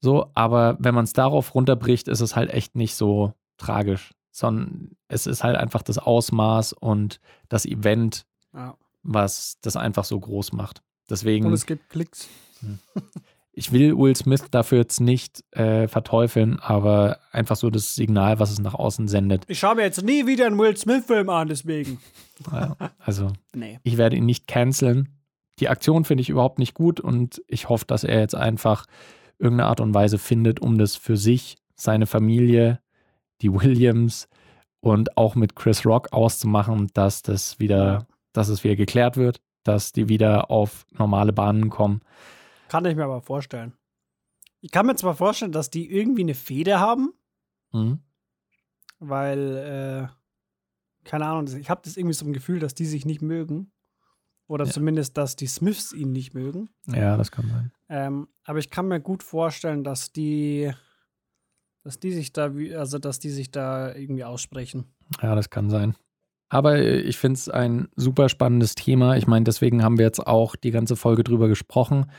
So, 0.00 0.30
aber 0.34 0.76
wenn 0.78 0.94
man 0.94 1.04
es 1.04 1.12
darauf 1.12 1.54
runterbricht, 1.54 2.08
ist 2.08 2.20
es 2.20 2.36
halt 2.36 2.50
echt 2.50 2.74
nicht 2.74 2.94
so 2.94 3.34
tragisch, 3.58 4.12
sondern 4.30 4.96
es 5.08 5.26
ist 5.26 5.42
halt 5.42 5.56
einfach 5.56 5.82
das 5.82 5.98
Ausmaß 5.98 6.72
und 6.72 7.20
das 7.48 7.66
Event, 7.66 8.26
ja. 8.54 8.76
was 9.02 9.58
das 9.62 9.76
einfach 9.76 10.04
so 10.04 10.18
groß 10.18 10.52
macht. 10.52 10.82
Deswegen. 11.08 11.46
Und 11.46 11.52
es 11.52 11.66
gibt 11.66 11.88
Klicks. 11.90 12.28
Hm. 12.60 12.78
Ich 13.52 13.72
will 13.72 13.98
Will 13.98 14.14
Smith 14.14 14.44
dafür 14.50 14.78
jetzt 14.78 15.00
nicht 15.00 15.44
äh, 15.50 15.88
verteufeln, 15.88 16.60
aber 16.60 17.18
einfach 17.32 17.56
so 17.56 17.68
das 17.68 17.94
Signal, 17.94 18.38
was 18.38 18.52
es 18.52 18.60
nach 18.60 18.74
außen 18.74 19.08
sendet. 19.08 19.44
Ich 19.48 19.58
schaue 19.58 19.74
mir 19.74 19.82
jetzt 19.82 20.02
nie 20.02 20.26
wieder 20.26 20.46
einen 20.46 20.58
Will 20.58 20.76
Smith-Film 20.76 21.28
an, 21.28 21.48
deswegen. 21.48 22.00
Also, 22.98 23.32
nee. 23.54 23.80
ich 23.82 23.98
werde 23.98 24.16
ihn 24.16 24.24
nicht 24.24 24.46
canceln. 24.46 25.08
Die 25.58 25.68
Aktion 25.68 26.04
finde 26.04 26.22
ich 26.22 26.30
überhaupt 26.30 26.58
nicht 26.58 26.74
gut 26.74 27.00
und 27.00 27.42
ich 27.48 27.68
hoffe, 27.68 27.84
dass 27.86 28.04
er 28.04 28.20
jetzt 28.20 28.36
einfach 28.36 28.86
irgendeine 29.38 29.68
Art 29.68 29.80
und 29.80 29.92
Weise 29.94 30.18
findet, 30.18 30.60
um 30.60 30.78
das 30.78 30.96
für 30.96 31.16
sich, 31.16 31.56
seine 31.74 32.06
Familie, 32.06 32.80
die 33.42 33.52
Williams 33.52 34.28
und 34.80 35.16
auch 35.16 35.34
mit 35.34 35.56
Chris 35.56 35.84
Rock 35.84 36.12
auszumachen, 36.12 36.88
dass 36.94 37.22
das 37.22 37.58
wieder, 37.58 38.06
dass 38.32 38.48
es 38.48 38.64
wieder 38.64 38.76
geklärt 38.76 39.16
wird, 39.16 39.40
dass 39.64 39.92
die 39.92 40.08
wieder 40.08 40.50
auf 40.50 40.86
normale 40.92 41.32
Bahnen 41.32 41.70
kommen. 41.70 42.00
Kann 42.68 42.84
ich 42.84 42.96
mir 42.96 43.04
aber 43.04 43.20
vorstellen. 43.20 43.74
Ich 44.60 44.70
kann 44.70 44.86
mir 44.86 44.94
zwar 44.94 45.14
vorstellen, 45.14 45.52
dass 45.52 45.70
die 45.70 45.90
irgendwie 45.90 46.22
eine 46.22 46.34
Fehde 46.34 46.80
haben, 46.80 47.12
mhm. 47.72 48.00
weil, 48.98 50.10
äh, 50.10 51.08
keine 51.08 51.26
Ahnung, 51.26 51.46
ich 51.56 51.70
habe 51.70 51.80
das 51.84 51.96
irgendwie 51.96 52.14
so 52.14 52.26
ein 52.26 52.32
Gefühl, 52.32 52.60
dass 52.60 52.74
die 52.74 52.84
sich 52.84 53.06
nicht 53.06 53.22
mögen. 53.22 53.72
Oder 54.46 54.64
ja. 54.64 54.72
zumindest, 54.72 55.16
dass 55.16 55.36
die 55.36 55.46
Smiths 55.46 55.92
ihn 55.92 56.10
nicht 56.10 56.34
mögen. 56.34 56.70
Ja, 56.86 57.16
das 57.16 57.30
kann 57.30 57.48
sein. 57.48 57.72
Ähm, 57.88 58.28
aber 58.44 58.58
ich 58.58 58.68
kann 58.68 58.88
mir 58.88 59.00
gut 59.00 59.22
vorstellen, 59.22 59.84
dass 59.84 60.10
die, 60.10 60.72
dass 61.82 61.98
die 61.98 62.12
sich 62.12 62.32
da, 62.32 62.52
also 62.76 62.98
dass 62.98 63.18
die 63.18 63.30
sich 63.30 63.50
da 63.50 63.94
irgendwie 63.94 64.24
aussprechen. 64.24 64.84
Ja, 65.22 65.34
das 65.34 65.50
kann 65.50 65.70
sein. 65.70 65.96
Aber 66.50 66.76
äh, 66.76 67.00
ich 67.00 67.16
finde 67.16 67.38
es 67.38 67.48
ein 67.48 67.88
super 67.96 68.28
spannendes 68.28 68.74
Thema. 68.74 69.16
Ich 69.16 69.26
meine, 69.26 69.44
deswegen 69.44 69.82
haben 69.82 69.98
wir 69.98 70.04
jetzt 70.04 70.26
auch 70.26 70.56
die 70.56 70.72
ganze 70.72 70.96
Folge 70.96 71.24
drüber 71.24 71.48
gesprochen. 71.48 72.10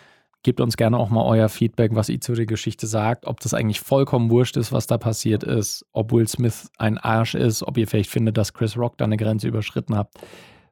Gebt 0.44 0.60
uns 0.60 0.76
gerne 0.76 0.98
auch 0.98 1.12
mal 1.12 1.24
euer 1.24 1.50
Feedback, 1.50 1.94
was 1.94 2.10
ihr 2.10 2.20
zu 2.20 2.34
der 2.34 2.48
Geschichte 2.48 2.88
sagt, 2.88 3.28
ob 3.28 3.40
das 3.42 3.54
eigentlich 3.54 3.80
vollkommen 3.80 4.32
wurscht 4.32 4.58
ist, 4.58 4.72
was 4.72 4.88
da 4.88 4.98
passiert 4.98 5.44
ist, 5.44 5.86
ob 5.92 6.12
Will 6.12 6.28
Smith 6.28 6.72
ein 6.80 6.98
Arsch 6.98 7.36
ist, 7.36 7.62
ob 7.62 7.78
ihr 7.78 7.88
vielleicht 7.88 8.10
findet, 8.10 8.38
dass 8.38 8.54
Chris 8.54 8.76
Rock 8.76 8.98
da 8.98 9.06
eine 9.06 9.18
Grenze 9.18 9.48
überschritten 9.48 9.96
hat. 9.96 10.10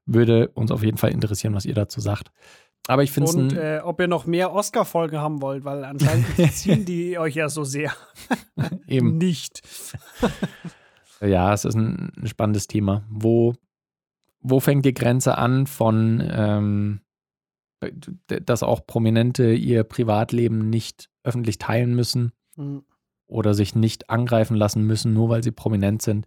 Würde 0.08 0.48
uns 0.56 0.72
auf 0.72 0.82
jeden 0.82 0.98
Fall 0.98 1.12
interessieren, 1.12 1.54
was 1.54 1.66
ihr 1.66 1.76
dazu 1.76 2.02
sagt. 2.02 2.32
Aber 2.88 3.04
ich 3.04 3.12
finde 3.12 3.30
es. 3.30 3.36
Und 3.36 3.54
äh, 3.54 3.82
ob 3.84 4.00
ihr 4.00 4.08
noch 4.08 4.26
mehr 4.26 4.52
Oscar-Folgen 4.52 5.20
haben 5.20 5.42
wollt, 5.42 5.64
weil 5.64 5.84
anscheinend 5.84 6.26
ziehen 6.54 6.86
die 6.86 7.20
euch 7.20 7.36
ja 7.36 7.50
so 7.50 7.64
sehr. 7.64 7.94
Eben. 8.88 9.18
Nicht. 9.18 9.62
ja, 11.22 11.54
es 11.54 11.66
ist 11.66 11.76
ein, 11.76 12.12
spannendes 12.26 12.68
Thema. 12.68 13.04
Wo, 13.10 13.54
wo 14.42 14.60
fängt 14.60 14.86
die 14.86 14.94
Grenze 14.94 15.38
an 15.38 15.68
von 15.68 16.28
ähm, 16.32 17.02
dass 18.28 18.64
auch 18.64 18.86
Prominente 18.86 19.54
ihr 19.54 19.84
Privatleben 19.84 20.70
nicht 20.70 21.10
öffentlich 21.24 21.58
teilen 21.58 21.96
müssen 21.96 22.34
mhm. 22.56 22.84
oder 23.28 23.54
sich 23.54 23.76
nicht 23.76 24.10
angreifen 24.10 24.56
lassen 24.56 24.86
müssen, 24.86 25.14
nur 25.14 25.30
weil 25.30 25.44
sie 25.44 25.52
prominent 25.52 26.02
sind. 26.02 26.26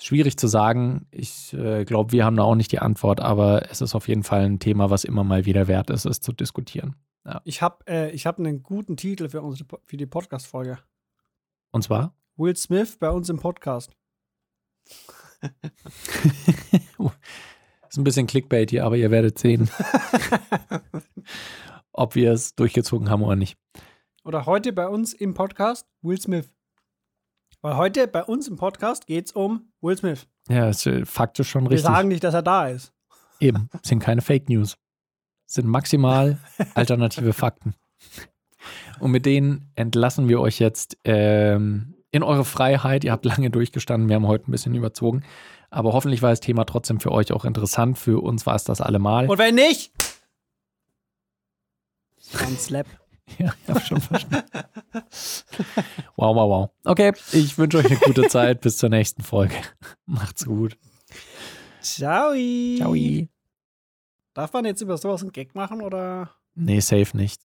Schwierig 0.00 0.36
zu 0.36 0.46
sagen. 0.46 1.06
Ich 1.10 1.52
äh, 1.54 1.84
glaube, 1.84 2.12
wir 2.12 2.24
haben 2.24 2.36
da 2.36 2.44
auch 2.44 2.54
nicht 2.54 2.70
die 2.70 2.78
Antwort, 2.78 3.20
aber 3.20 3.70
es 3.70 3.80
ist 3.80 3.94
auf 3.94 4.06
jeden 4.06 4.22
Fall 4.22 4.44
ein 4.44 4.60
Thema, 4.60 4.90
was 4.90 5.04
immer 5.04 5.24
mal 5.24 5.44
wieder 5.44 5.66
wert 5.66 5.90
ist, 5.90 6.04
es 6.04 6.20
zu 6.20 6.32
diskutieren. 6.32 6.94
Ja. 7.24 7.40
Ich 7.44 7.62
habe 7.62 7.84
äh, 7.86 8.16
hab 8.16 8.38
einen 8.38 8.62
guten 8.62 8.96
Titel 8.96 9.28
für, 9.28 9.42
unsere, 9.42 9.68
für 9.84 9.96
die 9.96 10.06
Podcast-Folge. 10.06 10.78
Und 11.72 11.82
zwar? 11.82 12.14
Will 12.36 12.56
Smith 12.56 12.96
bei 12.98 13.10
uns 13.10 13.28
im 13.28 13.38
Podcast. 13.38 13.90
Ist 17.88 17.96
ein 17.96 18.04
bisschen 18.04 18.26
Clickbait 18.26 18.70
hier, 18.70 18.84
aber 18.84 18.96
ihr 18.96 19.10
werdet 19.10 19.38
sehen, 19.38 19.70
ob 21.92 22.14
wir 22.14 22.32
es 22.32 22.54
durchgezogen 22.54 23.10
haben 23.10 23.22
oder 23.22 23.36
nicht. 23.36 23.58
Oder 24.24 24.46
heute 24.46 24.72
bei 24.72 24.86
uns 24.88 25.14
im 25.14 25.34
Podcast 25.34 25.86
Will 26.02 26.20
Smith. 26.20 26.57
Weil 27.60 27.76
heute 27.76 28.06
bei 28.06 28.22
uns 28.22 28.46
im 28.46 28.56
Podcast 28.56 29.06
geht 29.06 29.26
es 29.26 29.32
um 29.32 29.72
Will 29.80 29.96
Smith. 29.96 30.26
Ja, 30.48 30.68
ist 30.68 30.86
äh, 30.86 31.04
faktisch 31.04 31.50
schon 31.50 31.66
richtig. 31.66 31.84
Wir 31.84 31.92
sagen 31.92 32.08
nicht, 32.08 32.22
dass 32.22 32.34
er 32.34 32.42
da 32.42 32.68
ist. 32.68 32.92
Eben, 33.40 33.68
sind 33.82 33.98
keine 33.98 34.22
Fake 34.22 34.48
News. 34.48 34.76
Sind 35.46 35.66
maximal 35.66 36.38
alternative 36.74 37.32
Fakten. 37.32 37.74
Und 39.00 39.10
mit 39.10 39.26
denen 39.26 39.72
entlassen 39.74 40.28
wir 40.28 40.40
euch 40.40 40.58
jetzt 40.60 40.98
ähm, 41.04 41.94
in 42.10 42.22
eure 42.22 42.44
Freiheit. 42.44 43.04
Ihr 43.04 43.12
habt 43.12 43.24
lange 43.24 43.50
durchgestanden, 43.50 44.08
wir 44.08 44.16
haben 44.16 44.26
heute 44.26 44.48
ein 44.48 44.52
bisschen 44.52 44.74
überzogen. 44.74 45.24
Aber 45.70 45.92
hoffentlich 45.92 46.22
war 46.22 46.30
das 46.30 46.40
Thema 46.40 46.64
trotzdem 46.64 47.00
für 47.00 47.12
euch 47.12 47.32
auch 47.32 47.44
interessant. 47.44 47.98
Für 47.98 48.22
uns 48.22 48.46
war 48.46 48.54
es 48.54 48.64
das 48.64 48.80
allemal. 48.80 49.28
Und 49.28 49.38
wenn 49.38 49.56
nicht? 49.56 49.92
Ein 52.38 52.56
Slap. 52.56 52.86
Ja, 53.38 53.52
ich 53.62 53.68
hab 53.68 53.86
schon 53.86 54.00
verstanden. 54.00 54.48
wow, 56.16 56.34
wow, 56.34 56.50
wow. 56.50 56.70
Okay, 56.84 57.12
ich 57.32 57.56
wünsche 57.58 57.78
euch 57.78 57.86
eine 57.86 57.96
gute 57.96 58.28
Zeit. 58.28 58.60
Bis 58.60 58.78
zur 58.78 58.88
nächsten 58.88 59.22
Folge. 59.22 59.54
Macht's 60.06 60.44
gut. 60.44 60.76
Ciao. 61.80 62.32
Ciao. 62.76 62.94
Darf 64.34 64.52
man 64.52 64.64
jetzt 64.64 64.80
über 64.80 64.96
sowas 64.96 65.22
einen 65.22 65.32
Gag 65.32 65.54
machen 65.54 65.82
oder? 65.82 66.30
Nee, 66.54 66.80
safe 66.80 67.16
nicht. 67.16 67.47